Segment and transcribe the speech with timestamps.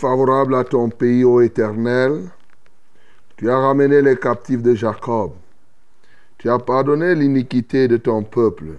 [0.00, 2.30] Favorable à ton pays, ô Éternel.
[3.36, 5.32] Tu as ramené les captifs de Jacob.
[6.38, 8.78] Tu as pardonné l'iniquité de ton peuple.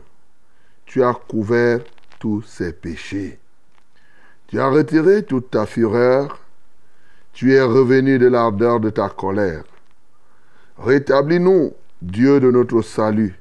[0.86, 1.80] Tu as couvert
[2.20, 3.38] tous ses péchés.
[4.48, 6.40] Tu as retiré toute ta fureur.
[7.34, 9.64] Tu es revenu de l'ardeur de ta colère.
[10.80, 13.40] Rétablis-nous, Dieu de notre salut.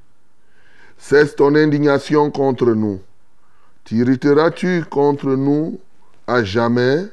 [0.99, 3.00] Cesse ton indignation contre nous.
[3.84, 5.81] T'irriteras-tu contre nous
[6.26, 7.09] à jamais?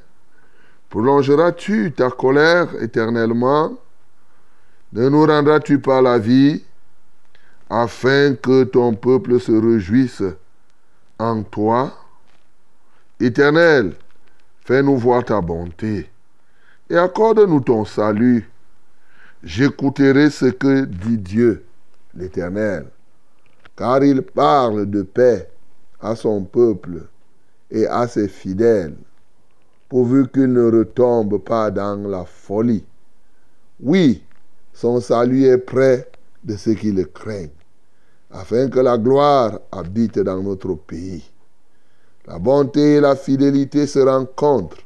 [0.90, 3.78] Prolongeras-tu ta colère éternellement?
[4.94, 6.64] Ne nous rendras-tu pas la vie
[7.70, 10.24] afin que ton peuple se réjouisse
[11.20, 11.94] en toi?
[13.20, 13.96] Éternel,
[14.62, 16.10] fais-nous voir ta bonté
[16.90, 18.50] et accorde-nous ton salut.
[19.44, 21.66] J'écouterai ce que dit Dieu,
[22.16, 22.88] l'Éternel,
[23.76, 25.50] car il parle de paix
[26.00, 27.08] à son peuple
[27.70, 28.96] et à ses fidèles
[29.90, 32.86] pourvu qu'il ne retombe pas dans la folie.
[33.80, 34.24] Oui,
[34.74, 36.10] son salut est près
[36.44, 37.50] de ceux qui le craignent,
[38.32, 41.30] afin que la gloire habite dans notre pays.
[42.28, 44.84] La bonté et la fidélité se rencontrent,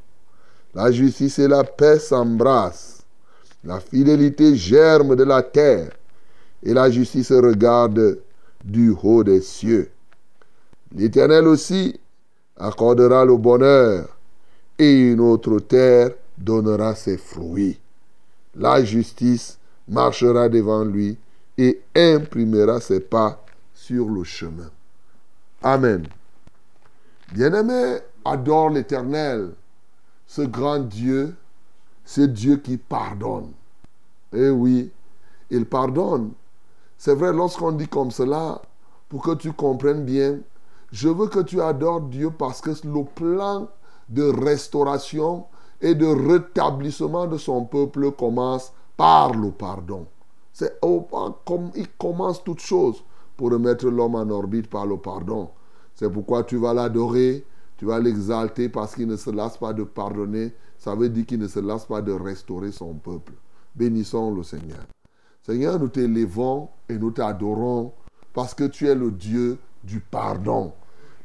[0.75, 3.03] la justice et la paix s'embrassent,
[3.63, 5.91] la fidélité germe de la terre,
[6.63, 8.19] et la justice regarde
[8.63, 9.89] du haut des cieux.
[10.95, 11.99] L'Éternel aussi
[12.57, 14.07] accordera le bonheur
[14.81, 16.09] et une autre terre
[16.39, 17.79] donnera ses fruits.
[18.55, 21.19] La justice marchera devant lui
[21.55, 24.71] et imprimera ses pas sur le chemin.
[25.61, 26.07] Amen.
[27.31, 29.51] Bien-aimé, adore l'Éternel,
[30.25, 31.35] ce grand Dieu,
[32.03, 33.51] ce Dieu qui pardonne.
[34.33, 34.89] Eh oui,
[35.51, 36.31] il pardonne.
[36.97, 38.59] C'est vrai, lorsqu'on dit comme cela,
[39.09, 40.39] pour que tu comprennes bien,
[40.91, 43.69] je veux que tu adores Dieu parce que le plan
[44.11, 45.45] de restauration
[45.81, 50.05] et de rétablissement de son peuple commence par le pardon.
[50.53, 53.03] C'est comme il commence toute chose
[53.35, 55.49] pour remettre l'homme en orbite par le pardon.
[55.95, 57.45] C'est pourquoi tu vas l'adorer,
[57.77, 60.53] tu vas l'exalter parce qu'il ne se lasse pas de pardonner.
[60.77, 63.33] Ça veut dire qu'il ne se lasse pas de restaurer son peuple.
[63.75, 64.85] Bénissons le Seigneur.
[65.43, 67.93] Seigneur, nous t'élévons et nous t'adorons
[68.33, 70.73] parce que tu es le Dieu du pardon.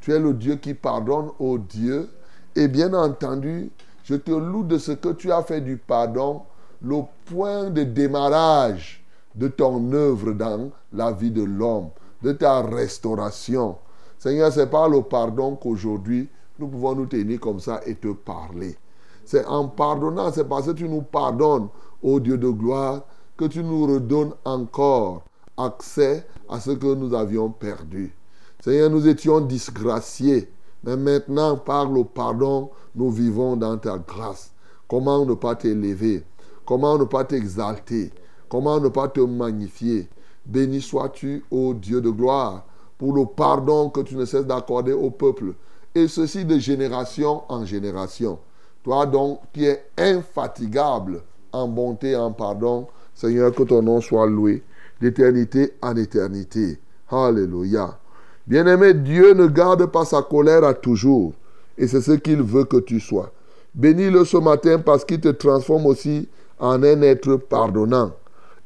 [0.00, 2.08] Tu es le Dieu qui pardonne, au Dieu,
[2.56, 3.70] et bien entendu,
[4.04, 6.42] je te loue de ce que tu as fait du pardon
[6.82, 9.04] le point de démarrage
[9.34, 11.90] de ton œuvre dans la vie de l'homme,
[12.22, 13.76] de ta restauration.
[14.18, 18.76] Seigneur, c'est par le pardon qu'aujourd'hui nous pouvons nous tenir comme ça et te parler.
[19.24, 21.68] C'est en pardonnant, c'est parce que tu nous pardonnes,
[22.02, 23.02] ô Dieu de gloire,
[23.36, 25.24] que tu nous redonnes encore
[25.56, 28.14] accès à ce que nous avions perdu.
[28.60, 30.50] Seigneur, nous étions disgraciés.
[30.86, 34.52] Mais maintenant, par le pardon, nous vivons dans ta grâce.
[34.88, 36.24] Comment ne pas t'élever?
[36.64, 38.12] Comment ne pas t'exalter?
[38.48, 40.08] Comment ne pas te magnifier?
[40.46, 42.64] Béni sois-tu, ô Dieu de gloire,
[42.98, 45.54] pour le pardon que tu ne cesses d'accorder au peuple.
[45.94, 48.38] Et ceci de génération en génération.
[48.84, 51.22] Toi donc qui es infatigable
[51.52, 54.62] en bonté et en pardon, Seigneur, que ton nom soit loué
[55.00, 56.78] d'éternité en éternité.
[57.10, 57.98] Alléluia.
[58.46, 61.32] Bien-aimé, Dieu ne garde pas sa colère à toujours.
[61.76, 63.32] Et c'est ce qu'il veut que tu sois.
[63.74, 66.28] Bénis-le ce matin parce qu'il te transforme aussi
[66.58, 68.12] en un être pardonnant.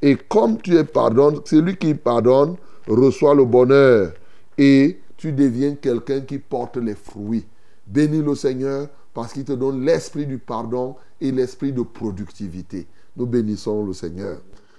[0.02, 2.56] Et comme tu es pardonné, celui qui pardonne
[2.86, 4.12] reçoit le bonheur.
[4.56, 7.46] Et tu deviens quelqu'un qui porte les fruits.
[7.86, 12.86] Bénis le Seigneur parce qu'il te donne l'esprit du pardon et l'esprit de productivité.
[13.16, 14.38] Nous bénissons le Seigneur.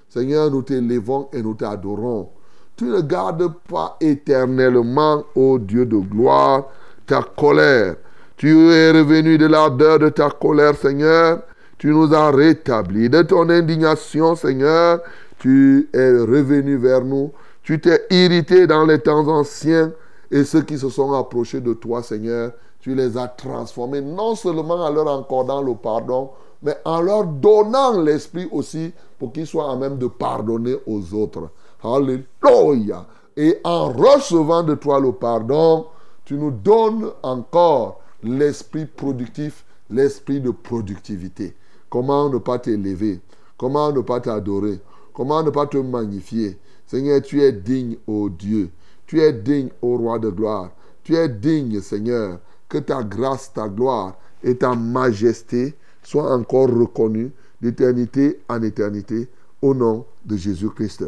[0.09, 2.29] Seigneur, nous t'élévons et nous t'adorons.
[2.75, 6.65] Tu ne gardes pas éternellement, ô Dieu de gloire,
[7.05, 7.95] ta colère.
[8.37, 11.41] Tu es revenu de l'ardeur de ta colère, Seigneur.
[11.77, 14.99] Tu nous as rétablis de ton indignation, Seigneur.
[15.37, 17.31] Tu es revenu vers nous.
[17.63, 19.91] Tu t'es irrité dans les temps anciens.
[20.31, 24.75] Et ceux qui se sont approchés de toi, Seigneur, tu les as transformés, non seulement
[24.75, 26.31] en leur accordant le pardon,
[26.63, 31.49] mais en leur donnant l'esprit aussi pour qu'ils soient à même de pardonner aux autres.
[31.83, 33.07] Alléluia.
[33.35, 35.87] Et en recevant de toi le pardon,
[36.25, 41.55] tu nous donnes encore l'esprit productif, l'esprit de productivité.
[41.89, 43.19] Comment ne pas t'élever?
[43.57, 44.79] Comment ne pas t'adorer?
[45.13, 46.57] Comment ne pas te magnifier?
[46.85, 48.69] Seigneur, tu es digne, ô Dieu.
[49.07, 50.71] Tu es digne, ô roi de gloire.
[51.03, 52.39] Tu es digne, Seigneur,
[52.69, 57.31] que ta grâce, ta gloire et ta majesté soient encore reconnues
[57.61, 59.29] d'éternité en éternité
[59.61, 61.05] au nom de Jésus-Christ.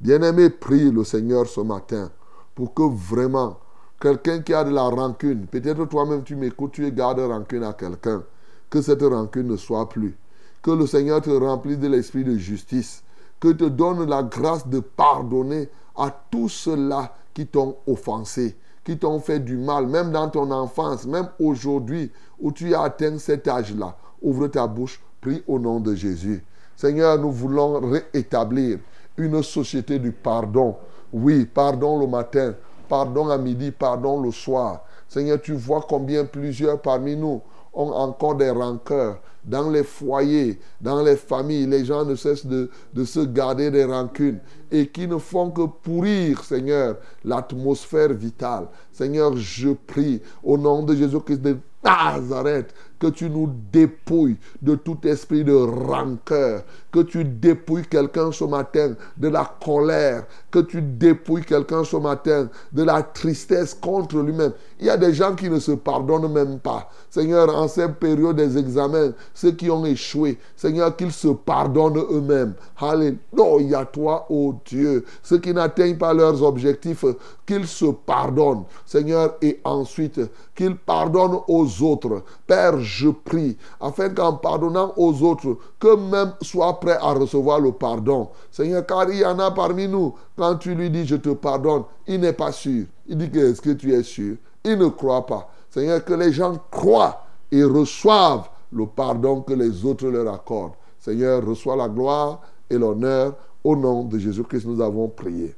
[0.00, 2.10] Bien-aimé, prie le Seigneur ce matin
[2.54, 3.58] pour que vraiment
[4.00, 8.22] quelqu'un qui a de la rancune, peut-être toi-même tu m'écoutes, tu gardes rancune à quelqu'un,
[8.70, 10.16] que cette rancune ne soit plus.
[10.62, 13.02] Que le Seigneur te remplisse de l'esprit de justice,
[13.40, 19.20] que te donne la grâce de pardonner à tous ceux-là qui t'ont offensé, qui t'ont
[19.20, 23.98] fait du mal, même dans ton enfance, même aujourd'hui où tu as atteint cet âge-là.
[24.22, 26.42] Ouvre ta bouche, prie au nom de Jésus.
[26.74, 28.78] Seigneur, nous voulons réétablir
[29.20, 30.76] une société du pardon.
[31.12, 32.54] Oui, pardon le matin,
[32.88, 34.84] pardon à midi, pardon le soir.
[35.08, 39.20] Seigneur, tu vois combien plusieurs parmi nous ont encore des rancœurs.
[39.42, 42.70] Dans les foyers, dans les familles, les gens ne cessent de,
[43.04, 44.38] se garder des rancunes
[44.70, 48.68] et qui ne font que pourrir, Seigneur, l'atmosphère vitale.
[48.92, 54.98] Seigneur, je prie au nom de Jésus-Christ de Nazareth, que tu nous dépouilles de tout
[55.04, 56.62] esprit de rancœur,
[56.92, 62.48] que tu dépouilles quelqu'un ce matin de la colère, que tu dépouilles quelqu'un ce matin
[62.72, 64.52] de la tristesse contre lui-même.
[64.78, 66.90] Il y a des gens qui ne se pardonnent même pas.
[67.08, 72.54] Seigneur, en cette période des examens, ceux qui ont échoué, Seigneur, qu'ils se pardonnent eux-mêmes.
[72.78, 75.04] Alléluia, toi, ô Dieu.
[75.22, 77.04] Ceux qui n'atteignent pas leurs objectifs,
[77.46, 80.20] qu'ils se pardonnent, Seigneur, et ensuite
[80.54, 82.22] qu'ils pardonnent aux autres.
[82.50, 87.70] Père, je prie, afin qu'en pardonnant aux autres, que même soient prêts à recevoir le
[87.70, 88.30] pardon.
[88.50, 91.84] Seigneur, car il y en a parmi nous, quand tu lui dis je te pardonne,
[92.08, 92.86] il n'est pas sûr.
[93.06, 94.34] Il dit est-ce que tu es sûr?
[94.64, 95.48] Il ne croit pas.
[95.70, 97.22] Seigneur, que les gens croient
[97.52, 100.74] et reçoivent le pardon que les autres leur accordent.
[100.98, 103.34] Seigneur, reçois la gloire et l'honneur.
[103.62, 105.54] Au nom de Jésus-Christ, nous avons prié.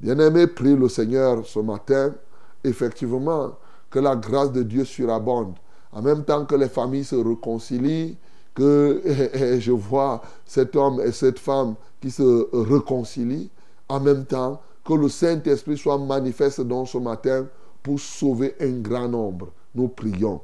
[0.00, 2.12] Bien-aimé, prie le Seigneur ce matin,
[2.64, 3.52] effectivement,
[3.88, 5.54] que la grâce de Dieu surabonde.
[5.94, 8.16] En même temps que les familles se réconcilient,
[8.54, 9.02] que
[9.58, 13.50] je vois cet homme et cette femme qui se réconcilient,
[13.88, 17.46] en même temps que le Saint-Esprit soit manifeste dans ce matin
[17.82, 19.48] pour sauver un grand nombre.
[19.74, 20.40] Nous prions.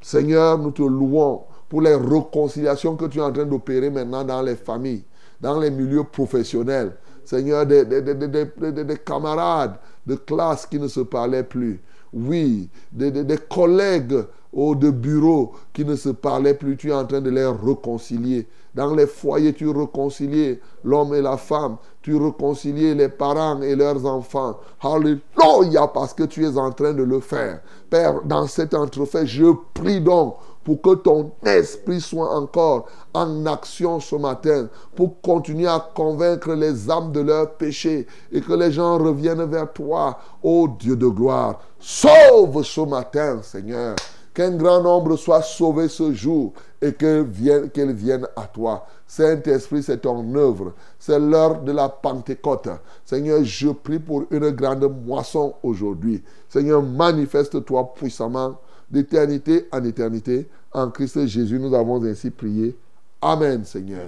[0.00, 4.42] Seigneur, nous te louons pour les réconciliations que tu es en train d'opérer maintenant dans
[4.42, 5.04] les familles,
[5.40, 6.96] dans les milieux professionnels.
[7.24, 9.76] Seigneur, des, des, camarades
[10.06, 11.80] de classe qui ne se parlaient plus.
[12.12, 14.24] Oui, des, collègues
[14.58, 18.48] ou de bureau qui ne se parlaient plus, tu es en train de les réconcilier.
[18.74, 21.76] Dans les foyers, tu réconcilies l'homme et la femme.
[22.02, 24.58] Tu réconcilies les parents et leurs enfants.
[24.82, 27.60] Alléluia, parce que tu es en train de le faire.
[27.88, 30.34] Père, dans cet entrefait, je prie donc
[30.64, 36.90] pour que ton esprit soit encore en action ce matin, pour continuer à convaincre les
[36.90, 41.60] âmes de leurs péchés et que les gens reviennent vers toi, ô Dieu de gloire.
[41.78, 43.94] Sauve ce matin, Seigneur
[44.38, 48.86] Qu'un grand nombre soit sauvé ce jour et qu'elle vienne, qu'elle vienne à toi.
[49.04, 50.74] Saint-Esprit, c'est ton œuvre.
[50.96, 52.68] C'est l'heure de la Pentecôte.
[53.04, 56.22] Seigneur, je prie pour une grande moisson aujourd'hui.
[56.48, 60.46] Seigneur, manifeste-toi puissamment d'éternité en éternité.
[60.72, 62.76] En Christ Jésus, nous avons ainsi prié.
[63.20, 64.06] Amen, Seigneur.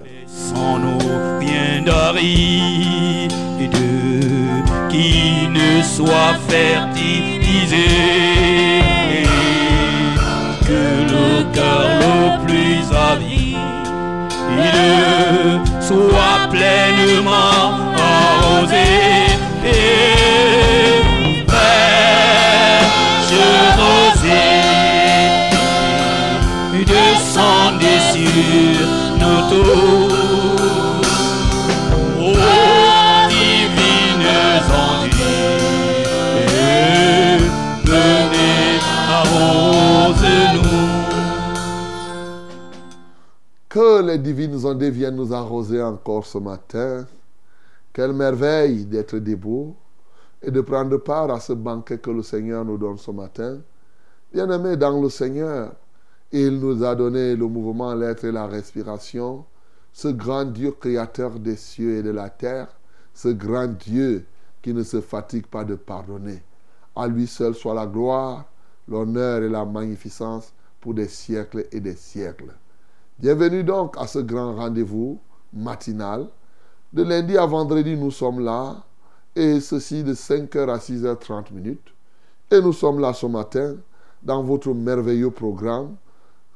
[5.51, 7.87] Ne soit fertilisé,
[10.71, 13.57] que le cœur le plus avide
[15.81, 17.63] soit pleinement
[17.97, 18.87] arrosé.
[19.65, 21.01] Et
[23.29, 23.47] je
[23.81, 24.59] rosée,
[26.93, 28.87] descendez sur
[29.21, 30.10] nos tours.
[43.71, 47.07] Que les divines ondes viennent nous arroser encore ce matin.
[47.93, 49.77] Quelle merveille d'être debout
[50.41, 53.61] et de prendre part à ce banquet que le Seigneur nous donne ce matin.
[54.33, 55.73] Bien-aimés dans le Seigneur,
[56.33, 59.45] il nous a donné le mouvement, l'être et la respiration.
[59.93, 62.67] Ce grand Dieu créateur des cieux et de la terre,
[63.13, 64.25] ce grand Dieu
[64.61, 66.43] qui ne se fatigue pas de pardonner.
[66.93, 68.51] À lui seul soit la gloire,
[68.89, 70.51] l'honneur et la magnificence
[70.81, 72.53] pour des siècles et des siècles.
[73.21, 75.19] Bienvenue donc à ce grand rendez-vous
[75.53, 76.27] matinal.
[76.91, 78.83] De lundi à vendredi, nous sommes là,
[79.35, 81.93] et ceci de 5h à 6h30 minutes.
[82.49, 83.75] Et nous sommes là ce matin
[84.23, 85.97] dans votre merveilleux programme,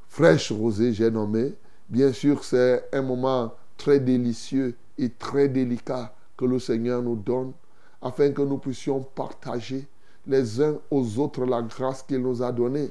[0.07, 1.53] Fraîche Rosée, j'ai nommé.
[1.87, 7.51] Bien sûr, c'est un moment très délicieux et très délicat que le Seigneur nous donne
[8.01, 9.87] afin que nous puissions partager
[10.25, 12.89] les uns aux autres la grâce qu'il nous a donnée.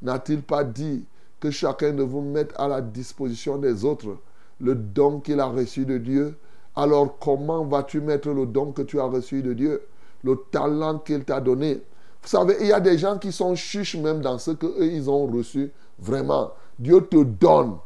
[0.00, 1.04] N'a-t-il pas dit
[1.40, 4.16] que chacun de vous mette à la disposition des autres
[4.60, 6.36] le don qu'il a reçu de Dieu
[6.74, 9.82] Alors comment vas-tu mettre le don que tu as reçu de Dieu
[10.22, 11.82] Le talent qu'il t'a donné?
[12.22, 15.08] Vous savez, il y a des gens qui sont chiches même dans ce qu'eux, ils
[15.08, 15.70] ont reçu.
[15.98, 17.76] Vraiment, Dieu te donne.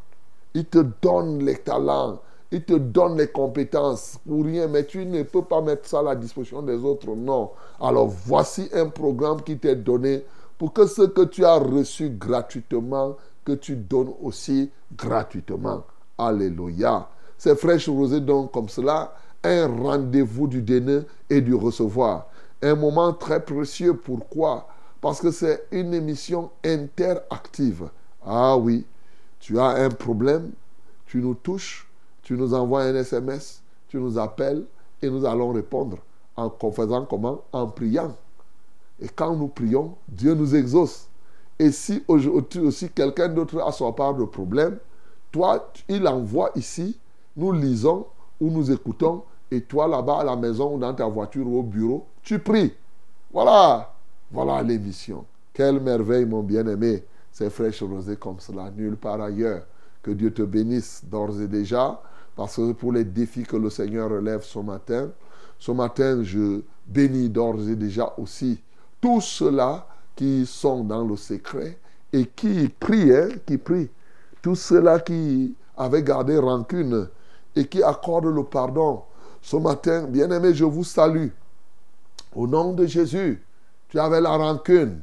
[0.55, 2.21] Il te donne les talents.
[2.51, 6.03] Il te donne les compétences pour rien, mais tu ne peux pas mettre ça à
[6.03, 7.15] la disposition des autres.
[7.15, 7.51] Non.
[7.81, 10.25] Alors voici un programme qui t'est donné
[10.59, 13.17] pour que ce que tu as reçu gratuitement,
[13.55, 15.85] tu donnes aussi gratuitement.
[16.19, 17.09] Alléluia.
[17.39, 22.27] C'est fraîche rosée donc comme cela, un rendez-vous du donner et du recevoir.
[22.63, 23.95] Un moment très précieux.
[23.95, 24.69] Pourquoi?
[25.01, 27.89] Parce que c'est une émission interactive.
[28.25, 28.85] Ah oui,
[29.39, 30.51] tu as un problème,
[31.07, 31.89] tu nous touches,
[32.23, 34.65] tu nous envoies un SMS, tu nous appelles
[35.01, 35.97] et nous allons répondre
[36.37, 37.43] en faisant comment?
[37.53, 38.15] En priant.
[39.01, 41.09] Et quand nous prions, Dieu nous exauce.
[41.61, 44.79] Et si aujourd'hui aussi quelqu'un d'autre a son part de problème,
[45.31, 46.99] toi, il envoie ici,
[47.37, 48.07] nous lisons
[48.41, 51.63] ou nous écoutons, et toi là-bas à la maison ou dans ta voiture ou au
[51.63, 52.73] bureau, tu pries.
[53.31, 53.93] Voilà,
[54.33, 55.27] voilà l'émission.
[55.53, 57.05] Quelle merveille, mon bien-aimé.
[57.31, 59.65] C'est fraîche rosée comme cela, nulle part ailleurs.
[60.03, 62.01] Que Dieu te bénisse d'ores et déjà,
[62.37, 65.11] parce que pour les défis que le Seigneur relève ce matin,
[65.59, 68.63] ce matin, je bénis d'ores et déjà aussi
[68.99, 69.87] tous ceux-là
[70.21, 71.79] qui sont dans le secret
[72.13, 73.89] et qui prient, hein, qui prient.
[74.43, 77.09] Tous ceux-là qui avaient gardé rancune
[77.57, 79.01] et qui accordent le pardon.
[79.41, 81.29] Ce matin, bien-aimé, je vous salue.
[82.37, 83.43] Au nom de Jésus,
[83.89, 85.01] tu avais la rancune.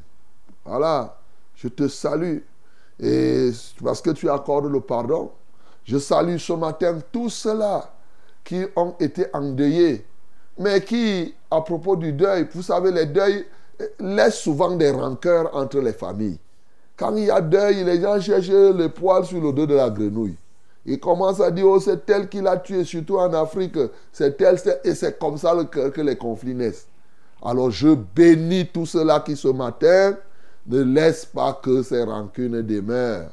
[0.63, 1.17] Voilà,
[1.55, 2.38] je te salue.
[3.00, 3.50] Et
[3.83, 5.31] parce que tu accordes le pardon,
[5.83, 7.91] je salue ce matin tous ceux-là
[8.43, 10.05] qui ont été endeuillés,
[10.59, 13.47] mais qui, à propos du deuil, vous savez, les deuils
[14.00, 16.39] laissent souvent des rancœurs entre les familles.
[16.96, 19.89] Quand il y a deuil, les gens cherchent le poil sur le dos de la
[19.89, 20.36] grenouille.
[20.86, 23.77] Ils commencent à dire, oh, c'est tel qui l'a tué, surtout en Afrique.
[24.12, 26.88] C'est tel, et c'est comme ça que les conflits naissent.
[27.43, 30.17] Alors je bénis tous ceux-là qui ce matin
[30.65, 33.29] ne laissent pas que ces rancunes demeurent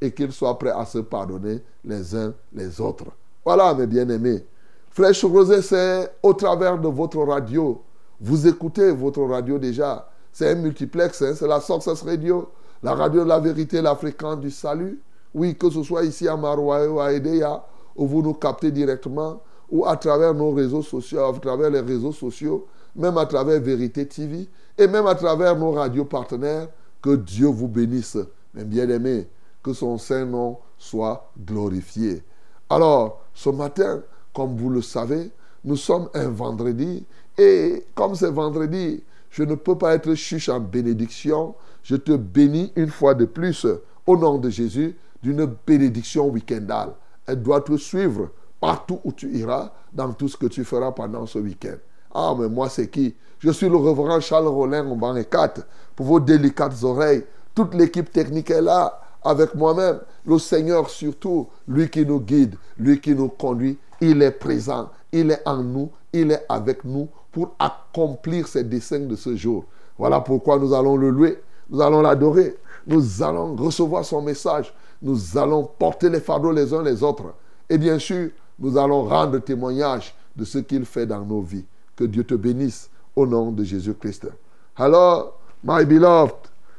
[0.00, 3.06] et qu'ils soient prêts à se pardonner les uns les autres.
[3.44, 4.44] Voilà, mes bien-aimés.
[4.90, 7.82] Flèche Rosée, c'est au travers de votre radio.
[8.20, 10.08] Vous écoutez votre radio déjà.
[10.32, 11.34] C'est un multiplex, hein.
[11.36, 12.50] c'est la Success Radio,
[12.82, 15.00] la radio de la vérité, la fréquence du salut.
[15.34, 19.40] Oui, que ce soit ici à Maroua ou à Edea, où vous nous captez directement,
[19.70, 24.06] ou à travers nos réseaux sociaux, à travers les réseaux sociaux, même à travers Vérité
[24.06, 26.68] TV, et même à travers nos radios partenaires.
[27.00, 28.18] Que Dieu vous bénisse,
[28.54, 29.28] mes bien-aimés,
[29.62, 32.24] que son saint nom soit glorifié.
[32.68, 34.02] Alors, ce matin,
[34.34, 35.30] comme vous le savez,
[35.64, 37.06] nous sommes un vendredi,
[37.38, 41.54] et comme c'est vendredi, je ne peux pas être chiche en bénédiction.
[41.82, 43.66] Je te bénis une fois de plus
[44.06, 46.90] au nom de Jésus d'une bénédiction week-endale.
[47.26, 48.30] Elle doit te suivre
[48.60, 51.76] partout où tu iras, dans tout ce que tu feras pendant ce week-end.
[52.12, 53.14] Ah, mais moi, c'est qui?
[53.38, 55.64] Je suis le reverend Charles Rollin en banc 4
[55.94, 57.24] pour vos délicates oreilles.
[57.54, 60.00] Toute l'équipe technique est là avec moi-même.
[60.26, 65.30] Le Seigneur surtout, lui qui nous guide, lui qui nous conduit, il est présent, il
[65.30, 69.64] est en nous, il est avec nous pour accomplir ses desseins de ce jour.
[69.96, 71.40] Voilà pourquoi nous allons le louer,
[71.70, 76.82] nous allons l'adorer, nous allons recevoir son message, nous allons porter les fardeaux les uns
[76.82, 77.32] les autres.
[77.70, 81.64] Et bien sûr, nous allons rendre témoignage de ce qu'il fait dans nos vies.
[81.94, 84.26] Que Dieu te bénisse au nom de Jésus-Christ.
[84.74, 86.34] Alors, my beloved,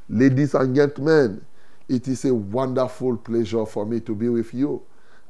[0.09, 1.39] ladies and gentlemen,
[1.87, 4.81] it is a wonderful pleasure for me to be with you.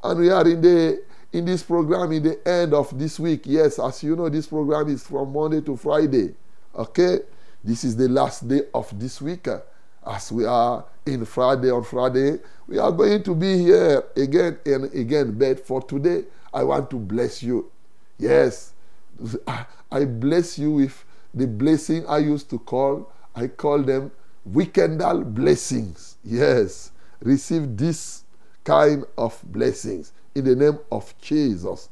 [0.04, 3.44] And we are in the in this program in the end of this week.
[3.46, 6.34] Yes, as you know, this program is from Monday to Friday.
[6.76, 7.20] Okay?
[7.64, 9.48] This is the last day of this week.
[9.48, 9.60] Uh,
[10.06, 14.86] as we are in Friday on Friday, we are going to be here again and
[14.94, 15.38] again.
[15.38, 17.70] But for today, I want to bless you.
[18.18, 18.74] Yes,
[19.92, 24.12] I bless you with the blessing I used to call, I call them
[24.50, 26.18] weekendal blessings.
[26.24, 28.24] Yes, receive this
[28.64, 31.90] kind of blessings in the name of Jesus.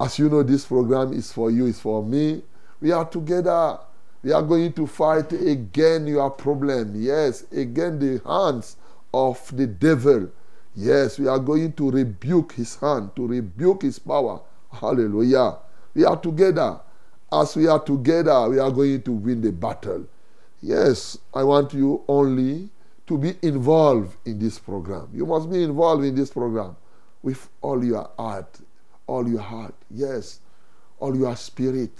[0.00, 2.42] As you know, this program is for you, it's for me.
[2.80, 3.78] We are together.
[4.22, 6.94] We are going to fight again your problem.
[6.96, 8.76] Yes, again the hands
[9.12, 10.30] of the devil.
[10.74, 14.40] Yes, we are going to rebuke his hand, to rebuke his power.
[14.72, 15.56] Hallelujah.
[15.94, 16.80] We are together.
[17.32, 20.06] As we are together, we are going to win the battle.
[20.60, 22.70] Yes, I want you only
[23.06, 25.08] to be involved in this program.
[25.12, 26.76] You must be involved in this program
[27.22, 28.60] with all your heart,
[29.06, 29.74] all your heart.
[29.90, 30.40] Yes,
[30.98, 31.92] all your spirit,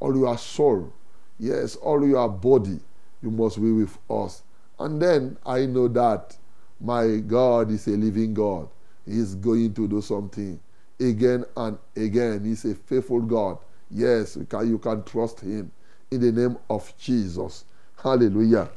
[0.00, 0.92] all your soul.
[1.38, 2.80] Yes, all your body.
[3.22, 4.42] You must be with us.
[4.78, 6.36] And then I know that
[6.80, 8.68] my God is a living God.
[9.06, 10.58] He is going to do something
[11.00, 12.44] again and again.
[12.44, 13.58] He's a faithful God.
[13.90, 15.70] Yes, you can, you can trust Him
[16.10, 17.64] in the name of Jesus.
[18.04, 18.68] Alléluia.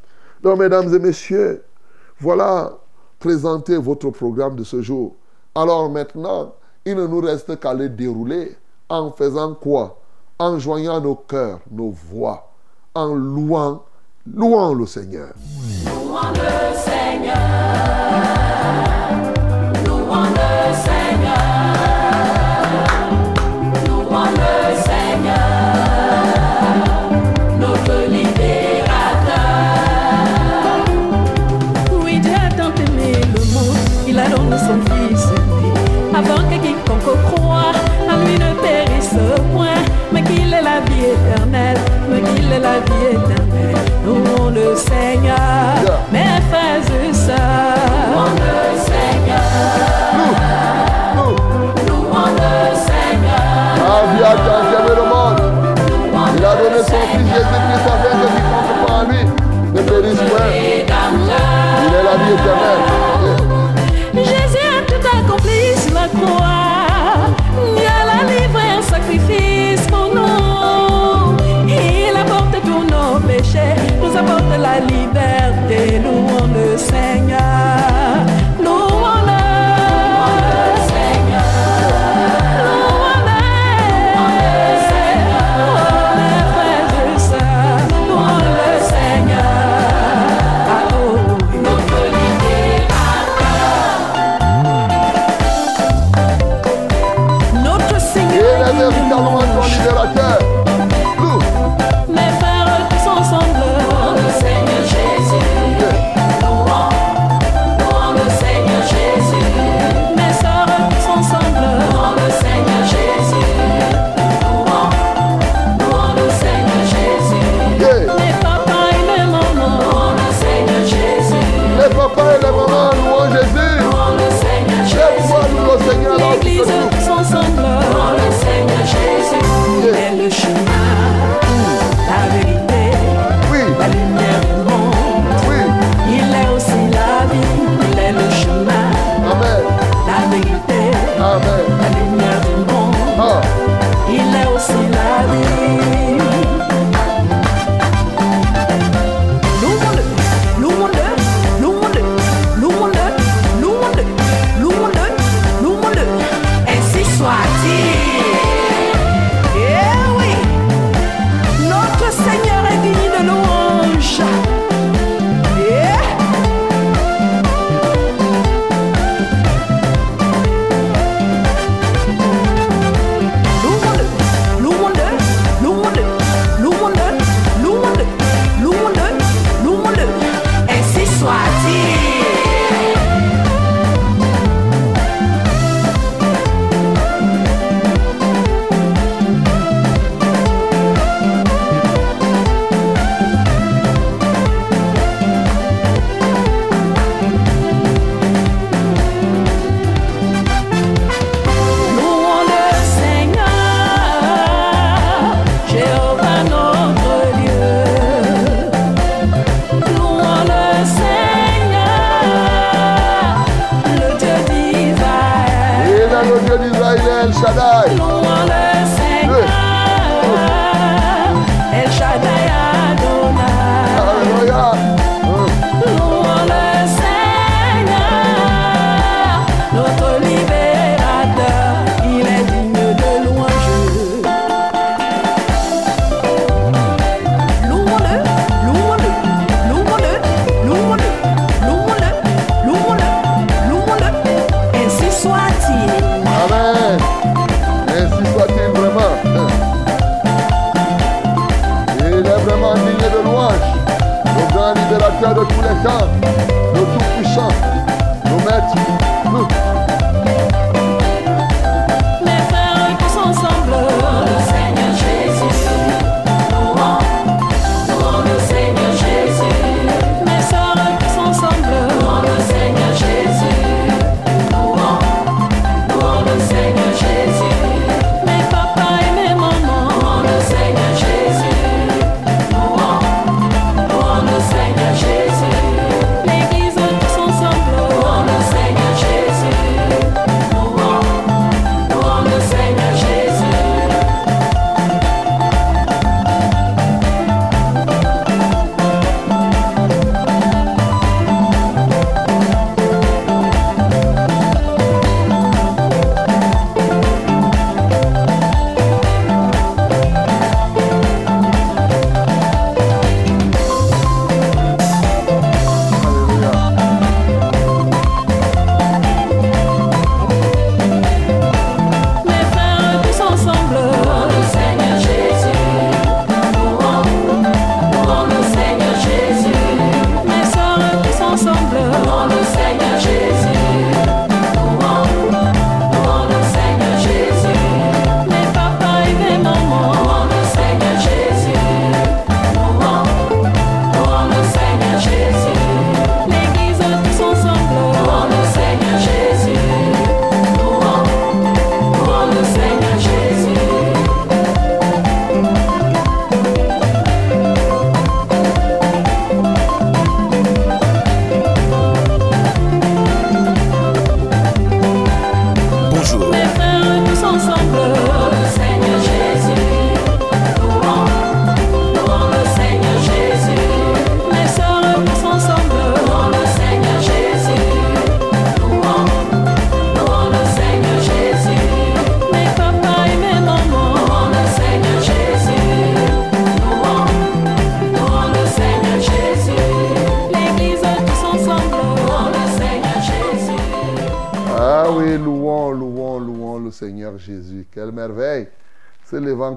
[0.41, 1.63] Donc, mesdames et messieurs,
[2.19, 2.77] voilà
[3.19, 5.15] présenter votre programme de ce jour.
[5.61, 6.53] Alors maintenant,
[6.85, 8.55] il ne nous reste qu'à le dérouler
[8.87, 9.99] en faisant quoi?
[10.39, 12.49] En joignant nos cœurs, nos voix,
[12.95, 13.83] en louant,
[14.33, 15.33] louant le Seigneur.
[15.85, 17.98] Louons le Seigneur.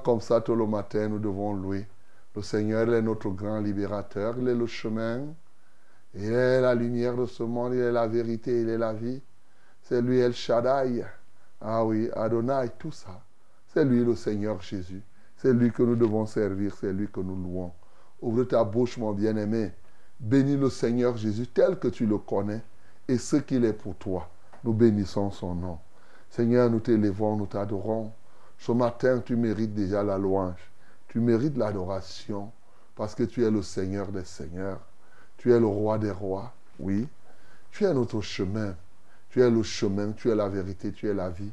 [0.03, 1.87] Comme ça tout le matin, nous devons louer.
[2.35, 4.37] Le Seigneur il est notre grand libérateur.
[4.39, 5.23] Il est le chemin.
[6.15, 7.75] Il est la lumière de ce monde.
[7.75, 8.63] Il est la vérité.
[8.63, 9.21] Il est la vie.
[9.83, 11.05] C'est lui El Shaddai.
[11.61, 13.23] Ah oui, Adonai, tout ça.
[13.69, 15.03] C'est lui le Seigneur Jésus.
[15.37, 16.75] C'est lui que nous devons servir.
[16.81, 17.73] C'est lui que nous louons.
[18.21, 19.73] Ouvre ta bouche, mon bien-aimé.
[20.19, 22.63] Bénis le Seigneur Jésus tel que tu le connais
[23.09, 24.29] et ce qu'il est pour toi.
[24.65, 25.79] Nous bénissons son nom.
[26.31, 28.13] Seigneur, nous t'élévons, nous t'adorons.
[28.63, 30.71] Ce matin, tu mérites déjà la louange.
[31.09, 32.53] Tu mérites l'adoration
[32.95, 34.79] parce que tu es le Seigneur des Seigneurs.
[35.37, 36.53] Tu es le roi des rois.
[36.79, 37.09] Oui.
[37.73, 38.77] Tu es notre chemin.
[39.31, 41.51] Tu es le chemin, tu es la vérité, tu es la vie.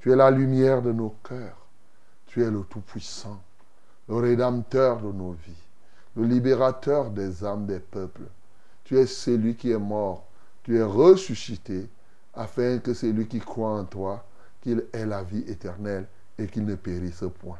[0.00, 1.68] Tu es la lumière de nos cœurs.
[2.26, 3.40] Tu es le Tout-Puissant,
[4.08, 5.64] le Rédempteur de nos vies,
[6.16, 8.26] le libérateur des âmes des peuples.
[8.82, 10.26] Tu es celui qui est mort.
[10.64, 11.88] Tu es ressuscité
[12.34, 14.24] afin que celui qui croit en toi,
[14.60, 16.08] qu'il ait la vie éternelle
[16.40, 17.58] et qu'il ne périsse point.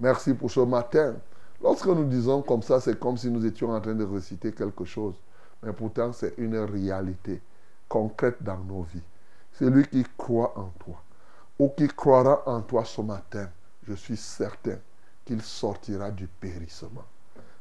[0.00, 1.14] Merci pour ce matin.
[1.62, 4.84] Lorsque nous disons comme ça, c'est comme si nous étions en train de réciter quelque
[4.84, 5.14] chose.
[5.62, 7.40] Mais pourtant, c'est une réalité
[7.88, 9.02] concrète dans nos vies.
[9.52, 11.00] Celui qui croit en toi
[11.58, 13.48] ou qui croira en toi ce matin,
[13.86, 14.78] je suis certain
[15.24, 17.04] qu'il sortira du périssement.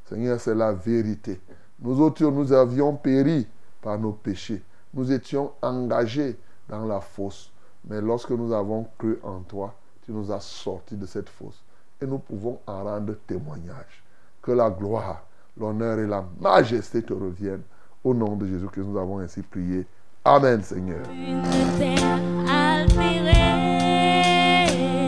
[0.06, 1.40] Seigneur, c'est la vérité.
[1.80, 3.48] Nous autres, nous avions péri
[3.82, 4.64] par nos péchés.
[4.94, 7.52] Nous étions engagés dans la fosse.
[7.86, 11.62] Mais lorsque nous avons cru en toi, tu nous as sortis de cette fosse.
[12.02, 14.04] Et nous pouvons en rendre témoignage.
[14.42, 15.24] Que la gloire,
[15.58, 17.64] l'honneur et la majesté te reviennent.
[18.04, 19.86] Au nom de Jésus que nous avons ainsi prié.
[20.26, 21.06] Amen, Seigneur.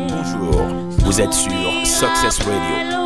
[0.10, 0.62] Bonjour.
[1.00, 1.52] Vous êtes sur
[1.86, 3.03] Success Radio.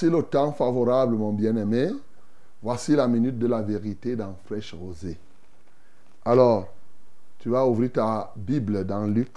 [0.00, 1.90] Voici le temps favorable, mon bien-aimé.
[2.62, 5.18] Voici la minute de la vérité dans Fraîche Rosée.
[6.24, 6.68] Alors,
[7.38, 9.36] tu vas ouvrir ta Bible dans Luc,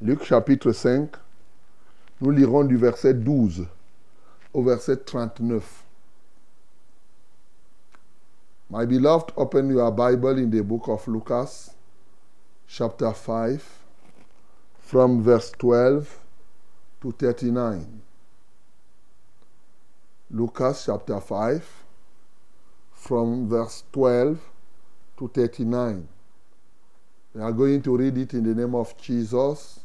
[0.00, 1.10] Luc chapitre 5,
[2.20, 3.66] nous lirons du verset 12
[4.54, 5.84] au verset 39.
[8.70, 11.70] My beloved, open your Bible in the book of Lucas,
[12.68, 13.60] chapter 5,
[14.78, 16.06] from verse 12
[17.00, 17.97] to 39.
[20.30, 21.64] Lucas chapter 5,
[22.92, 24.38] from verse 12
[25.16, 26.06] to 39.
[27.34, 29.80] We are going to read it in the name of Jesus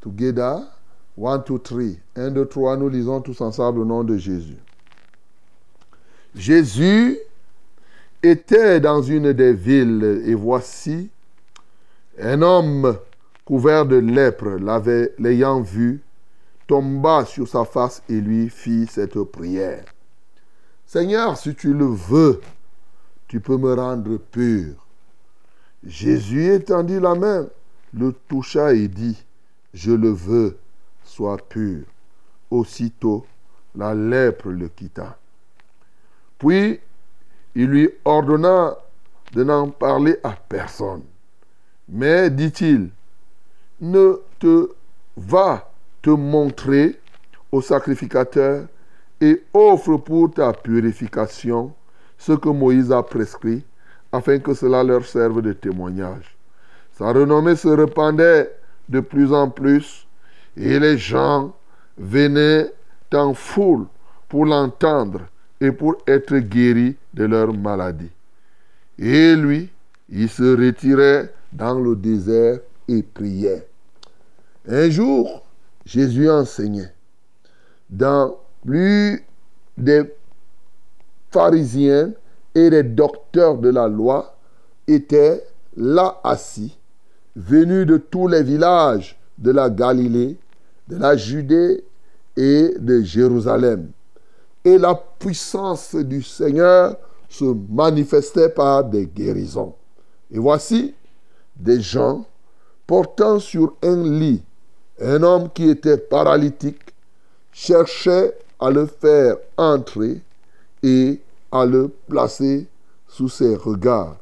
[0.00, 0.68] together.
[1.16, 1.98] 1, 2, 3.
[2.16, 4.58] 1, 2, 3, nous lisons tous ensemble au nom de Jésus.
[6.34, 7.18] Jésus
[8.22, 11.10] était dans une des villes et voici
[12.20, 12.98] un homme
[13.44, 14.58] couvert de lèpre
[15.18, 16.02] l'ayant vu
[16.66, 19.84] tomba sur sa face et lui fit cette prière.
[20.86, 22.40] Seigneur, si tu le veux,
[23.28, 24.74] tu peux me rendre pur.
[25.84, 27.46] Jésus étendit la main,
[27.92, 29.22] le toucha et dit,
[29.72, 30.58] je le veux,
[31.04, 31.84] sois pur.
[32.50, 33.26] Aussitôt,
[33.74, 35.18] la lèpre le quitta.
[36.38, 36.80] Puis,
[37.54, 38.76] il lui ordonna
[39.32, 41.02] de n'en parler à personne.
[41.88, 42.90] Mais, dit-il,
[43.80, 44.70] ne te
[45.16, 45.73] va
[46.04, 47.00] te montrer
[47.50, 48.66] au sacrificateur
[49.22, 51.72] et offre pour ta purification
[52.18, 53.64] ce que Moïse a prescrit,
[54.12, 56.36] afin que cela leur serve de témoignage.
[56.92, 58.54] Sa renommée se répandait
[58.90, 60.06] de plus en plus,
[60.58, 61.54] et les gens
[61.96, 62.70] venaient
[63.14, 63.86] en foule
[64.28, 65.20] pour l'entendre
[65.60, 68.10] et pour être guéris de leur maladie.
[68.98, 69.70] Et lui,
[70.10, 73.66] il se retirait dans le désert et priait.
[74.68, 75.43] Un jour,
[75.84, 76.92] Jésus enseignait.
[77.90, 79.24] Dans plus
[79.76, 80.02] des
[81.30, 82.12] pharisiens
[82.54, 84.36] et des docteurs de la loi
[84.86, 85.44] étaient
[85.76, 86.78] là assis,
[87.36, 90.38] venus de tous les villages de la Galilée,
[90.88, 91.84] de la Judée
[92.36, 93.90] et de Jérusalem.
[94.64, 96.96] Et la puissance du Seigneur
[97.28, 99.74] se manifestait par des guérisons.
[100.30, 100.94] Et voici
[101.56, 102.24] des gens
[102.86, 104.42] portant sur un lit
[105.00, 106.94] un homme qui était paralytique
[107.52, 110.20] cherchait à le faire entrer
[110.82, 112.66] et à le placer
[113.08, 114.16] sous ses regards.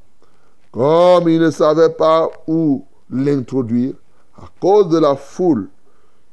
[0.70, 3.94] Comme il ne savait pas où l'introduire,
[4.36, 5.68] à cause de la foule,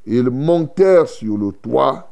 [0.05, 2.09] ils montèrent sur le toit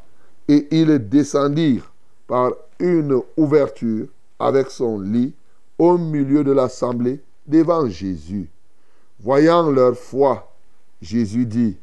[0.47, 1.91] et ils descendirent
[2.27, 4.07] par une ouverture
[4.39, 5.33] avec son lit
[5.79, 8.49] au milieu de l'assemblée devant Jésus.
[9.19, 10.51] Voyant leur foi,
[11.01, 11.77] Jésus dit,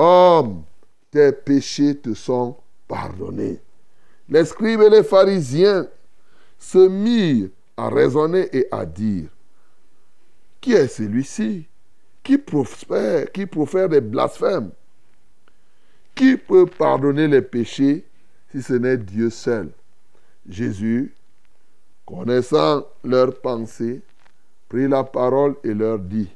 [0.00, 0.62] Homme,
[1.10, 2.56] tes péchés te sont
[2.86, 3.60] pardonnés.
[4.28, 5.88] Les scribes et les pharisiens
[6.56, 9.28] se mirent à raisonner et à dire,
[10.60, 11.66] qui est celui-ci
[12.22, 14.70] qui prospère, qui profère des blasphèmes?
[16.14, 18.04] Qui peut pardonner les péchés
[18.52, 19.70] si ce n'est Dieu seul?
[20.48, 21.12] Jésus,
[22.06, 24.00] connaissant leurs pensées,
[24.68, 26.28] prit la parole et leur dit,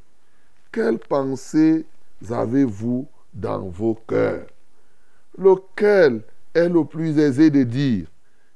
[0.72, 1.84] quelles pensées
[2.28, 4.46] avez-vous dans vos cœurs
[5.36, 6.22] Lequel
[6.54, 8.06] est le plus aisé de dire,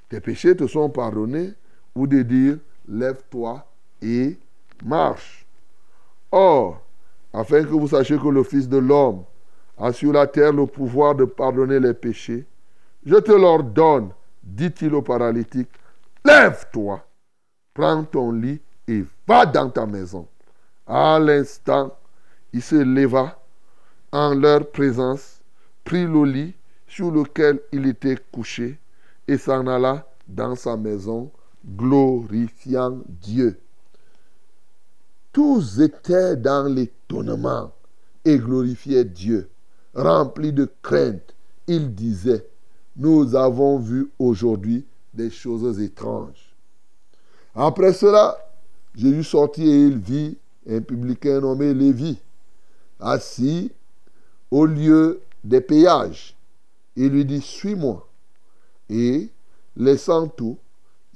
[0.08, 1.54] tes péchés te sont pardonnés,
[1.94, 3.66] ou de dire, lève-toi
[4.02, 4.38] et
[4.84, 5.46] marche
[6.30, 6.82] Or,
[7.32, 9.24] afin que vous sachiez que le Fils de l'homme
[9.78, 12.44] a sur la terre le pouvoir de pardonner les péchés,
[13.04, 14.10] je te l'ordonne,
[14.42, 15.70] dit-il au paralytique,
[16.24, 17.02] lève-toi,
[17.72, 20.26] prends ton lit et va dans ta maison.
[20.86, 21.96] À l'instant,
[22.52, 23.38] il se leva
[24.16, 25.40] en leur présence,
[25.84, 26.54] prit le lit
[26.88, 28.78] sur lequel il était couché
[29.28, 31.30] et s'en alla dans sa maison,
[31.76, 33.60] glorifiant Dieu.
[35.32, 37.72] Tous étaient dans l'étonnement
[38.24, 39.50] et glorifiaient Dieu.
[39.94, 41.34] Remplis de crainte,
[41.66, 42.46] ils disaient,
[42.96, 46.54] nous avons vu aujourd'hui des choses étranges.
[47.54, 48.34] Après cela,
[48.94, 52.18] Jésus sortit et il vit un publicain nommé Lévi,
[52.98, 53.70] assis
[54.50, 56.36] au lieu des péages.
[56.96, 58.08] Il lui dit, suis-moi.
[58.88, 59.28] Et,
[59.76, 60.58] laissant tout,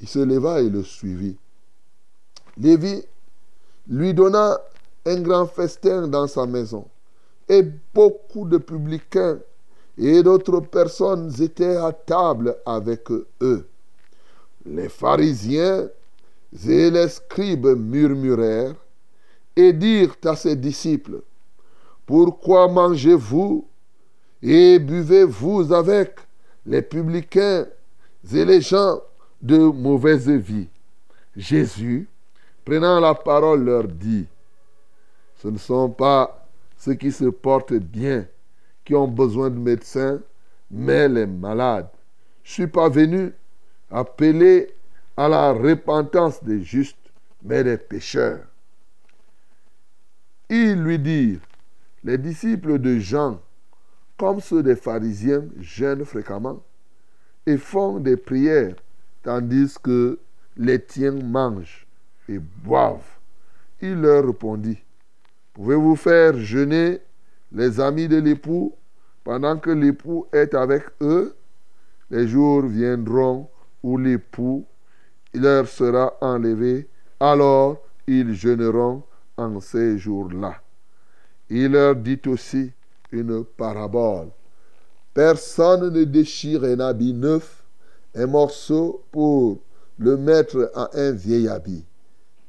[0.01, 1.37] il se leva et le suivit.
[2.57, 3.03] Lévi
[3.89, 4.61] lui donna
[5.07, 6.87] un grand festin dans sa maison.
[7.49, 7.63] Et
[7.95, 9.39] beaucoup de publicains
[9.99, 13.67] et d'autres personnes étaient à table avec eux.
[14.65, 15.89] Les pharisiens
[16.67, 18.77] et les scribes murmurèrent
[19.57, 21.23] et dirent à ses disciples,
[22.11, 23.69] Pourquoi mangez-vous
[24.43, 26.17] et buvez-vous avec
[26.67, 27.69] les publicains
[28.33, 28.99] et les gens
[29.41, 30.67] de mauvaise vie?
[31.37, 32.09] Jésus,
[32.65, 34.27] prenant la parole, leur dit,
[35.37, 38.27] Ce ne sont pas ceux qui se portent bien,
[38.85, 40.19] qui ont besoin de médecins,
[40.69, 41.91] mais les malades.
[42.43, 43.33] Je ne suis pas venu
[43.89, 44.75] appeler
[45.17, 47.13] à la repentance des justes,
[47.45, 48.47] mais des pécheurs.
[50.49, 51.39] Ils lui dirent,
[52.05, 53.41] les disciples de Jean,
[54.17, 56.63] comme ceux des pharisiens, jeûnent fréquemment
[57.47, 58.77] et font des prières,
[59.23, 60.19] tandis que
[60.57, 61.87] les tiens mangent
[62.29, 63.19] et boivent.
[63.81, 64.79] Il leur répondit,
[65.55, 67.01] pouvez-vous faire jeûner
[67.53, 68.75] les amis de l'époux
[69.25, 71.35] pendant que l'époux est avec eux?
[72.11, 73.49] Les jours viendront
[73.83, 74.67] où l'époux
[75.33, 79.03] leur sera enlevé, alors ils jeûneront
[79.37, 80.61] en ces jours-là.
[81.51, 82.71] Il leur dit aussi
[83.11, 84.29] une parabole.
[85.13, 87.65] Personne ne déchire un habit neuf,
[88.15, 89.59] un morceau pour
[89.99, 91.85] le mettre à un vieil habit.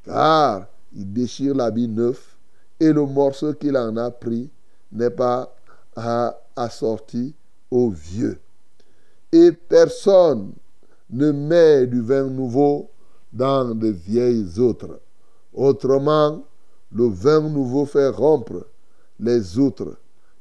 [0.05, 2.37] Car il déchire l'habit neuf
[2.79, 4.49] et le morceau qu'il en a pris
[4.91, 5.51] n'est pas
[6.55, 7.33] assorti
[7.71, 8.39] au vieux.
[9.31, 10.53] Et personne
[11.09, 12.89] ne met du vin nouveau
[13.33, 14.99] dans de vieilles outres.
[15.53, 16.43] Autrement,
[16.93, 18.65] le vin nouveau fait rompre
[19.21, 19.97] les outres.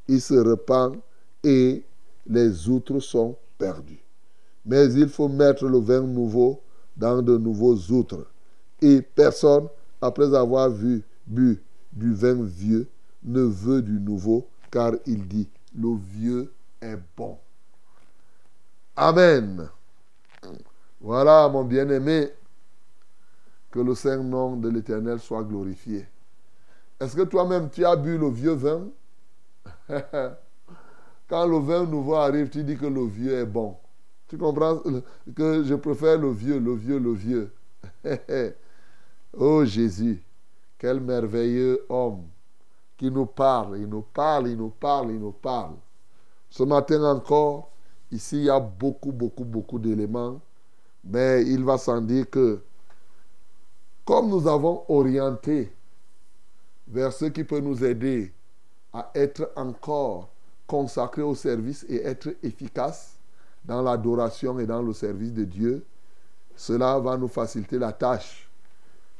[0.09, 0.97] Il se répand
[1.45, 1.85] et
[2.27, 4.03] les outres sont perdues.
[4.65, 6.61] Mais il faut mettre le vin nouveau
[6.97, 8.27] dans de nouveaux outres.
[8.83, 9.69] Et personne,
[10.01, 11.63] après avoir vu, bu
[11.93, 12.89] du vin vieux,
[13.23, 17.37] ne veut du nouveau, car il dit, le vieux est bon.
[18.97, 19.69] Amen.
[21.01, 22.31] Voilà, mon bien-aimé,
[23.71, 26.07] que le saint nom de l'Éternel soit glorifié.
[27.01, 28.89] Est-ce que toi-même, tu as bu le vieux vin?
[31.29, 33.77] Quand le vin nouveau arrive, tu dis que le vieux est bon.
[34.29, 34.83] Tu comprends?
[35.35, 37.53] Que je préfère le vieux, le vieux, le vieux.
[39.37, 40.23] oh Jésus,
[40.79, 42.25] quel merveilleux homme
[42.99, 45.77] qui nous parle, il nous parle, il nous parle, il nous parle.
[46.51, 47.71] Ce matin encore,
[48.11, 50.39] ici, il y a beaucoup, beaucoup, beaucoup d'éléments,
[51.03, 52.61] mais il va sans dire que
[54.05, 55.73] comme nous avons orienté
[56.91, 58.33] vers ce qui peut nous aider
[58.93, 60.29] à être encore
[60.67, 63.17] consacrés au service et être efficaces
[63.65, 65.85] dans l'adoration et dans le service de Dieu,
[66.57, 68.49] cela va nous faciliter la tâche.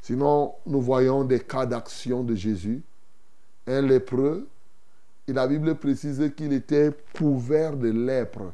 [0.03, 2.83] Sinon, nous voyons des cas d'action de Jésus.
[3.67, 4.49] Un lépreux,
[5.29, 8.53] et la Bible précise qu'il était couvert de lèpre.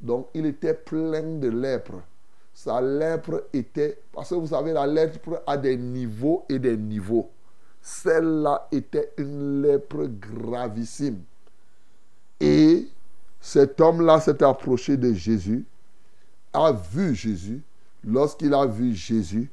[0.00, 2.02] Donc, il était plein de lèpre.
[2.52, 3.98] Sa lèpre était...
[4.12, 7.30] Parce que vous savez, la lèpre a des niveaux et des niveaux.
[7.88, 11.22] Celle-là était une lèpre gravissime.
[12.38, 12.86] Et
[13.40, 15.64] cet homme-là s'est approché de Jésus,
[16.52, 17.62] a vu Jésus.
[18.04, 19.50] Lorsqu'il a vu Jésus,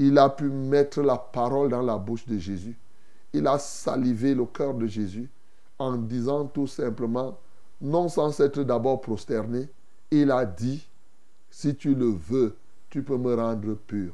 [0.00, 2.76] il a pu mettre la parole dans la bouche de Jésus.
[3.32, 5.30] Il a salivé le cœur de Jésus
[5.78, 7.38] en disant tout simplement,
[7.80, 9.68] non sans s'être d'abord prosterné,
[10.10, 10.84] il a dit,
[11.48, 12.56] si tu le veux,
[12.90, 14.12] tu peux me rendre pur.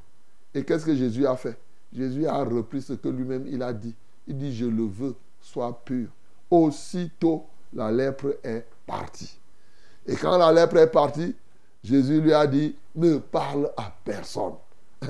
[0.55, 1.59] Et qu'est-ce que Jésus a fait?
[1.93, 3.95] Jésus a repris ce que lui-même il a dit.
[4.27, 6.09] Il dit, je le veux, sois pur.
[6.51, 9.39] Aussitôt, la lèpre est partie.
[10.07, 11.35] Et quand la lèpre est partie,
[11.83, 14.55] Jésus lui a dit, ne parle à personne.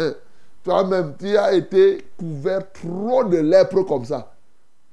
[0.62, 4.35] Toi-même, tu as été couvert trop de lèpre comme ça.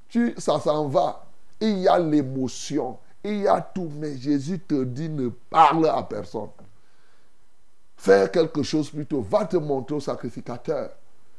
[0.08, 1.26] Tu, ça s'en va.
[1.60, 2.98] Il y a l'émotion.
[3.22, 3.90] Il y a tout.
[3.98, 6.48] Mais Jésus te dit, ne parle à personne.
[7.96, 9.20] Faire quelque chose plutôt.
[9.20, 10.90] Va te montrer au sacrificateur.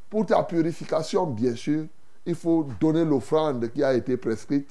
[0.10, 1.86] Pour ta purification, bien sûr,
[2.26, 4.70] il faut donner l'offrande qui a été prescrite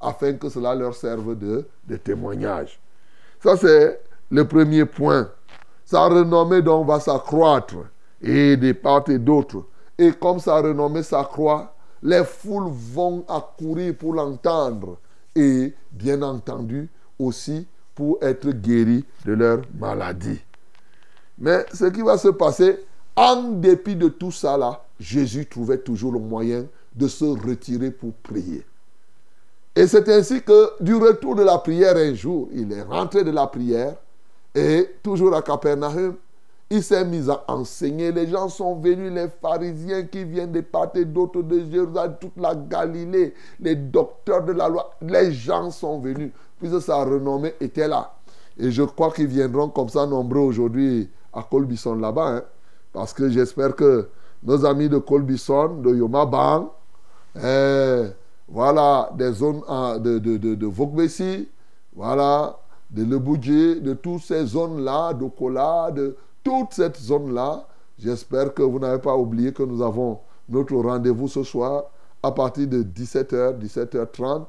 [0.00, 1.66] afin que cela leur serve de,
[1.96, 2.80] témoignage.
[3.42, 5.30] Ça, c'est le premier point.
[5.84, 7.76] Sa renommée donc va s'accroître
[8.20, 9.64] et de part et d'autre.
[9.96, 14.98] Et comme sa renommée s'accroît, les foules vont accourir pour l'entendre
[15.34, 20.40] et bien entendu aussi pour être guéris de leur maladie.
[21.38, 22.78] Mais ce qui va se passer,
[23.18, 28.64] en dépit de tout ça Jésus trouvait toujours le moyen de se retirer pour prier.
[29.74, 33.30] Et c'est ainsi que du retour de la prière un jour, il est rentré de
[33.32, 33.94] la prière
[34.54, 36.14] et toujours à Capernaum,
[36.70, 38.12] il s'est mis à enseigner.
[38.12, 42.36] Les gens sont venus, les pharisiens qui viennent de part et d'autre de Jérusalem, toute
[42.36, 47.88] la Galilée, les docteurs de la loi, les gens sont venus, puisque sa renommée était
[47.88, 48.14] là.
[48.58, 52.42] Et je crois qu'ils viendront comme ça nombreux aujourd'hui à Colbisson là-bas, hein,
[52.98, 54.08] parce que j'espère que
[54.42, 56.66] nos amis de Colbisson, de Yomabang,
[57.40, 58.06] eh,
[58.48, 61.46] voilà, des zones ah, de, de, de, de
[61.94, 62.58] voilà,
[62.90, 67.68] de Leboudjé, de toutes ces zones-là, de Kola, de toute cette zone-là.
[68.00, 70.18] J'espère que vous n'avez pas oublié que nous avons
[70.48, 71.84] notre rendez-vous ce soir
[72.20, 74.46] à partir de 17h, 17h30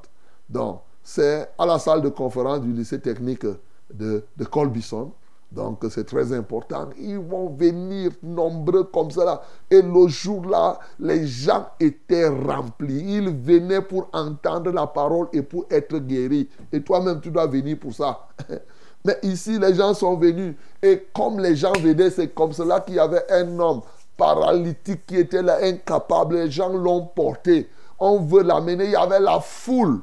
[0.48, 3.46] Donc, c'est à la salle de conférence du lycée technique
[3.94, 5.12] de, de Colbison.
[5.52, 6.90] Donc, c'est très important.
[6.96, 9.42] Ils vont venir nombreux comme cela.
[9.68, 13.16] Et le jour-là, les gens étaient remplis.
[13.16, 16.48] Ils venaient pour entendre la parole et pour être guéris.
[16.72, 18.28] Et toi-même, tu dois venir pour ça.
[19.04, 20.54] Mais ici, les gens sont venus.
[20.80, 23.80] Et comme les gens venaient, c'est comme cela qu'il y avait un homme
[24.16, 26.36] paralytique qui était là, incapable.
[26.36, 27.68] Les gens l'ont porté.
[27.98, 28.84] On veut l'amener.
[28.84, 30.00] Il y avait la foule.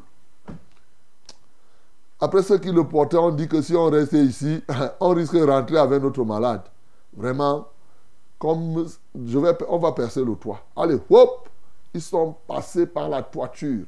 [2.19, 4.63] Après ceux qui le portaient, on dit que si on restait ici,
[4.99, 6.63] on risque de rentrer avec notre malade.
[7.15, 7.67] Vraiment,
[8.39, 8.87] comme
[9.67, 10.61] on va percer le toit.
[10.75, 11.49] Allez, hop,
[11.93, 13.85] ils sont passés par la toiture.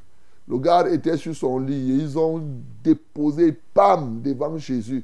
[0.47, 2.41] Le gars était sur son lit et ils ont
[2.83, 5.03] déposé, pam, devant Jésus.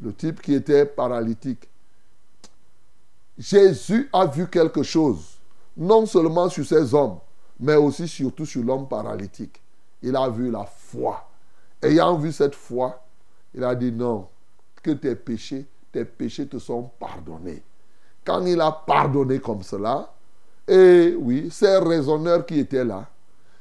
[0.00, 1.68] Le type qui était paralytique.
[3.38, 5.38] Jésus a vu quelque chose,
[5.76, 7.18] non seulement sur ces hommes,
[7.58, 9.60] mais aussi surtout sur l'homme paralytique.
[10.02, 11.26] Il a vu la foi.
[11.82, 13.04] Ayant vu cette foi,
[13.54, 14.28] il a dit non,
[14.82, 17.62] que tes péchés, tes péchés te sont pardonnés.
[18.24, 20.12] Quand il a pardonné comme cela,
[20.68, 23.08] et oui, ces raisonneurs qui étaient là,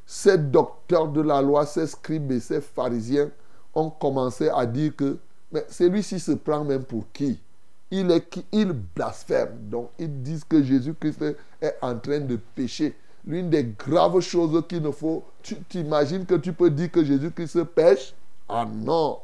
[0.05, 3.31] ces docteurs de la loi, ces scribes et ces pharisiens
[3.73, 5.17] ont commencé à dire que
[5.51, 7.39] mais celui-ci se prend même pour qui?
[7.89, 8.45] Il, est qui?
[8.51, 9.57] Il blasphème.
[9.69, 11.23] Donc ils disent que Jésus-Christ
[11.61, 12.95] est en train de pécher.
[13.25, 15.23] L'une des graves choses qu'il ne faut...
[15.43, 18.13] Tu t'imagines que tu peux dire que Jésus-Christ pêche?
[18.49, 19.19] Ah non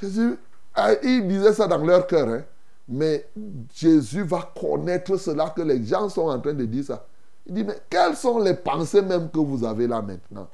[0.00, 0.36] Jésus,
[0.74, 2.28] ah, ils disaient ça dans leur cœur.
[2.28, 2.44] hein.
[2.88, 3.26] Mais
[3.74, 7.04] Jésus va connaître cela que les gens sont en train de dire ça.
[7.46, 10.48] Il dit, mais quelles sont les pensées même que vous avez là maintenant?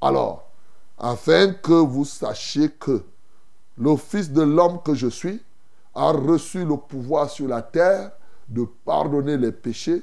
[0.00, 0.48] Alors,
[0.98, 3.02] afin que vous sachiez que
[3.78, 5.42] le Fils de l'homme que je suis
[5.94, 8.12] a reçu le pouvoir sur la terre
[8.48, 10.02] de pardonner les péchés,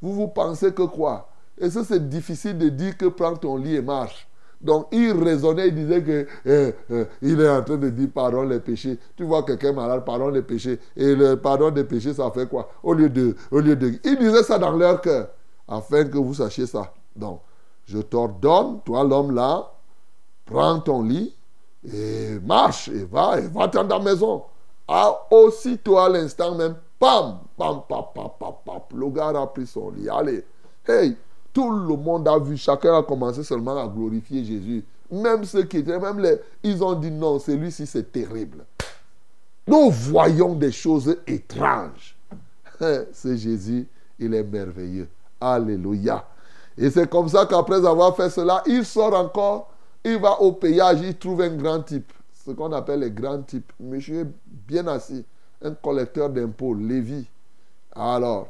[0.00, 1.27] vous vous pensez que quoi?
[1.60, 4.28] Et ça, c'est difficile de dire que prends ton lit et marche.
[4.60, 8.42] Donc, il raisonnait, il disait que eh, eh, il est en train de dire pardon
[8.42, 8.98] les péchés.
[9.16, 10.80] Tu vois quelqu'un malade, pardon les péchés.
[10.96, 12.68] Et le pardon des péchés, ça fait quoi?
[12.82, 13.36] Au lieu de.
[13.52, 15.28] Au lieu de il disait ça dans leur cœur,
[15.68, 16.92] afin que vous sachiez ça.
[17.14, 17.40] Donc,
[17.86, 19.70] je t'ordonne, toi l'homme là,
[20.44, 21.34] prends ton lit
[21.84, 24.42] et marche et va, et va dans ta maison.
[24.88, 29.66] Ah, aussitôt à l'instant même, pam, pam, pam, pam, pam, pam, le gars a pris
[29.66, 30.08] son lit.
[30.08, 30.44] Allez,
[30.86, 31.16] hey,
[31.58, 34.84] tout le monde a vu, chacun a commencé seulement à glorifier Jésus.
[35.10, 38.64] Même ceux qui étaient, même les, ils ont dit non, celui-ci c'est terrible.
[39.66, 42.16] Nous voyons des choses étranges.
[43.10, 43.88] C'est Jésus,
[44.20, 45.08] il est merveilleux.
[45.40, 46.24] Alléluia.
[46.76, 49.72] Et c'est comme ça qu'après avoir fait cela, il sort encore,
[50.04, 53.72] il va au péage, il trouve un grand type, ce qu'on appelle les grands types.
[53.80, 55.24] Monsieur bien assis,
[55.60, 57.26] un collecteur d'impôts, Lévi.
[57.96, 58.46] Alors,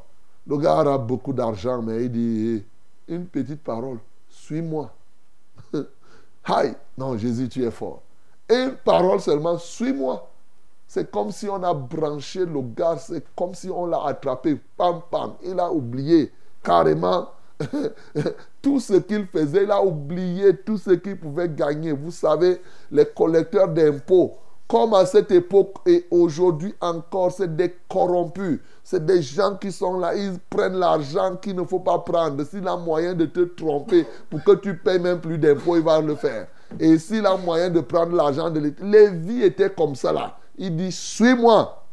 [0.47, 2.65] le gars a beaucoup d'argent, mais il dit,
[3.09, 3.99] une petite parole,
[4.29, 4.93] suis-moi.
[6.45, 8.03] Aïe, non, Jésus, tu es fort.
[8.49, 10.29] Une parole seulement, suis-moi.
[10.87, 15.03] C'est comme si on a branché le gars, c'est comme si on l'a attrapé, pam,
[15.11, 15.35] pam.
[15.43, 16.33] Il a oublié
[16.63, 17.29] carrément
[18.63, 21.93] tout ce qu'il faisait, il a oublié tout ce qu'il pouvait gagner.
[21.93, 24.39] Vous savez, les collecteurs d'impôts,
[24.69, 28.61] comme à cette époque et aujourd'hui encore, c'est des corrompus.
[28.85, 32.45] C'est des gens qui sont là, ils prennent l'argent qu'il ne faut pas prendre.
[32.45, 36.01] S'il a moyen de te tromper pour que tu payes même plus d'impôts, il va
[36.01, 36.49] le faire.
[36.79, 40.37] Et s'il a moyen de prendre l'argent de l'État, Lévi était comme ça là.
[40.59, 41.87] Il dit, suis-moi.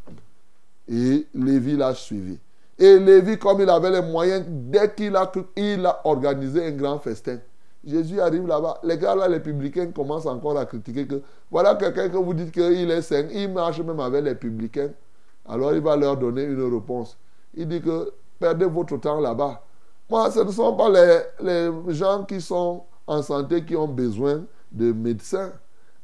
[0.89, 2.37] Et Lévi l'a suivi.
[2.77, 6.99] Et Lévi, comme il avait les moyens, dès qu'il a, il a organisé un grand
[6.99, 7.37] festin,
[7.85, 8.79] Jésus arrive là-bas.
[8.83, 11.21] Les gars là, les publicains commencent encore à critiquer que
[11.51, 14.89] voilà quelqu'un que vous dites qu'il est saint, il marche même avec les publicains.
[15.47, 17.17] Alors il va leur donner une réponse.
[17.53, 19.61] Il dit que perdez votre temps là-bas.
[20.09, 24.43] Moi, ce ne sont pas les, les gens qui sont en santé qui ont besoin
[24.71, 25.51] de médecins.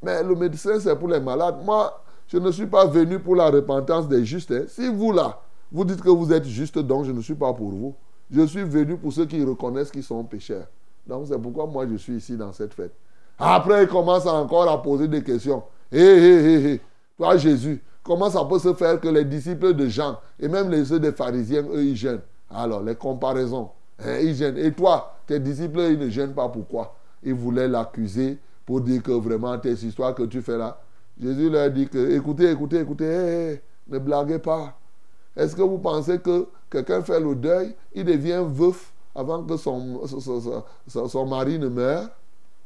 [0.04, 1.64] Mais le médecin, c'est pour les malades.
[1.64, 4.52] Moi, je ne suis pas venu pour la repentance des justes.
[4.52, 4.64] hein.
[4.68, 5.40] Si vous là,
[5.72, 7.96] vous dites que vous êtes juste, donc je ne suis pas pour vous.
[8.32, 10.66] Je suis venu pour ceux qui reconnaissent qu'ils sont pécheurs.
[11.12, 12.94] Donc c'est pourquoi moi je suis ici dans cette fête.
[13.38, 15.62] Après, il commence encore à poser des questions.
[15.92, 16.82] Hé, hé, hé, hé.
[17.18, 20.86] Toi, Jésus, comment ça peut se faire que les disciples de Jean et même les
[20.86, 22.22] ceux des pharisiens, eux, ils gênent?
[22.50, 24.58] Alors, les comparaisons, hein, ils gênent.
[24.58, 26.48] Et toi, tes disciples, ils ne gênent pas.
[26.48, 26.96] Pourquoi?
[27.24, 30.80] Ils voulaient l'accuser pour dire que vraiment, tes histoires que tu fais là,
[31.22, 34.78] Jésus leur dit que, écoutez, écoutez, écoutez, hé, hé, ne blaguez pas.
[35.36, 40.02] Est-ce que vous pensez que quelqu'un fait le deuil, il devient veuf avant que son,
[40.88, 42.10] son, mari ne meure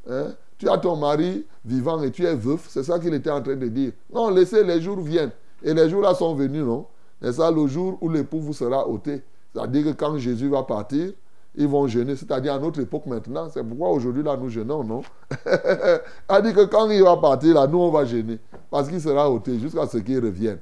[0.10, 0.34] hein?
[0.58, 3.56] Tu as ton mari vivant et tu es veuf, c'est ça qu'il était en train
[3.56, 3.92] de dire.
[4.14, 5.32] Non, laissez les jours viennent.
[5.64, 6.86] Et les jours là sont venus, non?
[7.22, 9.22] C'est ça le jour où l'époux vous sera ôté?
[9.54, 11.12] C'est-à-dire que quand Jésus va partir,
[11.56, 12.16] ils vont jeûner.
[12.16, 13.50] C'est-à-dire à notre époque maintenant.
[13.50, 15.02] C'est pourquoi aujourd'hui, là, nous jeûnons, non?
[16.44, 18.40] Dit que quand il va partir, là, nous, on va jeûner.
[18.70, 20.60] Parce qu'il sera ôté jusqu'à ce qu'il revienne.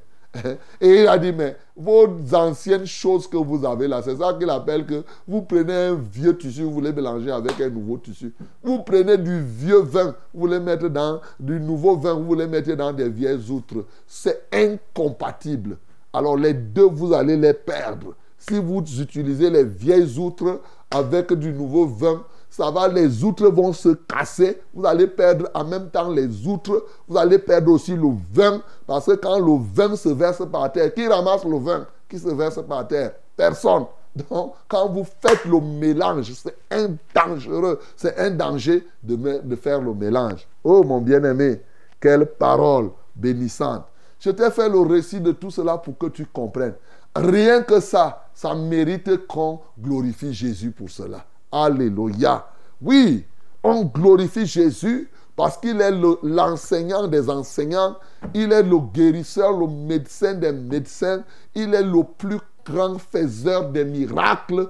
[0.82, 4.50] Et il a dit, mais vos anciennes choses que vous avez là, c'est ça qu'il
[4.50, 8.34] appelle que vous prenez un vieux tissu, vous voulez mélanger avec un nouveau tissu.
[8.64, 12.74] Vous prenez du vieux vin, vous voulez mettre dans du nouveau vin, vous voulez mettre
[12.74, 13.86] dans des vieilles outres.
[14.08, 15.78] C'est incompatible.
[16.12, 18.16] Alors les deux, vous allez les perdre.
[18.38, 20.62] Si vous utilisez les vieilles outres
[20.92, 22.24] avec du nouveau vin,
[22.54, 24.62] ça va, les outres vont se casser.
[24.76, 26.86] Vous allez perdre en même temps les outres.
[27.08, 28.62] Vous allez perdre aussi le vin.
[28.86, 32.30] Parce que quand le vin se verse par terre, qui ramasse le vin Qui se
[32.30, 33.14] verse par terre?
[33.36, 33.86] Personne.
[34.30, 39.82] Donc, quand vous faites le mélange, c'est un dangereux, c'est un danger de, de faire
[39.82, 40.48] le mélange.
[40.64, 41.60] Oh mon bien-aimé,
[42.00, 43.86] quelle parole bénissante.
[44.20, 46.76] Je t'ai fait le récit de tout cela pour que tu comprennes.
[47.16, 51.26] Rien que ça, ça mérite qu'on glorifie Jésus pour cela.
[51.54, 52.48] Alléluia.
[52.82, 53.24] Oui,
[53.64, 57.96] on glorifie Jésus parce qu'il est le- l'enseignant des enseignants,
[58.34, 61.24] il est le guérisseur, le médecin des médecins,
[61.54, 64.68] il est le plus grand faiseur des miracles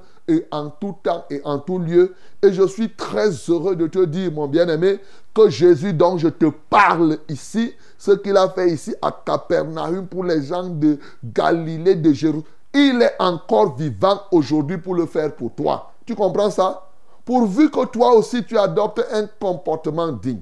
[0.52, 2.14] en tout temps et en tout lieu.
[2.42, 5.00] Et je suis très heureux de te dire, mon bien-aimé,
[5.34, 10.24] que Jésus dont je te parle ici, ce qu'il a fait ici à Capernaum pour
[10.26, 15.54] les gens de Galilée, de Jérusalem, il est encore vivant aujourd'hui pour le faire pour
[15.54, 15.93] toi.
[16.06, 16.90] Tu comprends ça?
[17.26, 20.42] Pourvu que toi aussi tu adoptes un comportement digne.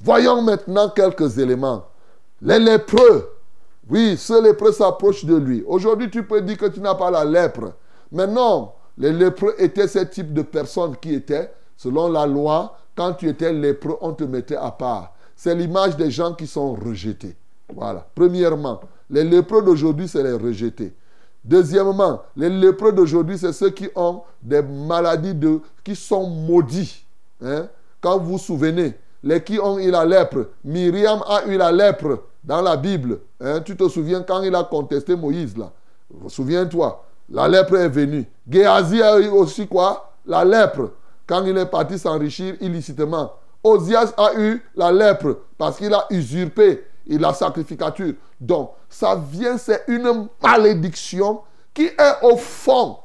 [0.00, 1.84] Voyons maintenant quelques éléments.
[2.40, 3.30] Les lépreux.
[3.90, 5.64] Oui, ce lépreux s'approche de lui.
[5.66, 7.72] Aujourd'hui, tu peux dire que tu n'as pas la lèpre.
[8.12, 13.14] Mais non, les lépreux étaient ce type de personnes qui étaient, selon la loi, quand
[13.14, 15.14] tu étais lépreux, on te mettait à part.
[15.34, 17.36] C'est l'image des gens qui sont rejetés.
[17.74, 18.06] Voilà.
[18.14, 20.94] Premièrement, les lépreux d'aujourd'hui, c'est les rejetés.
[21.44, 25.34] Deuxièmement, les lépreux d'aujourd'hui, c'est ceux qui ont des maladies
[25.84, 27.04] qui sont maudits.
[27.42, 27.68] Hein?
[28.00, 32.22] Quand vous vous souvenez, les qui ont eu la lèpre, Myriam a eu la lèpre
[32.44, 33.20] dans la Bible.
[33.40, 33.60] Hein?
[33.60, 35.72] Tu te souviens quand il a contesté Moïse là?
[36.28, 38.26] Souviens-toi, la lèpre est venue.
[38.48, 40.12] Géasi a eu aussi quoi?
[40.26, 40.90] La lèpre.
[41.26, 43.32] Quand il est parti s'enrichir illicitement.
[43.62, 48.14] Osias a eu la lèpre parce qu'il a usurpé et la sacrificature.
[48.40, 51.40] Donc, ça vient, c'est une malédiction
[51.72, 52.98] qui est au fond,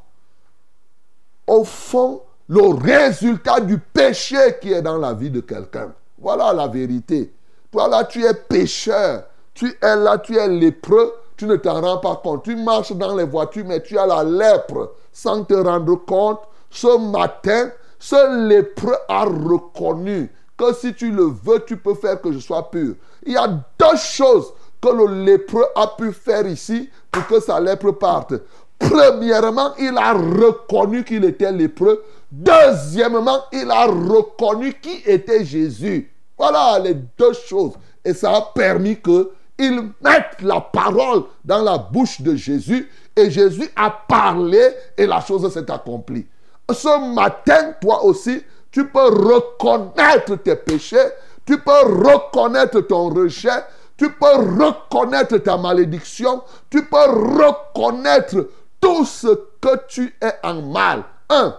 [1.48, 5.94] au fond, le résultat du péché qui est dans la vie de quelqu'un.
[6.18, 7.34] Voilà la vérité.
[7.72, 9.24] Toi là, tu es pécheur.
[9.54, 11.14] Tu es là, tu es lépreux.
[11.36, 12.44] Tu ne t'en rends pas compte.
[12.44, 16.42] Tu marches dans les voitures, mais tu as la lèpre sans te rendre compte.
[16.70, 22.32] Ce matin, ce lépreux a reconnu que si tu le veux, tu peux faire que
[22.32, 22.96] je sois pur.
[23.26, 27.60] Il y a deux choses que le lépreux a pu faire ici pour que sa
[27.60, 28.34] lèpre parte.
[28.78, 32.04] Premièrement, il a reconnu qu'il était lépreux.
[32.32, 36.12] Deuxièmement, il a reconnu qui était Jésus.
[36.38, 37.74] Voilà les deux choses.
[38.04, 43.30] Et ça a permis que il mette la parole dans la bouche de Jésus et
[43.30, 46.26] Jésus a parlé et la chose s'est accomplie.
[46.72, 50.98] Ce matin, toi aussi, tu peux reconnaître tes péchés,
[51.46, 53.64] tu peux reconnaître ton rejet,
[53.98, 58.48] tu peux reconnaître ta malédiction, tu peux reconnaître
[58.80, 59.28] tout ce
[59.62, 61.04] que tu es en mal.
[61.30, 61.56] Un.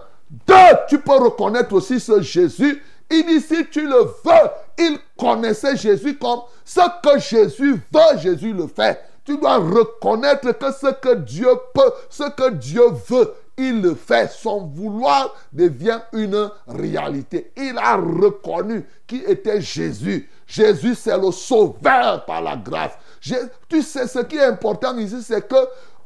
[0.47, 0.53] Deux,
[0.89, 2.83] tu peux reconnaître aussi ce Jésus.
[3.09, 8.53] Il dit, si tu le veux, il connaissait Jésus comme ce que Jésus veut, Jésus
[8.53, 8.99] le fait.
[9.23, 14.31] Tu dois reconnaître que ce que Dieu peut, ce que Dieu veut, il le fait.
[14.31, 17.51] Son vouloir devient une réalité.
[17.57, 20.29] Il a reconnu qui était Jésus.
[20.47, 22.93] Jésus, c'est le sauveur par la grâce.
[23.69, 25.55] Tu sais, ce qui est important ici, c'est que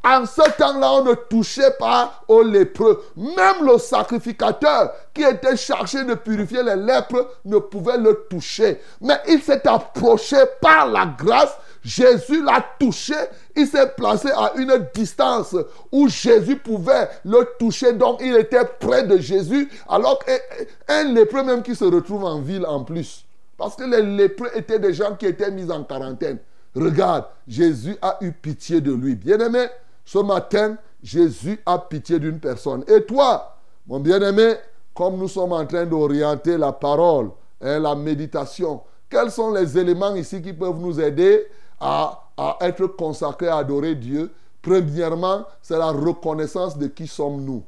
[0.04, 3.04] en ce temps-là, on ne touchait pas aux lépreux.
[3.18, 8.80] Même le sacrificateur qui était chargé de purifier les lèpres ne pouvait le toucher.
[9.02, 11.58] Mais il s'est approché par la grâce.
[11.90, 13.16] Jésus l'a touché.
[13.56, 15.56] Il s'est placé à une distance
[15.92, 17.94] où Jésus pouvait le toucher.
[17.94, 19.68] Donc il était près de Jésus.
[19.88, 23.26] Alors qu'un lépreux même qui se retrouve en ville en plus.
[23.58, 26.38] Parce que les lépreux étaient des gens qui étaient mis en quarantaine.
[26.76, 29.16] Regarde, Jésus a eu pitié de lui.
[29.16, 29.66] Bien-aimé,
[30.06, 32.84] ce matin, Jésus a pitié d'une personne.
[32.88, 34.54] Et toi, mon bien-aimé,
[34.94, 40.40] comme nous sommes en train d'orienter la parole, la méditation, quels sont les éléments ici
[40.40, 41.48] qui peuvent nous aider
[41.80, 42.26] à,
[42.62, 47.64] être consacrés à adorer Dieu Premièrement, c'est la reconnaissance de qui sommes-nous.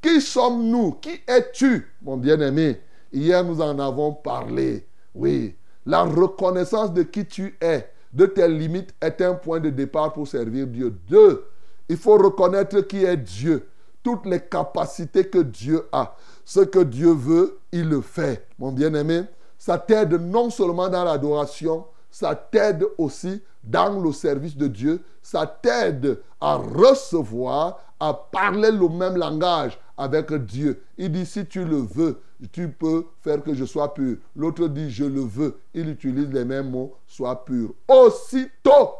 [0.00, 0.92] Qui sommes-nous?
[0.92, 2.80] Qui es-tu, mon bien-aimé?
[3.12, 4.86] Hier, nous en avons parlé.
[5.14, 10.12] Oui, la reconnaissance de qui tu es, de tes limites, est un point de départ
[10.12, 10.96] pour servir Dieu.
[11.08, 11.46] Deux,
[11.88, 13.68] il faut reconnaître qui est Dieu.
[14.06, 16.14] toutes les capacités que Dieu a.
[16.44, 18.46] Ce que Dieu veut, il le fait.
[18.56, 19.22] Mon bien-aimé,
[19.58, 21.84] ça t'aide non seulement dans l'adoration,
[22.18, 28.88] ça t'aide aussi dans le service de Dieu, ça t'aide à recevoir, à parler le
[28.88, 30.82] même langage avec Dieu.
[30.96, 32.18] Il dit, si tu le veux,
[32.52, 34.16] tu peux faire que je sois pur.
[34.34, 35.58] L'autre dit, je le veux.
[35.74, 37.74] Il utilise les mêmes mots, sois pur.
[37.86, 38.94] Aussitôt,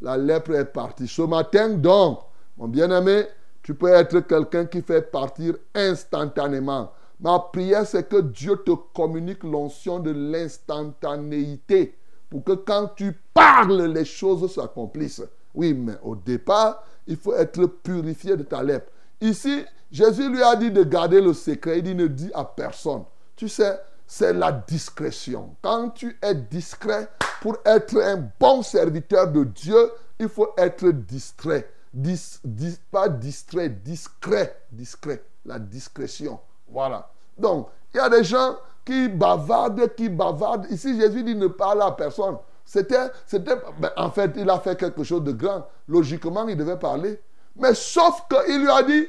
[0.00, 1.08] la lèpre est partie.
[1.08, 2.20] Ce matin, donc,
[2.56, 3.24] mon bien-aimé,
[3.64, 6.92] tu peux être quelqu'un qui fait partir instantanément.
[7.18, 11.96] Ma prière, c'est que Dieu te communique l'onction de l'instantanéité
[12.30, 15.22] pour que quand tu parles, les choses s'accomplissent.
[15.52, 18.90] Oui, mais au départ, il faut être purifié de ta lèpre.
[19.20, 21.78] Ici, Jésus lui a dit de garder le secret.
[21.78, 23.02] Il dit ne dis à personne.
[23.34, 25.56] Tu sais, c'est la discrétion.
[25.60, 27.08] Quand tu es discret,
[27.40, 31.68] pour être un bon serviteur de Dieu, il faut être distrait.
[31.92, 34.56] Dis, dis- pas distrait, discret.
[34.70, 35.24] Discret.
[35.44, 36.38] La discrétion.
[36.68, 37.10] Voilà.
[37.36, 40.66] Donc, il y a des gens qui bavardent, qui bavardent.
[40.70, 42.36] Ici, Jésus dit ne parle à personne.
[42.64, 45.66] C'était, c'était, ben, en fait, il a fait quelque chose de grand.
[45.88, 47.20] Logiquement, il devait parler.
[47.56, 49.06] Mais sauf qu'il lui a dit,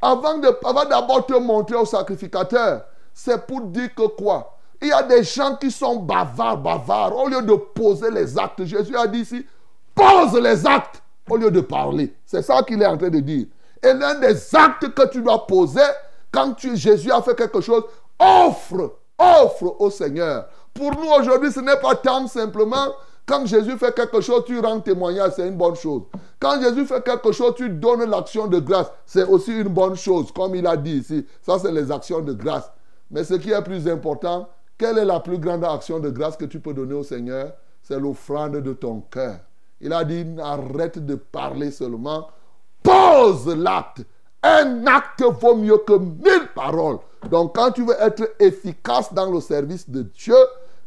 [0.00, 4.56] avant, de, avant d'abord te montrer au sacrificateur, c'est pour dire que quoi?
[4.80, 7.16] Il y a des gens qui sont bavards, bavards.
[7.16, 9.46] Au lieu de poser les actes, Jésus a dit ici,
[9.94, 12.14] pose les actes au lieu de parler.
[12.24, 13.46] C'est ça qu'il est en train de dire.
[13.82, 15.80] Et l'un des actes que tu dois poser,
[16.32, 17.84] quand tu, Jésus a fait quelque chose,
[18.18, 20.48] offre, offre au Seigneur.
[20.74, 22.88] Pour nous aujourd'hui, ce n'est pas tant simplement
[23.30, 26.02] quand Jésus fait quelque chose, tu rends témoignage, c'est une bonne chose.
[26.40, 30.32] Quand Jésus fait quelque chose, tu donnes l'action de grâce, c'est aussi une bonne chose,
[30.32, 31.24] comme il a dit ici.
[31.40, 32.72] Ça, c'est les actions de grâce.
[33.08, 36.44] Mais ce qui est plus important, quelle est la plus grande action de grâce que
[36.44, 37.52] tu peux donner au Seigneur?
[37.82, 39.38] C'est l'offrande de ton cœur.
[39.80, 42.26] Il a dit, arrête de parler seulement,
[42.82, 44.02] pose l'acte.
[44.42, 46.98] Un acte vaut mieux que mille paroles.
[47.30, 50.36] Donc quand tu veux être efficace dans le service de Dieu,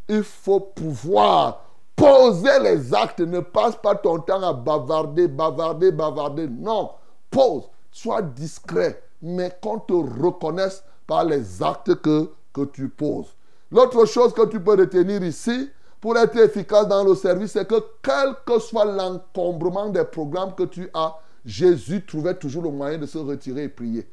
[0.09, 1.63] il faut pouvoir
[1.95, 3.19] poser les actes.
[3.19, 6.47] Ne passe pas ton temps à bavarder, bavarder, bavarder.
[6.47, 6.91] Non,
[7.29, 7.69] pose.
[7.91, 13.35] Sois discret, mais qu'on te reconnaisse par les actes que, que tu poses.
[13.71, 15.69] L'autre chose que tu peux retenir ici,
[16.01, 20.63] pour être efficace dans le service, c'est que quel que soit l'encombrement des programmes que
[20.63, 21.15] tu as,
[21.45, 24.07] Jésus trouvait toujours le moyen de se retirer et prier.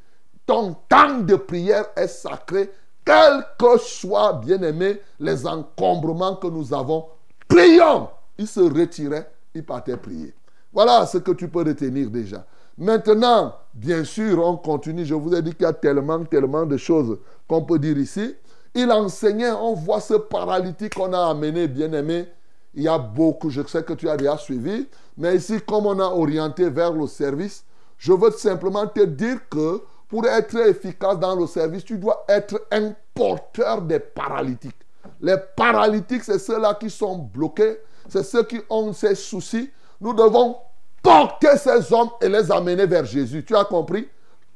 [0.45, 2.71] Ton temps de prière est sacré,
[3.05, 7.05] quels que soient, bien aimé, les encombrements que nous avons.
[7.47, 10.33] Prions Il se retirait, il partait prier.
[10.73, 12.45] Voilà ce que tu peux retenir déjà.
[12.77, 15.05] Maintenant, bien sûr, on continue.
[15.05, 17.17] Je vous ai dit qu'il y a tellement, tellement de choses
[17.47, 18.35] qu'on peut dire ici.
[18.73, 22.27] Il enseignait, on voit ce paralytique qu'on a amené, bien aimé.
[22.73, 24.87] Il y a beaucoup, je sais que tu as déjà suivi.
[25.17, 27.65] Mais ici, comme on a orienté vers le service,
[27.97, 32.65] je veux simplement te dire que pour être efficace dans le service, tu dois être
[32.71, 34.75] un porteur des paralytiques.
[35.19, 39.69] Les paralytiques, c'est ceux-là qui sont bloqués, c'est ceux qui ont ces soucis.
[39.99, 40.57] Nous devons
[41.01, 43.43] porter ces hommes et les amener vers Jésus.
[43.45, 44.07] Tu as compris?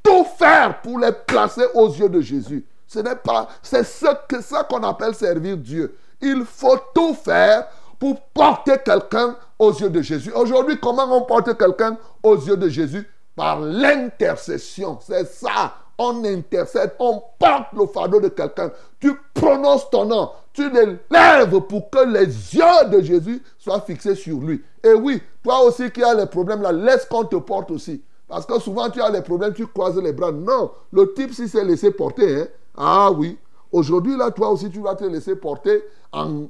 [0.02, 2.64] Tout faire pour les placer aux yeux de Jésus.
[2.86, 5.96] Ce n'est pas, c'est ce que ça qu'on appelle servir Dieu.
[6.20, 7.66] Il faut tout faire
[7.98, 10.32] pour porter quelqu'un aux yeux de Jésus.
[10.32, 13.08] Aujourd'hui, comment on porte quelqu'un aux yeux de Jésus?
[13.34, 14.98] Par l'intercession.
[15.00, 15.74] C'est ça.
[15.98, 18.70] On intercède, on porte le fardeau de quelqu'un.
[19.00, 24.38] Tu prononces ton nom, tu l'élèves pour que les yeux de Jésus soient fixés sur
[24.38, 24.62] lui.
[24.84, 28.02] Et oui, toi aussi qui as les problèmes là, laisse qu'on te porte aussi.
[28.28, 30.32] Parce que souvent tu as les problèmes, tu croises les bras.
[30.32, 33.38] Non, le type si s'est laissé porter, hein, ah oui,
[33.72, 36.46] Aujourd'hui, là, toi aussi, tu vas te laisser porter en,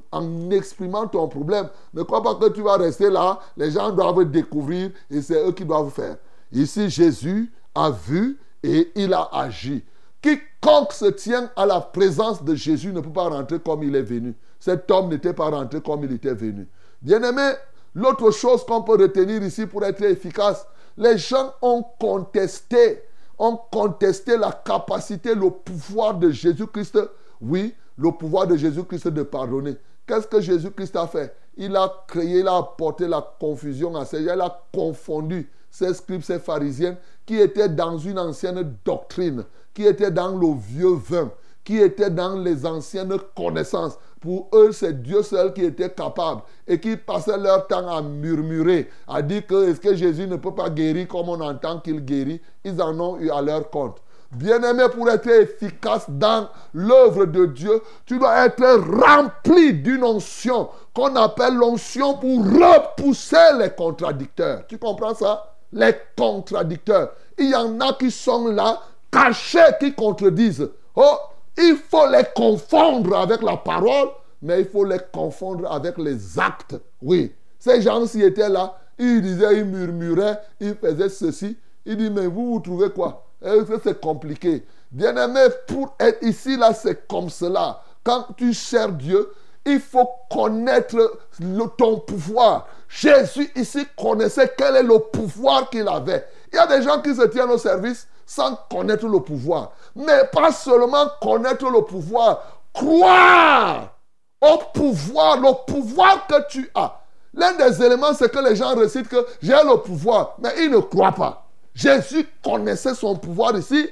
[0.51, 1.69] exprimant ton problème.
[1.95, 3.41] Ne crois pas que tu vas rester là.
[3.57, 6.17] Les gens doivent découvrir et c'est eux qui doivent faire.
[6.53, 9.83] Ici, Jésus a vu et il a agi.
[10.23, 14.03] Quiconque se tient à la présence de Jésus ne peut pas rentrer comme il est
[14.03, 14.35] venu.
[14.59, 16.67] Cet homme n'était pas rentré comme il était venu.
[17.03, 17.53] Bien-aimé,
[17.95, 23.03] l'autre chose qu'on peut retenir ici pour être efficace, les gens ont contesté
[23.39, 26.99] ont contesté la capacité, le pouvoir de Jésus-Christ.
[27.41, 29.76] Oui, le pouvoir de Jésus-Christ de pardonner.
[30.07, 31.34] Qu'est-ce que Jésus-Christ a fait?
[31.57, 35.93] Il a créé, il a apporté la confusion à ces gens, il a confondu ces
[35.95, 41.30] scribes, ces pharisiens qui étaient dans une ancienne doctrine, qui étaient dans le vieux vin,
[41.64, 43.99] qui étaient dans les anciennes connaissances.
[44.27, 48.91] Pour eux, c'est Dieu seul qui était capable et qui passaient leur temps à murmurer,
[49.07, 52.41] à dire que est-ce que Jésus ne peut pas guérir comme on entend qu'il guérit.
[52.64, 53.99] Ils en ont eu à leur compte.
[54.33, 58.64] Bien-aimé, pour être efficace dans l'œuvre de Dieu, tu dois être
[59.01, 64.66] rempli d'une onction qu'on appelle l'onction pour repousser les contradicteurs.
[64.66, 65.55] Tu comprends ça?
[65.72, 67.12] Les contradicteurs.
[67.39, 70.68] Il y en a qui sont là, cachés, qui contredisent.
[70.97, 71.16] Oh,
[71.59, 74.09] il faut les confondre avec la parole,
[74.43, 76.77] mais il faut les confondre avec les actes.
[77.03, 81.57] Oui, ces gens-ci étaient là, ils disaient, ils murmuraient, ils faisaient ceci.
[81.85, 83.25] Il dit, mais vous, vous trouvez quoi?
[83.43, 84.65] Que C'est compliqué.
[84.91, 87.81] Bien-aimé, pour être ici, là, c'est comme cela.
[88.03, 89.29] Quand tu cherches Dieu,
[89.65, 90.97] il faut connaître
[91.41, 92.69] le- ton pouvoir.
[92.89, 96.25] Jésus ici connaissait quel est le pouvoir qu'il avait.
[96.53, 99.72] Il y a des gens qui se tiennent au service sans connaître le pouvoir.
[99.95, 103.97] Mais pas seulement connaître le pouvoir, croire
[104.41, 107.01] au pouvoir, le pouvoir que tu as.
[107.33, 110.79] L'un des éléments, c'est que les gens récitent que j'ai le pouvoir, mais ils ne
[110.79, 111.47] croient pas.
[111.74, 113.89] Jésus connaissait son pouvoir ici.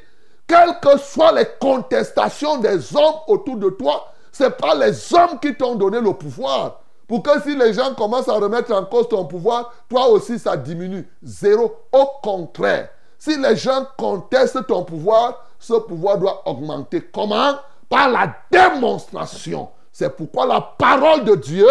[0.46, 5.38] Quelles que soient les contestations des hommes autour de toi, ce n'est pas les hommes
[5.40, 6.80] qui t'ont donné le pouvoir.
[7.06, 10.56] Pour que si les gens commencent à remettre en cause ton pouvoir, toi aussi ça
[10.56, 11.06] diminue.
[11.22, 11.74] Zéro.
[11.92, 12.88] Au contraire,
[13.24, 17.00] si les gens contestent ton pouvoir, ce pouvoir doit augmenter.
[17.10, 17.54] Comment?
[17.88, 19.70] Par la démonstration.
[19.90, 21.66] C'est pourquoi la parole de Dieu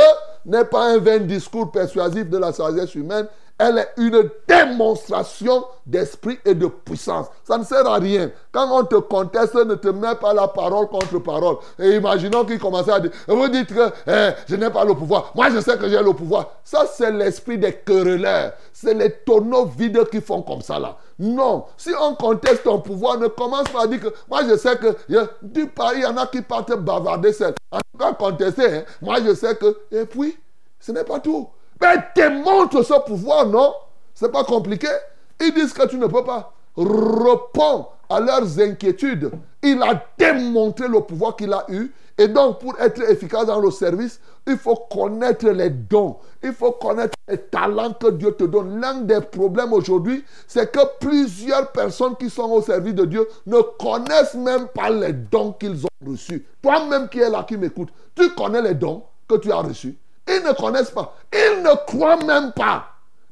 [0.47, 3.28] n'est pas un vain discours persuasif de la sagesse humaine,
[3.64, 7.28] elle est une démonstration d'esprit et de puissance.
[7.45, 8.30] Ça ne sert à rien.
[8.51, 11.57] Quand on te conteste, ne te mets pas la parole contre parole.
[11.80, 15.32] Et imaginons qu'il commençait à dire, vous dites que eh, je n'ai pas le pouvoir.
[15.34, 16.51] Moi, je sais que j'ai le pouvoir.
[16.64, 18.51] Ça, c'est l'esprit des querelleurs.
[18.74, 20.97] C'est les tonneaux vides qui font comme ça là.
[21.20, 21.66] Non.
[21.78, 24.88] Si on conteste ton pouvoir, ne commence pas à dire que moi, je sais que
[25.41, 27.53] du pays, il y en a qui partent bavarder seul.
[27.72, 28.78] En tout cas, contester.
[28.78, 28.84] hein.
[29.01, 29.78] Moi, je sais que.
[29.91, 30.38] Et puis,
[30.80, 31.47] ce n'est pas tout.
[31.84, 33.73] Mais démontre ce pouvoir, non?
[34.13, 34.88] C'est pas compliqué.
[35.41, 36.53] Ils disent que tu ne peux pas.
[36.77, 39.31] Réponds à leurs inquiétudes.
[39.61, 41.91] Il a démontré le pouvoir qu'il a eu.
[42.17, 46.17] Et donc, pour être efficace dans le service, il faut connaître les dons.
[46.41, 48.79] Il faut connaître les talents que Dieu te donne.
[48.79, 53.59] L'un des problèmes aujourd'hui, c'est que plusieurs personnes qui sont au service de Dieu ne
[53.59, 56.45] connaissent même pas les dons qu'ils ont reçus.
[56.61, 59.97] Toi-même qui es là, qui m'écoute, tu connais les dons que tu as reçus?
[60.28, 61.15] Ils ne connaissent pas.
[61.34, 62.86] Ils ne croient même pas.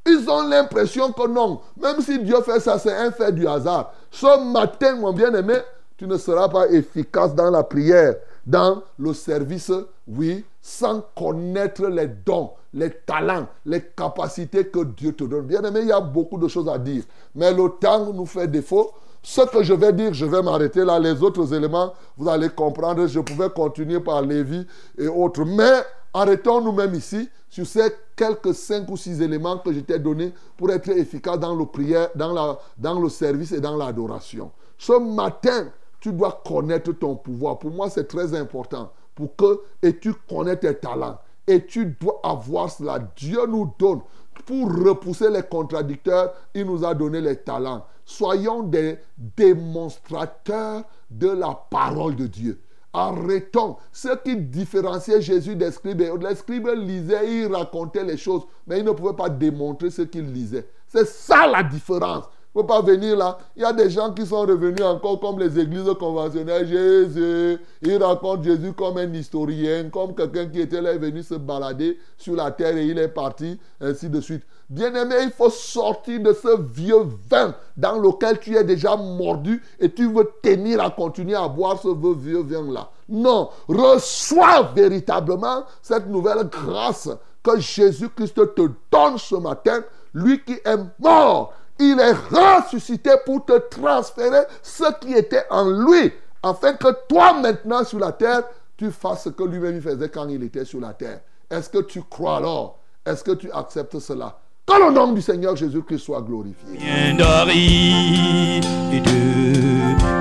[0.05, 1.61] Ils ont l'impression que non.
[1.81, 3.93] Même si Dieu fait ça, c'est un fait du hasard.
[4.09, 5.55] Ce matin, mon bien-aimé,
[5.97, 8.15] tu ne seras pas efficace dans la prière,
[8.45, 9.71] dans le service,
[10.07, 15.45] oui, sans connaître les dons, les talents, les capacités que Dieu te donne.
[15.45, 17.03] Bien-aimé, il y a beaucoup de choses à dire.
[17.35, 18.91] Mais le temps nous fait défaut.
[19.21, 20.97] Ce que je vais dire, je vais m'arrêter là.
[20.97, 23.05] Les autres éléments, vous allez comprendre.
[23.05, 24.65] Je pouvais continuer par Lévi
[24.97, 25.45] et autres.
[25.45, 25.83] Mais
[26.14, 30.72] arrêtons-nous même ici sur ces quelques cinq ou six éléments que je t'ai donnés pour
[30.72, 34.51] être efficace dans le prière, dans, la, dans le service et dans l'adoration.
[34.78, 35.68] Ce matin,
[35.99, 37.59] tu dois connaître ton pouvoir.
[37.59, 38.91] Pour moi, c'est très important.
[39.14, 41.20] Pour que, et tu connais tes talents.
[41.47, 42.99] Et tu dois avoir cela.
[43.16, 44.01] Dieu nous donne.
[44.45, 47.86] Pour repousser les contradicteurs, il nous a donné les talents.
[48.05, 52.59] Soyons des démonstrateurs de la parole de Dieu.
[52.93, 53.77] Arrêtons.
[53.91, 58.85] Ce qui différenciait Jésus des scribes, les scribes lisaient, ils racontaient les choses, mais ils
[58.85, 60.67] ne pouvaient pas démontrer ce qu'ils lisaient.
[60.87, 62.25] C'est ça la différence.
[62.53, 63.37] Il ne faut pas venir là.
[63.55, 66.67] Il y a des gens qui sont revenus encore comme les églises conventionnelles.
[66.67, 71.35] Jésus, ils racontent Jésus comme un historien, comme quelqu'un qui était là et venu se
[71.35, 74.43] balader sur la terre et il est parti, ainsi de suite.
[74.72, 79.91] Bien-aimé, il faut sortir de ce vieux vin dans lequel tu es déjà mordu et
[79.91, 82.89] tu veux tenir à continuer à boire ce vieux vin-là.
[83.09, 87.09] Non, reçois véritablement cette nouvelle grâce
[87.43, 89.82] que Jésus-Christ te donne ce matin,
[90.13, 96.13] lui qui est mort il est ressuscité pour te transférer ce qui était en lui,
[96.43, 98.43] afin que toi maintenant sur la terre,
[98.78, 101.22] tu fasses ce que lui-même faisait quand il était sur la terre.
[101.49, 102.80] Est-ce que tu crois alors?
[103.05, 104.39] Est-ce que tu acceptes cela?
[104.66, 106.80] Que le nom du Seigneur Jésus-Christ soit glorifié.
[107.18, 108.66] D'aride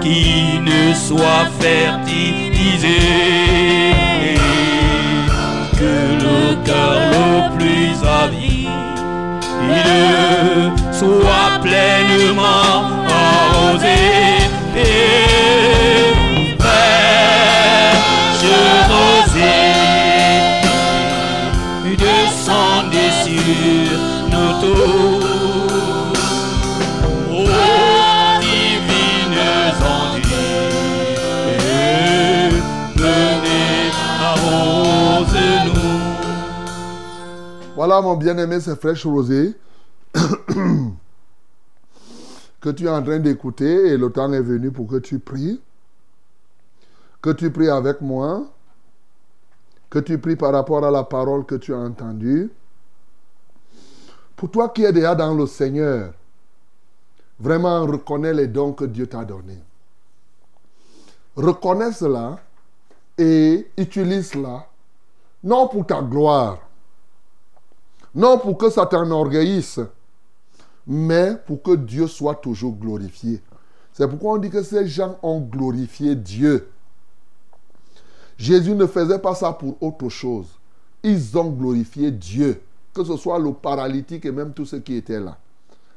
[0.00, 2.98] qui ne soit fertilisé.
[5.78, 8.70] Que le cœur le plus avide
[10.92, 14.19] soit pleinement arrosé.
[37.90, 39.52] Voilà mon bien-aimé, c'est Fraîche Rosée
[40.14, 40.92] que
[42.70, 45.60] tu es en train d'écouter et le temps est venu pour que tu pries.
[47.20, 48.46] Que tu pries avec moi.
[49.90, 52.52] Que tu pries par rapport à la parole que tu as entendue.
[54.36, 56.12] Pour toi qui es déjà dans le Seigneur,
[57.40, 59.64] vraiment reconnais les dons que Dieu t'a donnés.
[61.34, 62.38] Reconnais cela
[63.18, 64.68] et utilise cela,
[65.42, 66.69] non pour ta gloire,
[68.14, 69.80] non pour que ça t'enorgueillisse,
[70.86, 73.42] mais pour que Dieu soit toujours glorifié.
[73.92, 76.68] C'est pourquoi on dit que ces gens ont glorifié Dieu.
[78.38, 80.46] Jésus ne faisait pas ça pour autre chose.
[81.02, 82.62] Ils ont glorifié Dieu,
[82.94, 85.36] que ce soit le paralytique et même tous ceux qui étaient là.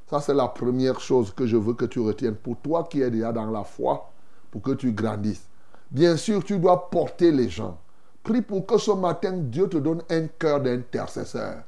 [0.09, 3.09] Ça, c'est la première chose que je veux que tu retiennes pour toi qui es
[3.09, 4.11] déjà dans la foi,
[4.51, 5.47] pour que tu grandisses.
[5.89, 7.77] Bien sûr, tu dois porter les gens.
[8.23, 11.63] Prie pour que ce matin, Dieu te donne un cœur d'intercesseur,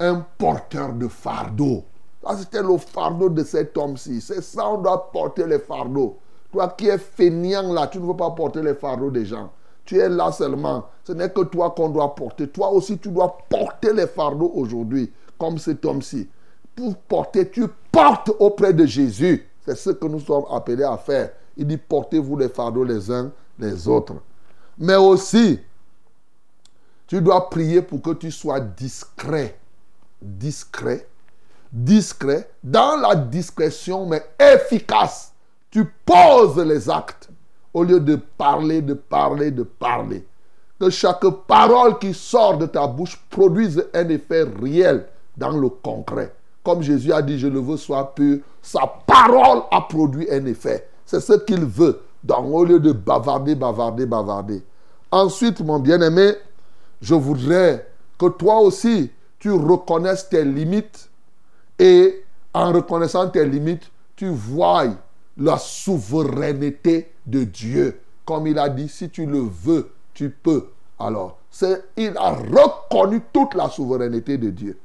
[0.00, 1.84] un porteur de fardeau.
[2.22, 4.20] Ça, c'était le fardeau de cet homme-ci.
[4.20, 6.18] C'est ça, on doit porter les fardeaux.
[6.50, 9.50] Toi qui es feignant là, tu ne veux pas porter les fardeaux des gens.
[9.84, 10.86] Tu es là seulement.
[11.04, 12.48] Ce n'est que toi qu'on doit porter.
[12.48, 16.28] Toi aussi, tu dois porter les fardeaux aujourd'hui, comme cet homme-ci.
[16.74, 19.48] Pour porter, tu portes auprès de Jésus.
[19.64, 21.30] C'est ce que nous sommes appelés à faire.
[21.56, 24.14] Il dit, portez-vous les fardeaux les uns les autres.
[24.78, 25.60] Mais aussi,
[27.06, 29.59] tu dois prier pour que tu sois discret.
[30.20, 31.06] Discret.
[31.72, 32.50] Discret.
[32.62, 35.32] Dans la discrétion, mais efficace.
[35.70, 37.28] Tu poses les actes
[37.72, 40.26] au lieu de parler, de parler, de parler.
[40.78, 45.06] Que chaque parole qui sort de ta bouche produise un effet réel
[45.36, 46.34] dans le concret.
[46.64, 50.88] Comme Jésus a dit, je le veux soit pur, sa parole a produit un effet.
[51.06, 52.02] C'est ce qu'il veut.
[52.22, 54.62] Donc, au lieu de bavarder, bavarder, bavarder.
[55.10, 56.34] Ensuite, mon bien-aimé,
[57.00, 57.86] je voudrais
[58.18, 59.10] que toi aussi,
[59.40, 61.10] tu reconnaisses tes limites
[61.78, 62.22] et
[62.54, 64.84] en reconnaissant tes limites, tu vois
[65.36, 68.00] la souveraineté de Dieu.
[68.24, 70.68] Comme il a dit, si tu le veux, tu peux.
[70.98, 71.38] Alors,
[71.96, 74.78] il a reconnu toute la souveraineté de Dieu.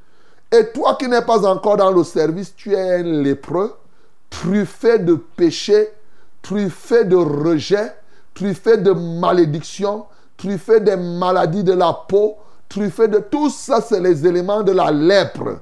[0.52, 3.76] Et toi qui n'es pas encore dans le service, tu es un lépreux,
[4.30, 5.90] truffé de péché,
[6.42, 7.94] truffé de rejet,
[8.34, 10.06] truffé de malédiction,
[10.38, 12.38] truffé des maladies de la peau,
[12.76, 15.60] truffé de tout ça, c'est les éléments de la lèpre.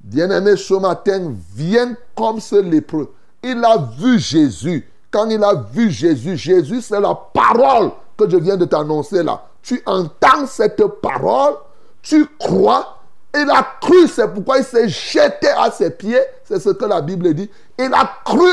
[0.00, 3.14] Bien-aimé, ce matin, viens comme ce lépreux.
[3.40, 4.90] Il a vu Jésus.
[5.12, 9.44] Quand il a vu Jésus, Jésus, c'est la parole que je viens de t'annoncer là.
[9.62, 11.54] Tu entends cette parole,
[12.02, 12.98] tu crois,
[13.32, 16.22] il a cru, c'est pourquoi il s'est jeté à ses pieds.
[16.44, 17.48] C'est ce que la Bible dit.
[17.78, 18.50] Il a cru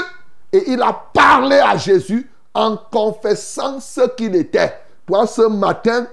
[0.51, 4.73] et il a parlé à Jésus en confessant ce qu'il était.
[5.07, 6.05] Toi, ce matin,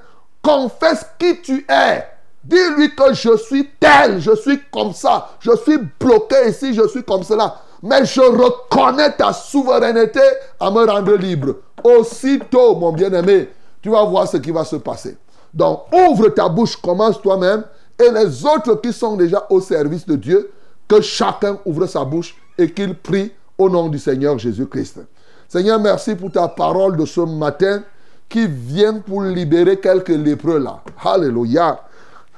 [0.42, 2.04] confesse qui tu es.
[2.42, 7.02] Dis-lui que je suis tel, je suis comme ça, je suis bloqué ici, je suis
[7.04, 7.56] comme cela.
[7.82, 10.20] Mais je reconnais ta souveraineté
[10.58, 11.56] à me rendre libre.
[11.82, 13.50] Aussitôt, mon bien-aimé,
[13.82, 15.16] tu vas voir ce qui va se passer.
[15.52, 17.64] Donc, ouvre ta bouche, commence toi-même
[17.98, 20.50] et les autres qui sont déjà au service de Dieu,
[20.88, 25.00] que chacun ouvre sa bouche et qu'il prie au nom du Seigneur Jésus-Christ.
[25.48, 27.82] Seigneur, merci pour ta parole de ce matin
[28.30, 30.80] qui vient pour libérer quelques lépreux là.
[31.04, 31.80] Alléluia.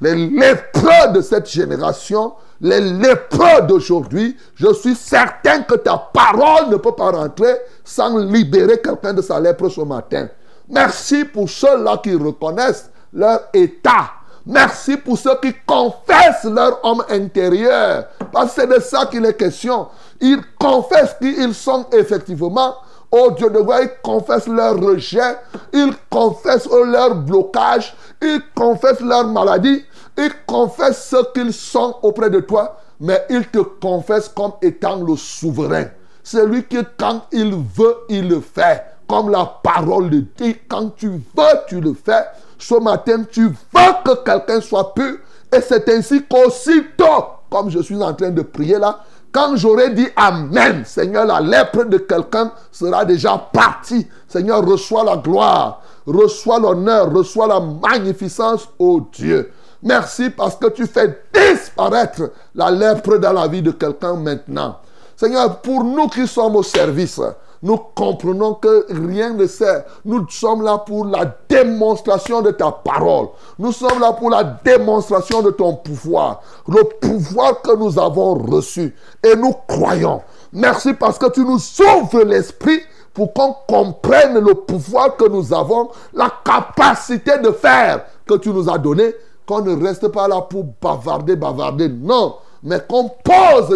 [0.01, 6.77] Les lépreux de cette génération, les lépreux d'aujourd'hui, je suis certain que ta parole ne
[6.77, 10.29] peut pas rentrer sans libérer quelqu'un de sa lèpre ce matin.
[10.69, 14.11] Merci pour ceux-là qui reconnaissent leur état
[14.45, 18.07] Merci pour ceux qui confessent leur homme intérieur.
[18.33, 19.89] Parce que c'est de ça qu'il est question.
[20.21, 22.75] Ils confessent qu'ils sont effectivement,
[23.13, 25.37] oh Dieu de gloire, ils confessent leur rejet,
[25.73, 29.85] ils confessent leur blocage, ils confessent leur maladie,
[30.19, 35.17] ils confessent ce qu'ils sont auprès de toi, mais ils te confessent comme étant le
[35.17, 35.85] souverain.
[36.23, 38.83] Celui qui, quand il veut, il le fait.
[39.09, 42.25] Comme la parole le dit, quand tu veux, tu le fais
[42.59, 45.19] ce matin, tu veux que quelqu'un soit pur.
[45.55, 49.01] Et c'est ainsi qu'aussitôt, comme je suis en train de prier là,
[49.33, 54.07] quand j'aurai dit Amen, Seigneur, la lèpre de quelqu'un sera déjà partie.
[54.29, 59.51] Seigneur, reçois la gloire, reçois l'honneur, reçois la magnificence, ô Dieu.
[59.83, 64.79] Merci parce que tu fais disparaître la lèpre dans la vie de quelqu'un maintenant.
[65.17, 67.21] Seigneur, pour nous qui sommes au service,
[67.63, 69.85] nous comprenons que rien ne sert.
[70.05, 73.29] Nous sommes là pour la démonstration de ta parole.
[73.59, 76.43] Nous sommes là pour la démonstration de ton pouvoir.
[76.67, 78.97] Le pouvoir que nous avons reçu.
[79.23, 80.23] Et nous croyons.
[80.53, 81.61] Merci parce que tu nous
[82.01, 82.81] ouvres l'esprit
[83.15, 88.69] pour qu'on comprenne le pouvoir que nous avons, la capacité de faire que tu nous
[88.71, 89.15] as donné,
[89.47, 91.89] qu'on ne reste pas là pour bavarder, bavarder.
[91.89, 93.11] Non, mais qu'on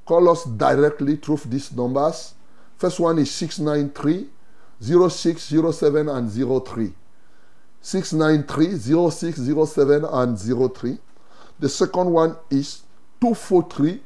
[0.05, 2.35] Call us directly through these numbers.
[2.77, 4.27] First one is 693
[4.81, 6.93] 0607 and 03.
[7.81, 8.77] 693
[9.09, 10.37] 0607 and
[10.75, 10.99] 03.
[11.59, 12.83] The second one is
[13.19, 13.99] 243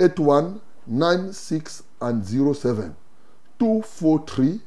[0.00, 2.94] 81 96 and 07.
[3.58, 4.60] 243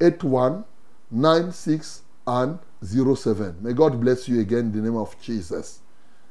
[0.00, 0.64] 81
[1.10, 3.56] 96 and 07.
[3.60, 5.80] May God bless you again in the name of Jesus.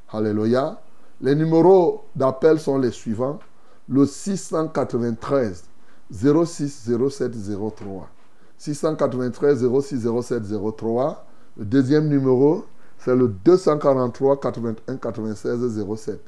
[0.07, 0.77] Hallelujah.
[1.21, 3.39] Les numéros d'appel sont les suivants.
[3.87, 5.63] Le 693
[6.11, 7.31] 06 07
[7.75, 8.09] 03.
[8.57, 10.43] 693 06 07
[10.77, 11.25] 03.
[11.57, 12.65] Le deuxième numéro,
[12.97, 16.21] c'est le 243 81 96 07.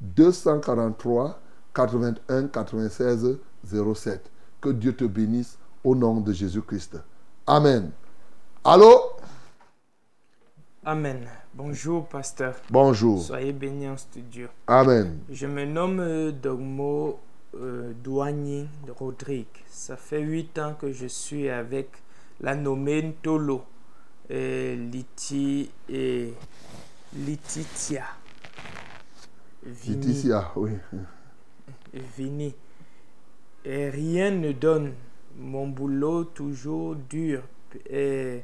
[0.00, 1.40] 243
[1.74, 3.38] 81 96
[3.94, 4.30] 07.
[4.60, 6.98] Que Dieu te bénisse au nom de Jésus-Christ.
[7.46, 7.90] Amen.
[8.64, 9.12] Allô?
[10.84, 11.26] Amen.
[11.54, 12.54] Bonjour, pasteur.
[12.70, 13.22] Bonjour.
[13.22, 14.48] Soyez bénis en studio.
[14.66, 15.18] Amen.
[15.30, 17.18] Je me nomme euh, Dogmo
[17.54, 18.66] euh, Douanier
[18.98, 19.46] Rodrigue.
[19.66, 21.90] Ça fait huit ans que je suis avec
[22.40, 23.64] la nommée Tolo,
[24.28, 26.34] et Liti et
[27.14, 28.04] Lititia.
[29.62, 29.96] Vini.
[29.96, 30.72] Laetitia, oui.
[32.16, 32.54] Vini.
[33.64, 34.92] Et rien ne donne.
[35.36, 37.42] Mon boulot toujours dur.
[37.88, 38.42] Et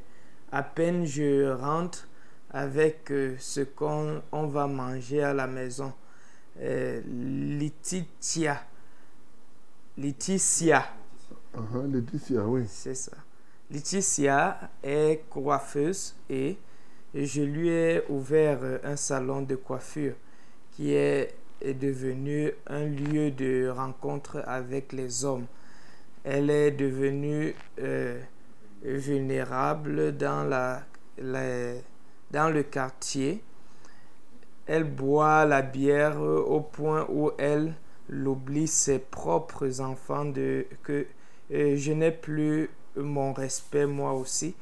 [0.51, 2.07] à peine je rentre
[2.49, 5.93] avec euh, ce qu'on on va manger à la maison.
[6.59, 8.61] Laetitia.
[9.97, 10.85] Laetitia.
[11.55, 12.63] Uh-huh, Laetitia, oui.
[12.67, 13.13] C'est ça.
[13.69, 16.57] Laetitia est coiffeuse et
[17.13, 20.15] je lui ai ouvert euh, un salon de coiffure
[20.71, 25.45] qui est, est devenu un lieu de rencontre avec les hommes.
[26.23, 28.19] Elle est devenue euh,
[28.83, 30.83] vulnérable dans, la,
[32.31, 33.43] dans le quartier.
[34.67, 37.73] Elle boit la bière au point où elle
[38.09, 41.07] l'oublie ses propres enfants de que
[41.51, 44.55] euh, je n'ai plus mon respect moi aussi.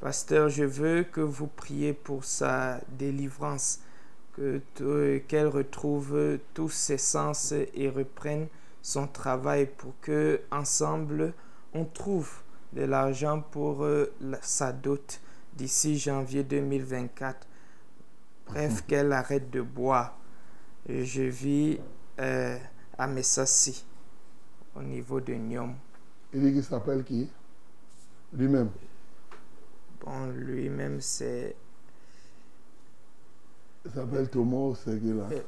[0.00, 3.80] Pasteur, je veux que vous priez pour sa délivrance,
[4.36, 8.46] qu'elle retrouve tous ses sens et reprenne
[8.82, 11.34] son travail pour que ensemble
[11.74, 14.12] on trouve de l'argent pour euh,
[14.42, 15.20] sa dot
[15.54, 17.46] d'ici janvier 2024.
[18.46, 20.16] Bref, qu'elle arrête de boire.
[20.88, 21.78] Je vis
[22.18, 22.58] euh,
[22.98, 23.84] à Messassi,
[24.74, 25.74] au niveau de Nyom.
[26.32, 27.28] Il dit qu'il s'appelle qui?
[28.32, 28.70] Lui-même?
[30.00, 31.54] Bon, lui-même, c'est
[33.84, 35.40] Il s'appelle Thomas, c'est qui là Euh.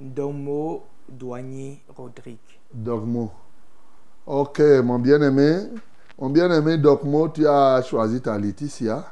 [0.00, 2.38] Domo Douanier Rodrigue.
[2.72, 3.30] Dogmo.
[4.26, 5.68] Ok, mon bien-aimé.
[6.20, 9.04] Mon bien-aimé Dogmo, tu as choisi ta Laetitia.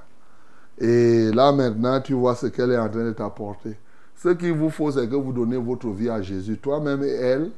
[0.78, 3.76] Et là maintenant, tu vois ce qu'elle est en train de t'apporter.
[4.14, 6.58] Ce qu'il vous faut, c'est que vous donnez votre vie à Jésus.
[6.58, 7.50] Toi-même et elle,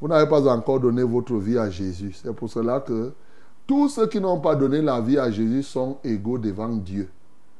[0.00, 2.12] vous n'avez pas encore donné votre vie à Jésus.
[2.22, 3.12] C'est pour cela que
[3.66, 7.08] tous ceux qui n'ont pas donné la vie à Jésus sont égaux devant Dieu.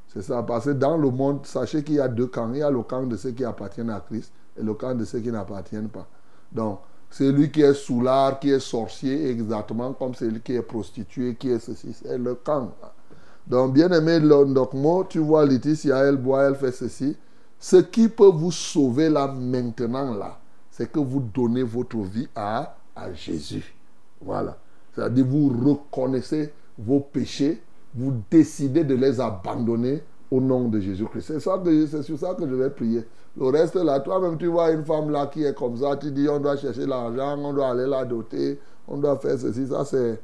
[0.09, 2.50] C'est ça, parce que dans le monde, sachez qu'il y a deux camps.
[2.52, 5.04] Il y a le camp de ceux qui appartiennent à Christ et le camp de
[5.04, 6.07] ceux qui n'appartiennent pas.
[6.52, 6.80] Donc,
[7.11, 11.59] celui qui est soulard, qui est sorcier, exactement comme celui qui est prostitué, qui est
[11.59, 12.72] ceci, c'est le camp.
[13.46, 17.16] Donc, bien aimé Londokmo, tu vois Laetitia, elle boit, elle fait ceci.
[17.59, 20.38] Ce qui peut vous sauver là, maintenant, là,
[20.70, 23.74] c'est que vous donnez votre vie à, à Jésus.
[24.20, 24.59] Voilà.
[24.94, 27.62] C'est-à-dire, vous reconnaissez vos péchés,
[27.97, 31.38] vous décidez de les abandonner au nom de Jésus-Christ.
[31.38, 33.05] C'est sur ça que je vais prier.
[33.38, 36.28] Le reste là, toi-même, tu vois une femme là qui est comme ça, tu dis
[36.28, 40.18] on doit chercher l'argent, on doit aller la doter, on doit faire ceci, ça c'est,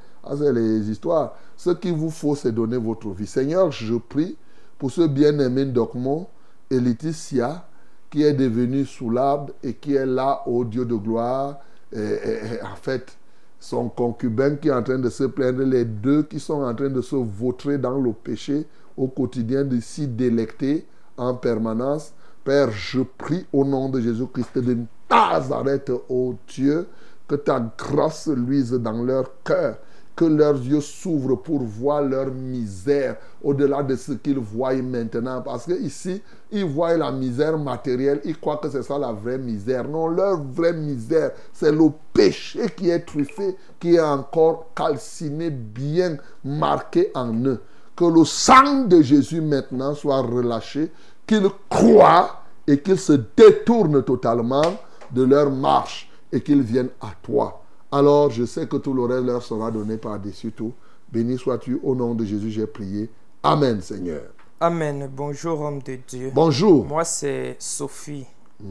[0.53, 1.35] les histoires.
[1.57, 3.27] Ce qu'il vous faut, c'est donner votre vie.
[3.27, 4.37] Seigneur, je prie
[4.79, 6.27] pour ce bien-aimé Docmont
[6.71, 7.67] et Laetitia
[8.11, 11.59] qui est devenu soulable et qui est là au Dieu de gloire.
[11.95, 13.19] En fait,
[13.63, 16.89] son concubin qui est en train de se plaindre, les deux qui sont en train
[16.89, 20.85] de se vautrer dans le péché au quotidien, de s'y délecter
[21.17, 22.13] en permanence.
[22.43, 26.89] Père, je prie au nom de Jésus-Christ de Nazareth, ô Dieu,
[27.29, 29.77] que ta grâce luise dans leur cœur,
[30.15, 35.41] que leurs yeux s'ouvrent pour voir leur misère au-delà de ce qu'ils voient maintenant.
[35.41, 39.39] Parce que ici, ils voient la misère matérielle, ils croient que c'est ça la vraie
[39.39, 39.89] misère.
[39.89, 46.19] Non, leur vraie misère, c'est le péché qui est truffé, qui est encore calciné, bien
[46.45, 47.61] marqué en eux.
[47.97, 50.91] Que le sang de Jésus maintenant soit relâché,
[51.27, 54.77] qu'ils croient et qu'ils se détournent totalement
[55.11, 57.62] de leur marche et qu'ils viennent à toi.
[57.93, 60.73] Alors je sais que tout le reste leur sera donné par-dessus tout.
[61.13, 63.11] Béni sois-tu au nom de Jésus, j'ai prié.
[63.43, 64.23] Amen, Seigneur.
[64.61, 65.11] Amen.
[65.15, 66.31] Bonjour, homme de Dieu.
[66.35, 66.87] Bonjour.
[66.87, 68.25] Moi, c'est Sophie.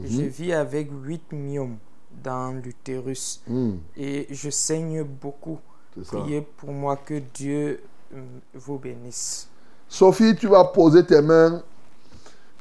[0.04, 1.76] Je vis avec 8 myomes
[2.24, 5.58] dans l'utérus Hmm, et je saigne beaucoup.
[6.06, 7.80] Priez pour moi que Dieu
[8.14, 8.22] euh,
[8.54, 9.48] vous bénisse.
[9.88, 11.62] Sophie, tu vas poser tes mains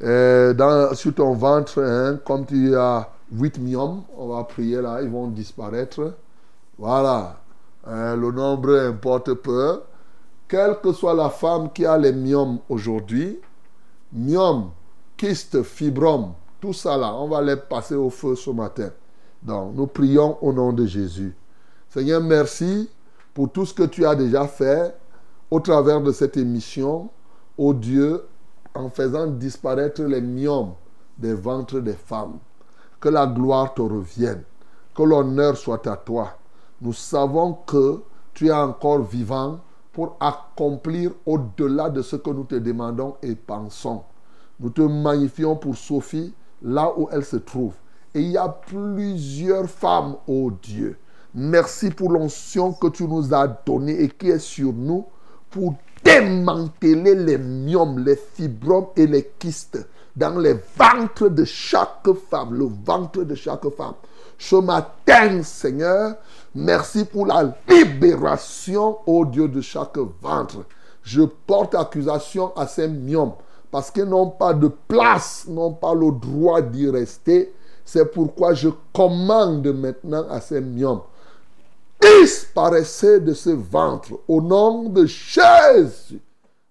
[0.03, 4.03] euh, dans, sur ton ventre, hein, comme tu as 8 myomes.
[4.17, 6.13] On va prier là, ils vont disparaître.
[6.81, 7.37] Voilà.
[7.87, 9.83] Euh, le nombre importe peu.
[10.47, 13.39] Quelle que soit la femme qui a les myomes aujourd'hui,
[14.11, 14.71] myome,
[15.15, 18.89] kyste, fibrome, tout ça là, on va les passer au feu ce matin.
[19.43, 21.35] Donc, nous prions au nom de Jésus.
[21.87, 22.89] Seigneur, merci
[23.35, 24.97] pour tout ce que tu as déjà fait
[25.51, 27.11] au travers de cette émission,
[27.59, 28.23] ô Dieu,
[28.73, 30.73] en faisant disparaître les myomes
[31.15, 32.39] des ventres des femmes.
[32.99, 34.41] Que la gloire te revienne,
[34.95, 36.37] que l'honneur soit à toi.
[36.81, 38.01] Nous savons que
[38.33, 39.59] tu es encore vivant
[39.91, 44.03] pour accomplir au-delà de ce que nous te demandons et pensons.
[44.59, 47.73] Nous te magnifions pour Sophie, là où elle se trouve.
[48.13, 50.97] Et il y a plusieurs femmes, ô Dieu.
[51.33, 55.05] Merci pour l'onction que tu nous as donnée et qui est sur nous
[55.49, 62.53] pour démanteler les myomes, les fibromes et les kystes dans les ventres de chaque femme,
[62.53, 63.93] le ventre de chaque femme.
[64.41, 66.15] Ce matin, Seigneur,
[66.55, 70.65] merci pour la libération, ô Dieu, de chaque ventre.
[71.03, 73.33] Je porte accusation à ces myomes
[73.69, 77.53] parce qu'ils n'ont pas de place, n'ont pas le droit d'y rester.
[77.85, 81.01] C'est pourquoi je commande maintenant à ces myomes
[82.01, 86.19] disparaissez de ce ventre au nom de Jésus.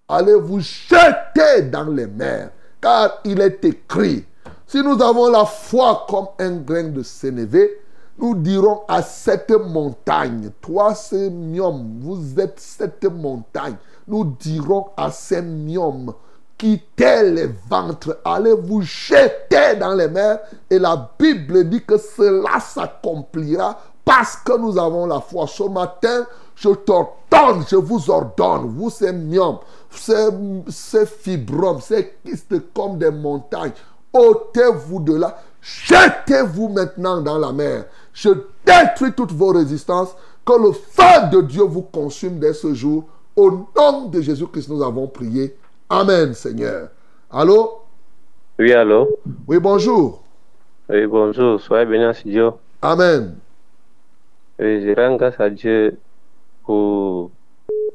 [0.08, 4.24] Allez vous jeter dans les mers, car il est écrit,
[4.70, 7.82] si nous avons la foi comme un grain de sénévé,
[8.16, 13.74] nous dirons à cette montagne, toi Sémium, vous êtes cette montagne,
[14.06, 16.12] nous dirons à Sémium,
[16.56, 20.38] quittez les ventres, allez vous jeter dans les mers,
[20.70, 25.46] et la Bible dit que cela s'accomplira parce que nous avons la foi.
[25.48, 29.12] Ce matin, je t'ordonne, je vous ordonne, vous ces
[29.90, 30.28] ces,
[30.68, 33.72] ces fibromes, ces kystes comme des montagnes,
[34.12, 37.84] ôtez-vous de là, jetez-vous maintenant dans la mer.
[38.12, 38.30] Je
[38.64, 40.14] détruis toutes vos résistances,
[40.44, 43.04] que le feu de Dieu vous consume dès ce jour.
[43.36, 45.56] Au nom de Jésus-Christ, nous avons prié.
[45.88, 46.88] Amen, Seigneur.
[47.30, 47.82] Allô?
[48.58, 49.08] Oui, allô?
[49.46, 50.22] Oui, bonjour.
[50.88, 51.60] Oui, bonjour.
[51.60, 52.58] Soyez bénis en studio.
[52.82, 53.36] Amen.
[54.58, 55.98] Oui, je rends grâce à Dieu
[56.64, 57.30] pour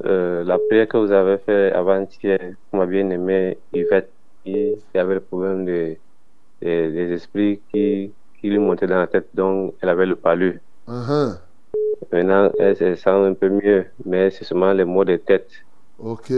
[0.05, 2.39] euh, la prière que vous avez faite avant-hier
[2.69, 4.11] pour ma bien-aimée Yvette,
[4.43, 5.97] qui, qui avait le problème de,
[6.65, 10.59] de- des esprits qui, qui lui montaient dans la tête, donc elle avait le palu.
[10.87, 11.37] Uh-huh.
[12.11, 15.49] Maintenant, elle se sent un peu mieux, mais c'est seulement les maux de tête.
[15.99, 16.31] Ok.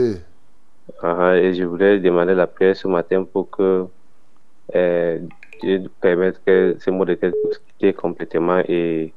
[1.02, 3.86] Ah, et je voulais demander la prière ce matin pour que
[4.74, 5.18] euh,
[5.60, 9.12] Dieu permette que ces maux de tête puissent quitter complètement et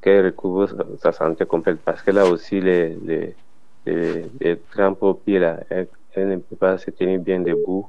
[0.00, 3.34] qu'elle recouvre sa, sa santé complète parce qu'elle a aussi les, les,
[3.86, 5.60] les, les crampes aux pieds là.
[5.70, 7.86] Elle, elle ne peut pas se tenir bien debout.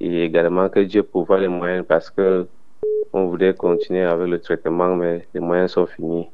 [0.00, 2.46] Et également que Dieu pourvoie les moyens parce que
[3.12, 6.28] on voulait continuer avec le traitement, mais les moyens sont finis.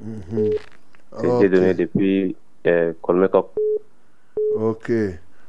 [0.00, 0.50] Mhm.
[1.20, 2.36] C'était donné depuis
[2.66, 2.92] euh.
[4.56, 4.92] Ok.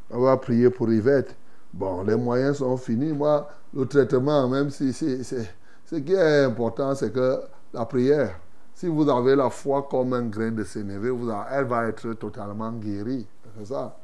[0.10, 1.36] On va prier pour Yvette.
[1.74, 3.14] Bon, les moyens sont finis.
[3.14, 5.24] Moi, le traitement, même si c'est.
[5.24, 5.53] c'est-
[5.86, 7.40] Ce qui est important, c'est que
[7.74, 8.40] la prière.
[8.74, 12.72] Si vous avez la foi comme un grain de sénévé, vous elle va être totalement
[12.72, 13.28] guérie.
[13.57, 13.95] C'est ça.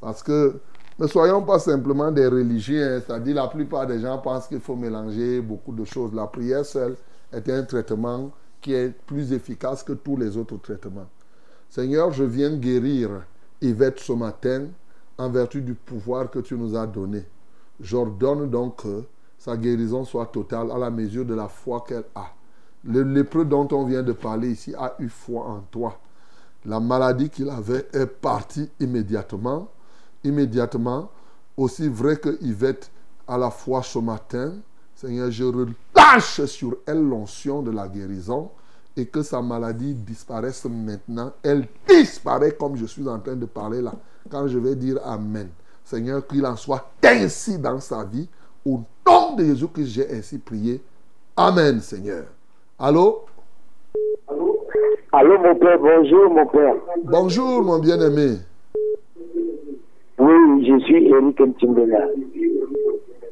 [0.00, 0.58] Parce que
[0.98, 2.82] ne soyons pas simplement des religieux.
[2.82, 3.02] hein.
[3.04, 6.14] C'est-à-dire la plupart des gens pensent qu'il faut mélanger beaucoup de choses.
[6.14, 6.96] La prière seule
[7.32, 11.06] est un traitement qui est plus efficace que tous les autres traitements.
[11.68, 13.10] Seigneur, je viens guérir
[13.60, 14.66] Yvette ce matin
[15.18, 17.24] en vertu du pouvoir que tu nous as donné.
[17.80, 19.04] J'ordonne donc que
[19.38, 22.26] sa guérison soit totale à la mesure de la foi qu'elle a.
[22.84, 25.98] Le lépreux dont on vient de parler ici a eu foi en toi.
[26.64, 29.68] La maladie qu'il avait est partie immédiatement.
[30.24, 31.10] Immédiatement.
[31.56, 32.90] Aussi vrai que Yvette
[33.26, 34.52] a la foi ce matin,
[34.94, 38.50] Seigneur, je relâche sur elle l'onction de la guérison
[38.96, 41.32] et que sa maladie disparaisse maintenant.
[41.42, 43.92] Elle disparaît comme je suis en train de parler là.
[44.30, 45.48] Quand je vais dire Amen.
[45.84, 48.28] Seigneur, qu'il en soit ainsi dans sa vie.
[48.64, 50.82] Au nom de Jésus que j'ai ainsi prié.
[51.36, 52.24] Amen, Seigneur.
[52.78, 53.26] Allô?
[55.12, 56.74] Allô, mon père, bonjour, mon père.
[57.04, 58.38] Bonjour, mon bien-aimé.
[60.96, 61.40] Suis Eric.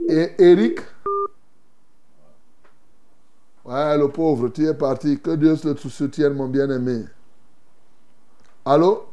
[0.09, 0.81] Et Eric?
[3.65, 5.19] Ouais, le pauvre, tu es parti.
[5.19, 7.05] Que Dieu te soutienne, mon bien-aimé.
[8.67, 9.05] Allô?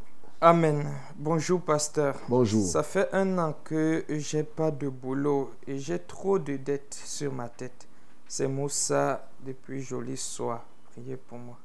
[0.41, 0.83] Amen.
[1.17, 2.15] Bonjour, pasteur.
[2.27, 2.65] Bonjour.
[2.65, 7.31] Ça fait un an que j'ai pas de boulot et j'ai trop de dettes sur
[7.31, 7.87] ma tête.
[8.27, 10.65] C'est Moussa depuis joli soir.
[10.91, 11.57] Priez pour moi.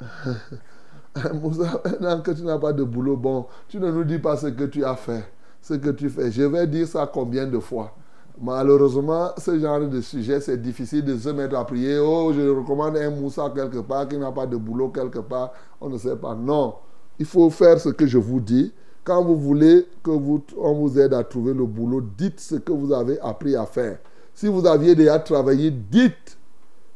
[1.34, 4.46] Moussa, maintenant que tu n'as pas de boulot, bon, tu ne nous dis pas ce
[4.46, 5.24] que tu as fait,
[5.62, 6.30] ce que tu fais.
[6.30, 7.94] Je vais dire ça combien de fois.
[8.40, 11.98] Malheureusement, ce genre de sujet, c'est difficile de se mettre à prier.
[11.98, 15.52] Oh, je recommande un Moussa quelque part qui n'a pas de boulot quelque part.
[15.80, 16.34] On ne sait pas.
[16.34, 16.74] Non,
[17.18, 18.72] il faut faire ce que je vous dis.
[19.04, 22.72] Quand vous voulez que vous, on vous aide à trouver le boulot, dites ce que
[22.72, 23.98] vous avez appris à faire.
[24.34, 26.38] Si vous aviez déjà travaillé, dites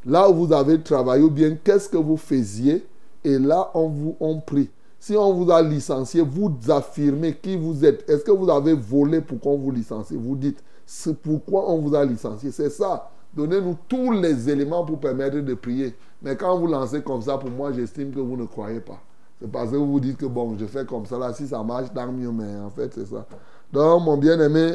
[0.05, 2.87] là où vous avez travaillé ou bien qu'est-ce que vous faisiez
[3.25, 4.71] et là on vous on prie.
[5.07, 8.11] Si on vous a licencié, vous affirmez qui vous êtes.
[8.11, 11.95] Est-ce que vous avez volé pour qu'on vous licencie Vous dites, c'est pourquoi on vous
[11.95, 12.51] a licencié?
[12.51, 13.09] C'est ça.
[13.33, 15.95] Donnez-nous tous les éléments pour permettre de prier.
[16.21, 18.99] Mais quand vous lancez comme ça, pour moi, j'estime que vous ne croyez pas.
[19.41, 21.63] C'est parce que vous vous dites que bon, je fais comme ça là, si ça
[21.63, 23.25] marche, tant mieux, mais en fait, c'est ça.
[23.73, 24.73] Donc, mon bien-aimé,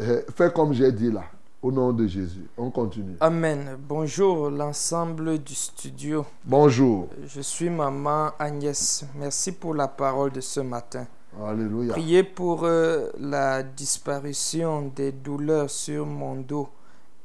[0.00, 1.22] euh, fais comme j'ai dit là,
[1.66, 2.46] au nom de Jésus.
[2.56, 3.16] On continue.
[3.18, 3.76] Amen.
[3.88, 6.24] Bonjour l'ensemble du studio.
[6.44, 7.08] Bonjour.
[7.26, 9.04] Je suis maman Agnès.
[9.16, 11.08] Merci pour la parole de ce matin.
[11.44, 11.92] Alléluia.
[11.92, 16.68] Priez pour euh, la disparition des douleurs sur mon dos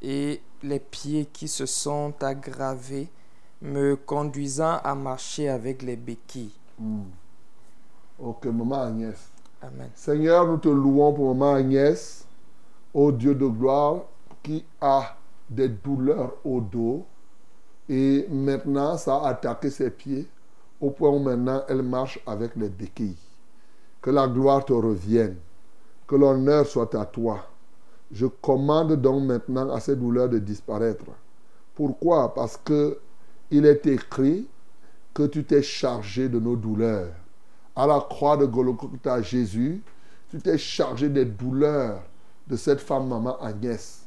[0.02, 3.10] et les pieds qui se sont aggravés,
[3.62, 6.56] me conduisant à marcher avec les béquilles.
[6.80, 7.04] Hmm.
[8.20, 9.30] Ok, maman Agnès.
[9.62, 9.92] Amen.
[9.94, 12.26] Seigneur, nous te louons pour maman Agnès,
[12.92, 14.02] ô Dieu de gloire,
[14.44, 15.16] qui a
[15.50, 17.06] des douleurs au dos.
[17.90, 20.28] Et maintenant, ça a attaqué ses pieds,
[20.80, 23.18] au point où maintenant elle marche avec les béquilles.
[24.02, 25.36] Que la gloire te revienne.
[26.08, 27.46] Que l'honneur soit à toi.
[28.12, 31.06] Je commande donc maintenant à ces douleurs de disparaître.
[31.76, 32.34] Pourquoi?
[32.34, 32.98] Parce que
[33.50, 34.48] il est écrit
[35.14, 37.14] que tu t'es chargé de nos douleurs.
[37.76, 39.82] À la croix de Golgotha, Jésus,
[40.30, 42.02] tu t'es chargé des douleurs
[42.48, 44.01] de cette femme, maman Agnès,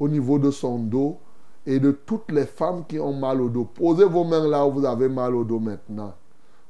[0.00, 1.18] au niveau de son dos
[1.66, 3.64] et de toutes les femmes qui ont mal au dos.
[3.64, 6.14] Posez vos mains là où vous avez mal au dos maintenant.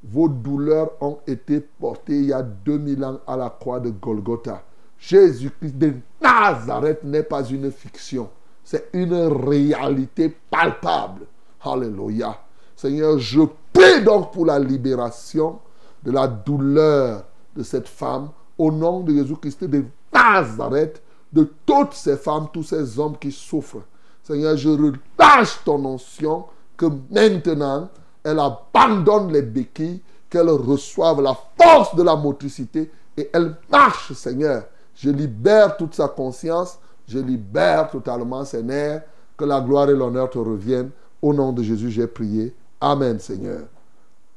[0.03, 4.63] Vos douleurs ont été portées il y a 2000 ans à la croix de Golgotha.
[4.99, 8.29] Jésus-Christ de Nazareth n'est pas une fiction.
[8.65, 11.23] C'est une réalité palpable.
[11.63, 12.37] Alléluia.
[12.77, 13.41] Seigneur, je
[13.73, 15.59] prie donc pour la libération
[16.03, 17.25] de la douleur
[17.55, 21.03] de cette femme au nom de Jésus-Christ de Nazareth,
[21.33, 23.85] de toutes ces femmes, tous ces hommes qui souffrent.
[24.23, 26.47] Seigneur, je relâche ton onction
[26.77, 27.89] que maintenant,
[28.25, 34.65] elle abandonne les béquilles, qu'elle reçoive la force de la motricité et elle marche, Seigneur.
[34.95, 36.79] Je libère toute sa conscience,
[37.09, 39.03] je libère totalement ses nerfs,
[39.37, 40.91] que la gloire et l'honneur te reviennent.
[41.23, 42.55] Au nom de Jésus, j'ai prié.
[42.81, 43.63] Amen, Seigneur.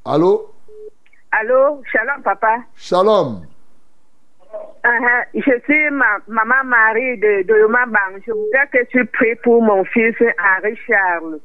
[0.06, 0.53] Allô?
[1.32, 2.64] Allô, shalom papa.
[2.76, 3.41] Shalom.
[4.53, 5.23] Uh-huh.
[5.34, 8.21] Je suis ma, maman Marie de, de Bang.
[8.25, 11.39] Je voudrais que tu pries pour mon fils Henri Charles.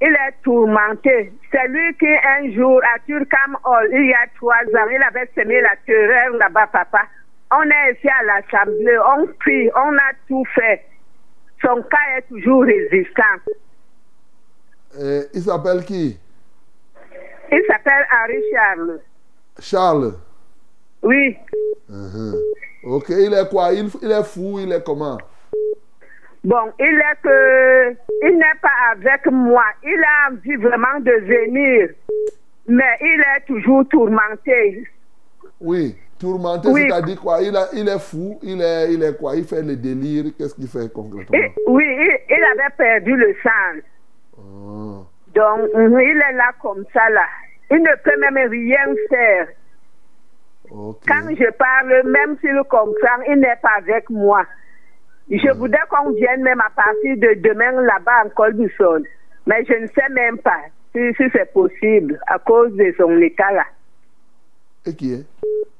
[0.00, 1.32] Il est tourmenté.
[1.50, 5.28] C'est lui qui un jour à Turcam Hall, il y a trois ans, il avait
[5.34, 7.02] semé la terreur là-bas, papa.
[7.50, 10.84] On est ici à l'Assemblée, on prie, on a tout fait.
[11.60, 13.22] Son cas est toujours résistant.
[14.98, 16.18] Euh, il s'appelle qui?
[17.50, 19.00] Il s'appelle Henri Charles.
[19.58, 20.14] Charles.
[21.02, 21.36] Oui.
[21.90, 22.34] Uh-huh.
[22.84, 23.72] Ok, il est quoi?
[23.72, 25.18] Il, il est fou, il est comment?
[26.44, 27.90] Bon, il est que
[28.24, 29.64] il n'est pas avec moi.
[29.84, 31.90] Il a envie vraiment de venir,
[32.66, 34.84] mais il est toujours tourmenté.
[35.60, 36.82] Oui, tourmenté, Oui.
[36.88, 37.40] c'est-à-dire quoi?
[37.42, 39.36] Il, a- il est fou, il est, il est quoi?
[39.36, 41.38] Il fait le délire, qu'est-ce qu'il fait concrètement?
[41.38, 41.84] Il- oui,
[42.28, 43.82] il, avait perdu le sens.
[44.38, 45.04] Ah.
[45.34, 47.26] Donc, il est là comme ça, là.
[47.70, 49.46] Il ne peut même rien faire.
[51.06, 54.44] Quand je parle, même s'il comprend, il n'est pas avec moi.
[55.30, 59.04] Je voudrais qu'on vienne même à partir de demain là-bas en Col du Sol.
[59.46, 60.60] Mais je ne sais même pas
[60.94, 63.64] si, si c'est possible à cause de son état là.
[64.86, 65.26] Et qui est?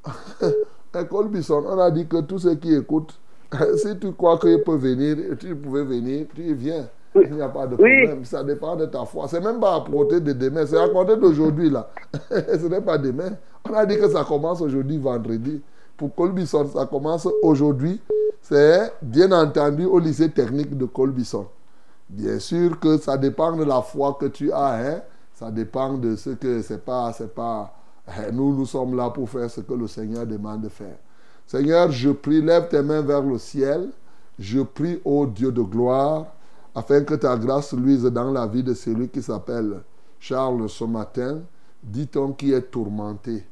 [1.01, 3.19] École Bisson, on a dit que tous ceux qui écoutent,
[3.77, 6.73] si tu crois qu'il peut venir, tu pouvais venir, tu y
[7.14, 8.24] Il n'y a pas de problème.
[8.24, 9.26] Ça dépend de ta foi.
[9.28, 11.90] C'est même pas à côté de demain, c'est à côté d'aujourd'hui là.
[12.30, 13.32] Ce n'est pas demain.
[13.68, 15.60] On a dit que ça commence aujourd'hui, vendredi.
[15.97, 18.01] Pour Colbison, ça commence aujourd'hui.
[18.40, 21.47] C'est bien entendu au lycée technique de Colbison.
[22.09, 24.74] Bien sûr que ça dépend de la foi que tu as.
[24.74, 25.02] Hein?
[25.34, 27.72] Ça dépend de ce que c'est pas, c'est pas.
[28.09, 30.97] hein, Nous, nous sommes là pour faire ce que le Seigneur demande de faire.
[31.47, 33.90] Seigneur, je prie, lève tes mains vers le ciel.
[34.39, 36.26] Je prie, ô Dieu de gloire,
[36.74, 39.82] afin que ta grâce luise dans la vie de celui qui s'appelle
[40.19, 41.43] Charles ce matin,
[41.82, 43.44] dit-on qui est tourmenté.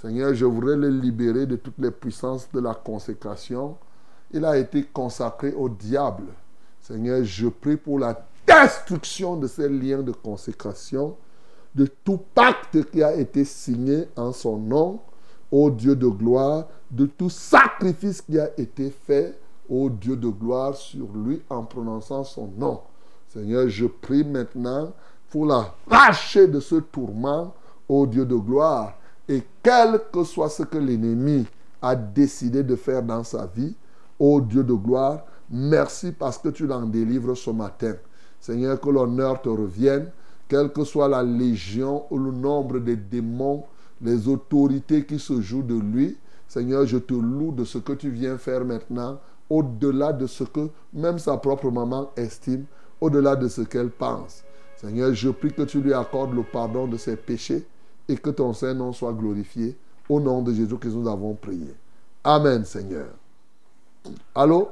[0.00, 3.76] Seigneur, je voudrais le libérer de toutes les puissances de la consécration.
[4.32, 6.24] Il a été consacré au diable.
[6.80, 11.16] Seigneur, je prie pour la destruction de ces liens de consécration,
[11.74, 15.00] de tout pacte qui a été signé en son nom,
[15.50, 20.74] ô Dieu de gloire, de tout sacrifice qui a été fait, ô Dieu de gloire,
[20.74, 22.80] sur lui en prononçant son nom.
[23.28, 24.92] Seigneur, je prie maintenant
[25.30, 27.54] pour la racher de ce tourment,
[27.88, 28.94] ô Dieu de gloire.
[29.28, 31.46] Et quel que soit ce que l'ennemi
[31.82, 33.74] a décidé de faire dans sa vie,
[34.18, 37.94] ô Dieu de gloire, merci parce que tu l'en délivres ce matin.
[38.40, 40.10] Seigneur, que l'honneur te revienne,
[40.48, 43.64] quelle que soit la légion ou le nombre des démons,
[44.00, 46.16] les autorités qui se jouent de lui.
[46.46, 49.18] Seigneur, je te loue de ce que tu viens faire maintenant,
[49.48, 52.64] au-delà de ce que même sa propre maman estime,
[53.00, 54.44] au-delà de ce qu'elle pense.
[54.76, 57.64] Seigneur, je prie que tu lui accordes le pardon de ses péchés
[58.08, 59.76] et que ton Saint-Nom soit glorifié.
[60.08, 61.74] Au nom de Jésus que nous avons prié.
[62.22, 63.08] Amen, Seigneur.
[64.34, 64.68] Allô?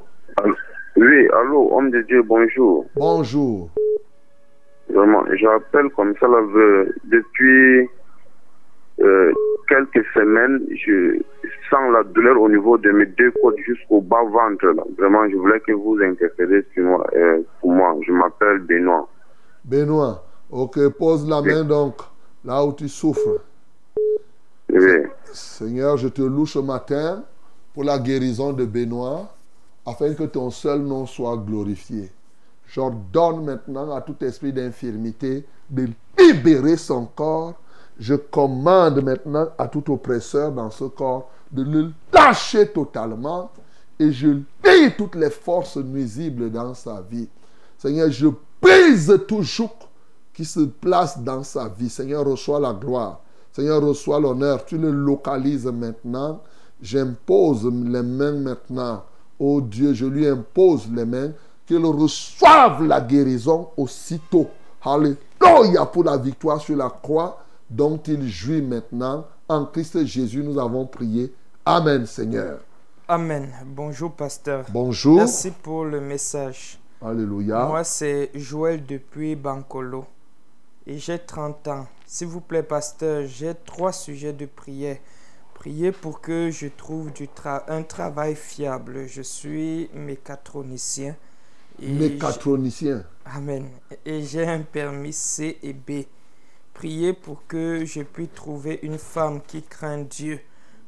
[0.97, 2.87] Oui, allô, homme de Dieu, bonjour.
[2.95, 3.71] Bonjour.
[4.89, 6.41] Vraiment, j'appelle comme ça là,
[7.05, 7.89] depuis
[9.01, 9.33] euh,
[9.69, 11.21] quelques semaines, je
[11.71, 14.67] sens la douleur au niveau de mes deux côtes jusqu'au bas-ventre.
[14.67, 14.85] là.
[14.99, 17.97] Vraiment, je voulais que vous interfériez sur moi, euh, pour moi.
[18.07, 19.09] Je m'appelle Benoît.
[19.65, 21.97] Benoît, ok, pose la main donc
[22.45, 23.41] là où tu souffres.
[25.33, 27.25] Seigneur, je te loue ce matin
[27.73, 29.35] pour la guérison de Benoît,
[29.85, 32.11] afin que ton seul nom soit glorifié.
[32.67, 35.89] J'ordonne maintenant à tout esprit d'infirmité de
[36.19, 37.55] libérer son corps.
[37.99, 43.51] Je commande maintenant à tout oppresseur dans ce corps de le lâcher totalement
[43.99, 47.29] et je lis toutes les forces nuisibles dans sa vie.
[47.79, 48.29] Seigneur, je
[48.61, 49.71] brise tout joug
[50.33, 51.89] qui se place dans sa vie.
[51.89, 53.21] Seigneur, reçois la gloire.
[53.53, 54.65] Seigneur, reçois l'honneur.
[54.65, 56.43] Tu le localises maintenant.
[56.83, 59.05] J'impose les mains maintenant.
[59.39, 61.31] Oh Dieu, je lui impose les mains.
[61.67, 64.49] Qu'il reçoive la guérison aussitôt.
[64.83, 69.27] Alléluia pour la victoire sur la croix dont il jouit maintenant.
[69.49, 71.33] En Christ Jésus, nous avons prié.
[71.67, 72.61] Amen, Seigneur.
[73.09, 73.53] Amen.
[73.67, 74.65] Bonjour, pasteur.
[74.71, 75.17] Bonjour.
[75.17, 76.79] Merci pour le message.
[77.03, 77.67] Alléluia.
[77.67, 80.07] Moi, c'est Joël depuis Bancolo.
[80.87, 81.87] Et j'ai 30 ans.
[82.07, 84.97] S'il vous plaît, pasteur, j'ai trois sujets de prière.
[85.55, 89.07] Priez pour que je trouve du tra- un travail fiable.
[89.07, 91.17] Je suis mécatronicien.
[91.81, 93.05] Et Mécatronicien.
[93.25, 93.69] Amen.
[94.05, 96.05] Et j'ai un permis C et B.
[96.75, 100.41] Priez pour que je puisse trouver une femme qui craint Dieu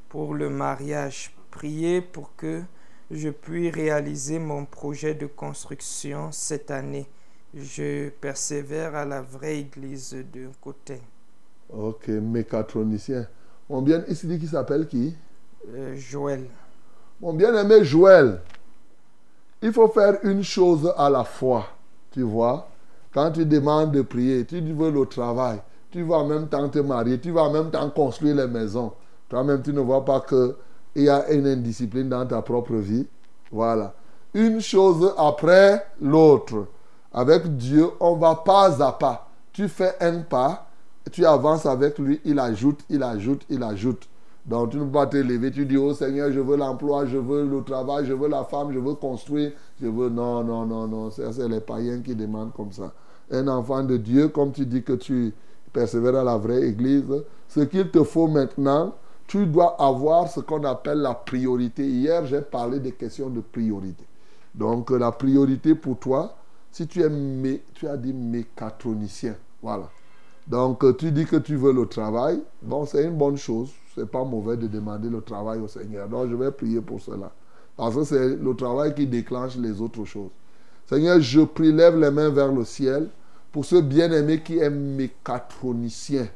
[0.08, 1.34] pour le mariage.
[1.50, 2.62] Priez pour que
[3.10, 7.06] je puisse réaliser mon projet de construction cette année.
[7.54, 11.00] Je persévère à la vraie église de côté.
[11.72, 13.26] Ok, mécatronicien.
[13.70, 15.14] Mon bien, ici dit qui s'appelle qui?
[15.74, 16.46] Euh, Joël.
[17.20, 18.40] Mon bien-aimé Joël,
[19.62, 21.66] il faut faire une chose à la fois.
[22.10, 22.68] Tu vois
[23.12, 25.60] Quand tu demandes de prier, tu veux le travail,
[25.90, 28.92] tu vas en même temps te marier, tu vas même temps construire les maisons.
[29.28, 33.06] Toi-même, tu ne vois pas qu'il y a une indiscipline dans ta propre vie.
[33.50, 33.94] Voilà.
[34.34, 36.66] Une chose après l'autre.
[37.12, 39.28] Avec Dieu, on va pas à pas.
[39.52, 40.66] Tu fais un pas,
[41.10, 44.06] tu avances avec lui, il ajoute, il ajoute, il ajoute.
[44.44, 47.16] Donc tu ne peux pas te lever, tu dis, oh Seigneur, je veux l'emploi, je
[47.16, 50.08] veux le travail, je veux la femme, je veux construire, je veux...
[50.08, 52.92] Non, non, non, non, c'est les païens qui demandent comme ça.
[53.30, 55.34] Un enfant de Dieu, comme tu dis que tu
[55.76, 57.04] persévères à la vraie église,
[57.48, 58.94] ce qu'il te faut maintenant,
[59.26, 61.86] tu dois avoir ce qu'on appelle la priorité.
[61.86, 64.04] Hier, j'ai parlé des questions de priorité.
[64.54, 66.34] Donc, la priorité pour toi,
[66.72, 69.90] si tu es, tu as dit mécatronicien, voilà.
[70.46, 72.40] Donc, tu dis que tu veux le travail.
[72.62, 73.70] Bon, c'est une bonne chose.
[73.94, 76.08] C'est pas mauvais de demander le travail au Seigneur.
[76.08, 77.30] Donc, je vais prier pour cela.
[77.76, 80.30] Parce que c'est le travail qui déclenche les autres choses.
[80.86, 83.10] Seigneur, je prie, lève les mains vers le ciel
[83.56, 86.28] pour ce bien-aimé qui est mécatronicien.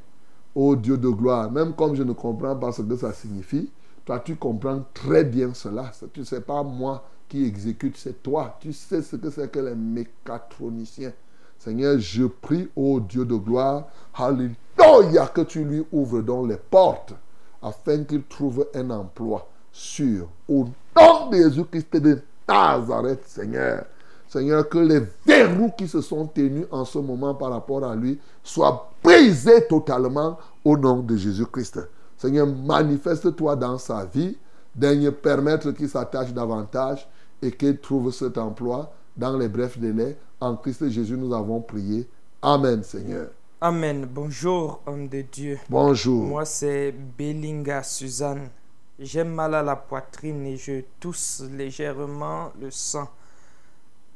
[0.54, 3.70] Ô Dieu de gloire, même comme je ne comprends pas ce que ça signifie,
[4.06, 5.92] toi tu comprends très bien cela.
[6.14, 8.56] Tu ne sais pas moi qui exécute, c'est toi.
[8.58, 11.12] Tu sais ce que c'est que les mécatroniciens.
[11.58, 17.12] Seigneur, je prie, ô Dieu de gloire, Alléluia, que tu lui ouvres donc les portes
[17.60, 20.26] afin qu'il trouve un emploi sûr.
[20.48, 20.64] Au
[20.96, 23.84] nom de Jésus-Christ de Nazareth, Seigneur.
[24.30, 28.16] Seigneur, que les verrous qui se sont tenus en ce moment par rapport à lui
[28.44, 31.80] soient brisés totalement au nom de Jésus-Christ.
[32.16, 34.38] Seigneur, manifeste-toi dans sa vie,
[34.72, 37.08] daigne permettre qu'il s'attache davantage
[37.42, 40.16] et qu'il trouve cet emploi dans les brefs délais.
[40.40, 42.08] En Christ Jésus, nous avons prié.
[42.40, 43.30] Amen, Seigneur.
[43.60, 44.06] Amen.
[44.08, 45.58] Bonjour, homme de Dieu.
[45.68, 46.26] Bonjour.
[46.28, 48.48] Moi, c'est Belinga Suzanne.
[48.96, 53.08] J'ai mal à la poitrine et je tousse légèrement le sang.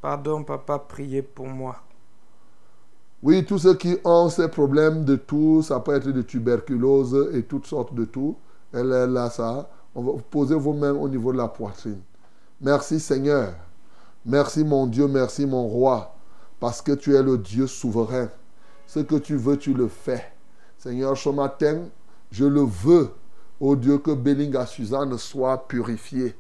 [0.05, 1.77] Pardon, papa, priez pour moi.
[3.23, 7.43] Oui, tous ceux qui ont ces problèmes de tout, ça peut être de tuberculose et
[7.45, 8.37] toutes sortes de tout.
[8.75, 9.71] Elle est là, ça.
[9.95, 12.03] On va poser vos mains au niveau de la poitrine.
[12.61, 13.55] Merci Seigneur.
[14.27, 16.15] Merci mon Dieu, merci mon roi.
[16.61, 18.29] Parce que tu es le Dieu souverain.
[18.87, 20.23] Ce que tu veux, tu le fais.
[20.77, 21.79] Seigneur, ce matin,
[22.31, 23.09] je le veux.
[23.59, 26.37] Oh Dieu, que Belinga Suzanne soit purifiée.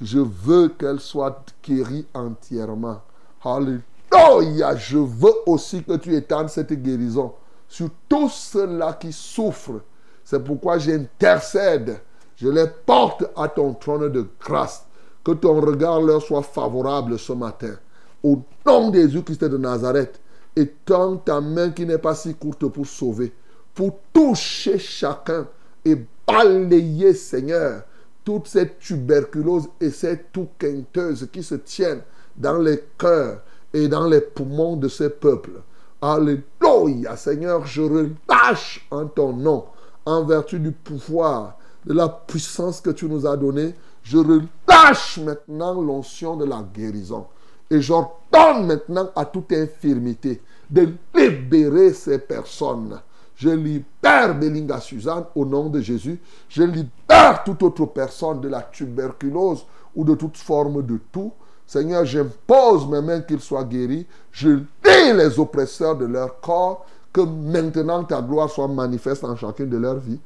[0.00, 3.00] Je veux qu'elle soit guérie entièrement.
[3.42, 4.76] Alléluia.
[4.76, 7.32] Je veux aussi que tu étendes cette guérison
[7.68, 9.80] sur tous ceux-là qui souffrent.
[10.24, 12.00] C'est pourquoi j'intercède.
[12.36, 14.84] Je les porte à ton trône de grâce.
[15.24, 17.74] Que ton regard leur soit favorable ce matin.
[18.22, 20.20] Au nom de Jésus-Christ de Nazareth,
[20.54, 23.32] étends ta main qui n'est pas si courte pour sauver,
[23.74, 25.46] pour toucher chacun
[25.84, 25.96] et
[26.26, 27.82] balayer, Seigneur,
[28.26, 32.02] toute cette tuberculose et cette toux quinteuse qui se tiennent
[32.36, 33.40] dans les cœurs
[33.72, 35.62] et dans les poumons de ces peuples.
[36.02, 39.66] Alléluia, Seigneur, je relâche en ton nom,
[40.04, 45.80] en vertu du pouvoir, de la puissance que tu nous as donnée, je relâche maintenant
[45.80, 47.26] l'onction de la guérison.
[47.70, 53.00] Et j'ordonne maintenant à toute infirmité de libérer ces personnes.
[53.36, 56.18] Je libère Belinga Suzanne au nom de Jésus.
[56.48, 61.32] Je libère toute autre personne de la tuberculose ou de toute forme de tout.
[61.66, 64.06] Seigneur, j'impose mes mains qu'ils soient guéris.
[64.32, 66.86] Je lis les oppresseurs de leur corps.
[67.12, 70.20] Que maintenant ta gloire soit manifeste en chacune de leurs vies.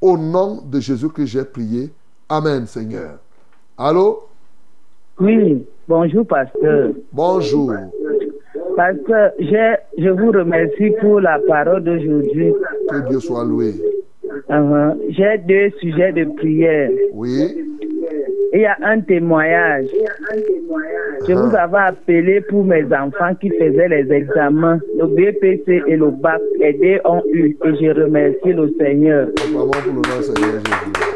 [0.00, 1.90] Au nom de Jésus que j'ai prié.
[2.28, 3.18] Amen, Seigneur.
[3.78, 4.28] Allô?
[5.18, 6.90] Oui, bonjour, pasteur.
[7.12, 7.72] Bonjour.
[8.76, 12.52] Pasteur, je, je vous remercie pour la parole d'aujourd'hui.
[12.90, 13.72] Que Dieu soit loué.
[14.50, 14.94] Uh-huh.
[15.10, 16.90] J'ai deux sujets de prière.
[17.14, 17.64] Oui.
[18.52, 19.86] Il y a un témoignage.
[21.26, 26.10] Je vous avais appelé pour mes enfants qui faisaient les examens, le BPC et le
[26.10, 26.40] BAC.
[26.58, 29.28] Les deux ont eu et je remercie le Seigneur.
[29.52, 31.15] Vraiment pour le nom Seigneur Jésus.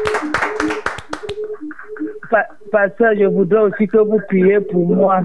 [2.31, 5.21] Pa- Pasteur, je voudrais aussi que vous priez pour moi.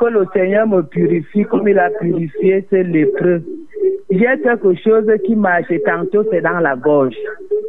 [0.00, 3.42] Que le Seigneur me purifie comme il a purifié ces lépreux.
[4.10, 5.72] J'ai quelque chose qui marche.
[5.86, 7.14] Tantôt c'est dans la gorge.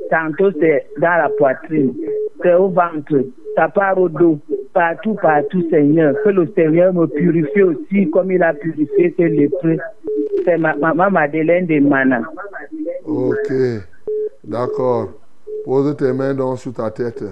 [0.10, 1.94] Tantôt c'est dans la poitrine.
[2.42, 3.26] C'est au ventre.
[3.56, 4.40] Ça part au dos.
[4.74, 6.16] Partout, partout, Seigneur.
[6.24, 9.78] Que le Seigneur me purifie aussi comme il a purifié ces lépreux.
[10.46, 12.22] C'est ma maman Madeleine de Mana.
[13.06, 13.52] Ok.
[14.44, 15.10] D'accord.
[15.66, 17.24] Pose tes mains donc sur ta tête.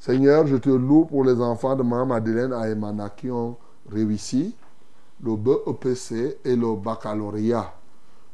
[0.00, 3.56] Seigneur, je te loue pour les enfants de Mme Madeleine à Emana qui ont
[3.90, 4.54] réussi
[5.22, 7.74] le BEPC et le baccalauréat.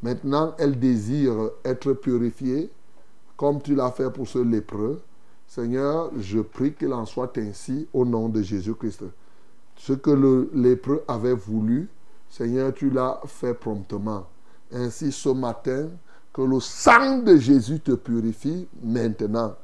[0.02, 2.70] Maintenant, elle désire être purifiée
[3.36, 5.00] comme tu l'as fait pour ce lépreux.
[5.46, 9.04] Seigneur, je prie qu'il en soit ainsi au nom de Jésus-Christ.
[9.76, 11.88] Ce que le lépreux avait voulu,
[12.28, 14.26] Seigneur, tu l'as fait promptement.
[14.72, 15.88] Ainsi, ce matin,
[16.32, 19.54] que le sang de Jésus te purifie maintenant.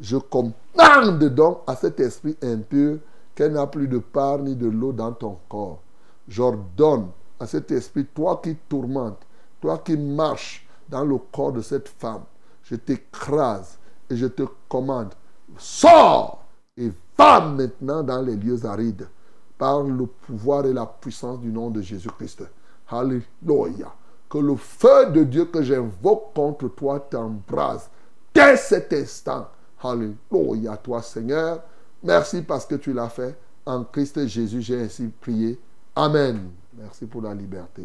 [0.00, 2.98] Je commande donc à cet esprit impur
[3.34, 5.80] qu'elle n'a plus de part ni de l'eau dans ton corps.
[6.28, 7.08] J'ordonne
[7.40, 9.22] à cet esprit, toi qui tourmentes,
[9.60, 12.22] toi qui marches dans le corps de cette femme,
[12.62, 13.78] je t'écrase
[14.10, 15.14] et je te commande,
[15.56, 16.44] sors
[16.76, 19.08] et va maintenant dans les lieux arides
[19.56, 22.44] par le pouvoir et la puissance du nom de Jésus-Christ.
[22.88, 23.92] Alléluia.
[24.28, 27.90] Que le feu de Dieu que j'invoque contre toi t'embrase
[28.34, 29.48] dès cet instant.
[29.82, 31.60] Alléluia, toi Seigneur.
[32.02, 33.36] Merci parce que tu l'as fait.
[33.66, 35.58] En Christ Jésus, j'ai ainsi prié.
[35.94, 36.50] Amen.
[36.76, 37.82] Merci pour la liberté.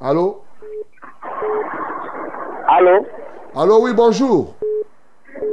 [0.00, 0.42] Allô?
[2.68, 3.06] Allô?
[3.54, 4.54] Allô, oui, bonjour.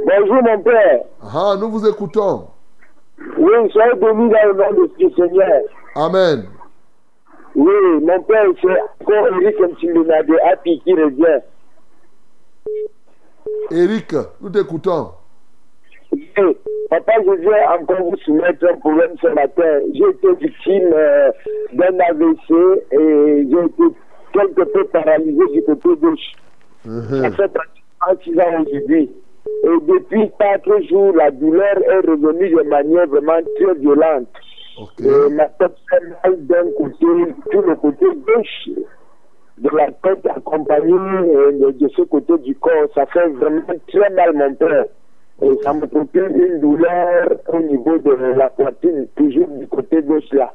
[0.06, 1.04] Bonjour mon père.
[1.22, 2.48] Ah, nous vous écoutons.
[3.38, 5.62] Oui, soyez béni dans le nom du Seigneur.
[5.94, 6.46] Amen.
[7.54, 11.40] Oui, mon père, c'est encore Eric Mtsilina de Happy qui revient.
[13.70, 15.12] Eric, nous t'écoutons.
[16.90, 19.80] Papa, je viens encore vous soumettre un problème ce matin.
[19.92, 21.30] J'ai été victime euh,
[21.72, 23.82] d'un AVC et j'ai été
[24.32, 26.32] quelque peu paralysé du côté gauche.
[27.22, 29.10] Ça fait pratiquement 6 ans aujourd'hui.
[29.64, 34.28] Et depuis 4 jours, la douleur est revenue de manière vraiment très violente.
[35.00, 37.06] Et ma tête fait mal d'un côté,
[37.52, 38.68] tout le côté gauche
[39.58, 42.88] de la tête accompagnée euh, de, de ce côté du corps.
[42.94, 44.84] Ça fait vraiment très mal, mon père.
[45.42, 50.32] Et ça me procure une douleur au niveau de la poitrine, toujours du côté gauche
[50.32, 50.54] là.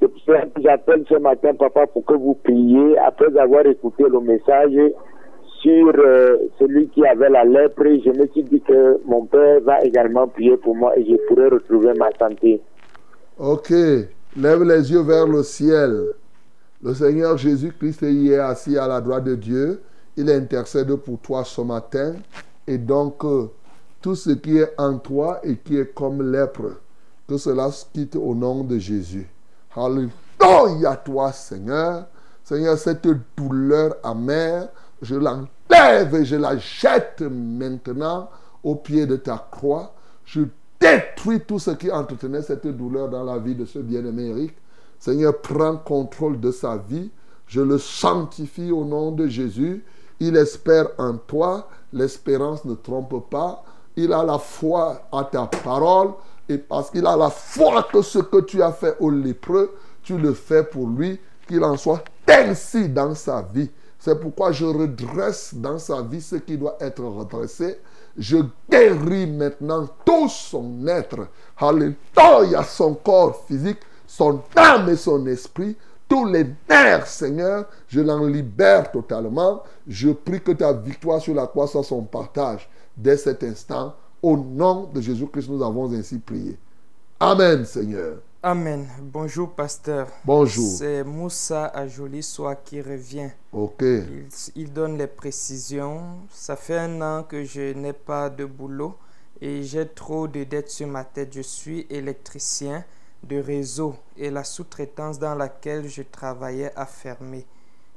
[0.00, 4.04] C'est pour cela que j'appelle ce matin, papa, pour que vous priez, après avoir écouté
[4.10, 4.92] le message
[5.60, 9.80] sur euh, celui qui avait la lèpre, je me suis dit que mon père va
[9.82, 12.60] également prier pour moi et je pourrai retrouver ma santé.
[13.38, 13.70] Ok.
[14.36, 16.12] Lève les yeux vers le ciel.
[16.82, 19.80] Le Seigneur Jésus-Christ y est assis à la droite de Dieu.
[20.16, 22.14] Il intercède pour toi ce matin.
[22.68, 23.46] Et donc, euh,
[24.00, 26.80] tout ce qui est en toi et qui est comme lèpre,
[27.26, 29.28] que cela se quitte au nom de Jésus.
[29.74, 32.06] Alléluia toi, Seigneur.
[32.42, 33.06] Seigneur, cette
[33.36, 34.68] douleur amère,
[35.02, 38.30] je l'enlève et je la jette maintenant
[38.62, 39.94] au pied de ta croix.
[40.24, 40.42] Je
[40.80, 44.54] détruis tout ce qui entretenait cette douleur dans la vie de ce bien-aimé Eric.
[44.98, 47.10] Seigneur, prends contrôle de sa vie.
[47.46, 49.84] Je le sanctifie au nom de Jésus.
[50.20, 51.68] Il espère en toi.
[51.92, 53.64] L'espérance ne trompe pas.
[54.00, 56.12] Il a la foi à ta parole.
[56.48, 60.16] Et parce qu'il a la foi que ce que tu as fait au lépreux, tu
[60.16, 61.18] le fais pour lui.
[61.48, 63.68] Qu'il en soit ainsi dans sa vie.
[63.98, 67.80] C'est pourquoi je redresse dans sa vie ce qui doit être redressé.
[68.16, 68.36] Je
[68.70, 71.26] guéris maintenant tout son être.
[71.56, 75.76] Alléluia, son corps physique, son âme et son esprit.
[76.08, 79.62] Tous les nerfs, Seigneur, je l'en libère totalement.
[79.86, 83.94] Je prie que ta victoire sur la croix soit son partage dès cet instant.
[84.22, 86.58] Au nom de Jésus-Christ, nous avons ainsi prié.
[87.20, 88.16] Amen, Seigneur.
[88.42, 88.86] Amen.
[89.02, 90.06] Bonjour, pasteur.
[90.24, 90.78] Bonjour.
[90.78, 93.30] C'est Moussa Ajoli Soa qui revient.
[93.52, 93.82] Ok.
[93.82, 96.00] Il, il donne les précisions.
[96.30, 98.96] Ça fait un an que je n'ai pas de boulot
[99.40, 101.34] et j'ai trop de dettes sur ma tête.
[101.34, 102.84] Je suis électricien
[103.22, 107.46] de réseau et la sous-traitance dans laquelle je travaillais a fermé.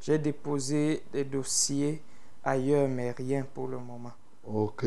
[0.02, 2.02] J'ai déposé des dossiers
[2.44, 4.12] ailleurs, mais rien pour le moment.
[4.48, 4.86] Ok.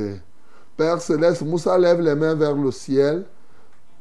[0.76, 3.24] Père Céleste, Moussa lève les mains vers le ciel.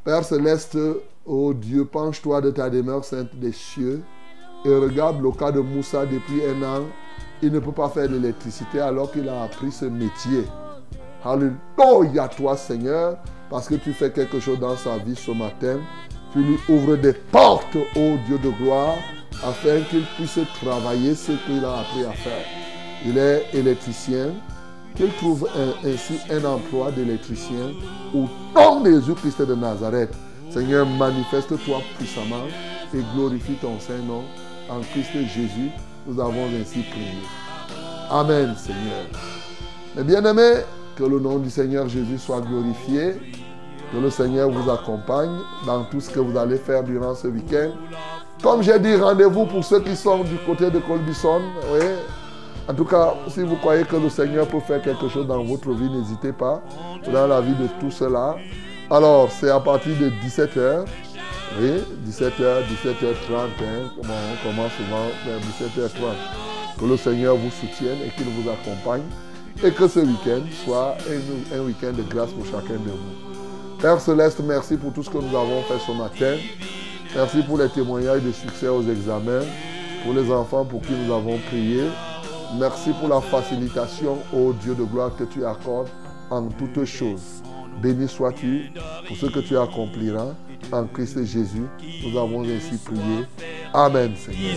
[0.03, 0.77] Père Céleste,
[1.25, 4.01] oh Dieu, penche-toi de ta demeure sainte des cieux
[4.65, 6.83] et regarde le cas de Moussa depuis un an.
[7.41, 10.45] Il ne peut pas faire l'électricité alors qu'il a appris ce métier.
[11.23, 13.17] Alléluia toi Seigneur,
[13.49, 15.79] parce que tu fais quelque chose dans sa vie ce matin.
[16.33, 18.97] Tu lui ouvres des portes, ô Dieu de gloire,
[19.43, 22.45] afin qu'il puisse travailler ce qu'il a appris à faire.
[23.05, 24.29] Il est électricien,
[24.95, 25.47] qu'il trouve
[25.85, 27.71] ainsi un emploi d'électricien
[28.13, 30.13] au nom de Jésus-Christ de Nazareth.
[30.49, 32.47] Seigneur, manifeste-toi puissamment
[32.93, 34.23] et glorifie ton Saint-Nom.
[34.69, 35.69] En Christ Jésus,
[36.07, 37.23] nous avons ainsi prié.
[38.09, 39.05] Amen, Seigneur.
[39.95, 40.61] Mes bien-aimés,
[40.95, 43.15] que le nom du Seigneur Jésus soit glorifié.
[43.93, 45.37] Que le Seigneur vous accompagne
[45.67, 47.69] dans tout ce que vous allez faire durant ce week-end.
[48.41, 51.41] Comme j'ai dit, rendez-vous pour ceux qui sont du côté de Colbison.
[51.71, 51.85] Oui.
[52.67, 55.69] En tout cas, si vous croyez que le Seigneur peut faire quelque chose dans votre
[55.73, 56.61] vie, n'hésitez pas.
[57.11, 58.35] Dans la vie de tout cela.
[58.89, 60.85] Alors, c'est à partir de 17h.
[61.61, 62.95] Oui, 17h, 17h30.
[63.61, 63.91] hein.
[63.99, 66.79] On commence souvent vers 17h30.
[66.79, 69.03] Que le Seigneur vous soutienne et qu'il vous accompagne.
[69.63, 70.95] Et que ce week-end soit
[71.55, 73.42] un week-end de grâce pour chacun de vous.
[73.83, 76.37] Père Céleste, merci pour tout ce que nous avons fait ce matin.
[77.13, 79.41] Merci pour les témoignages de succès aux examens,
[80.05, 81.81] pour les enfants pour qui nous avons prié.
[82.57, 85.89] Merci pour la facilitation, ô Dieu de gloire, que tu accordes
[86.29, 87.43] en toutes choses.
[87.81, 88.71] Béni sois-tu
[89.05, 90.29] pour ce que tu accompliras
[90.71, 91.65] en Christ Jésus.
[92.05, 93.25] Nous avons ainsi prié.
[93.73, 94.55] Amen, Seigneur.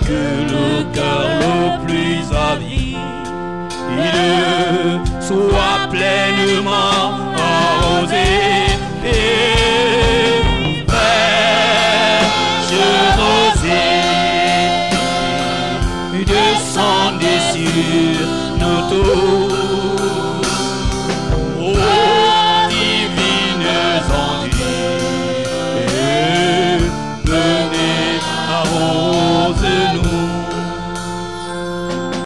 [0.00, 2.83] que le cœur le plus avide
[3.94, 8.26] lumineux soit pleinement arrosé.
[9.04, 9.53] Et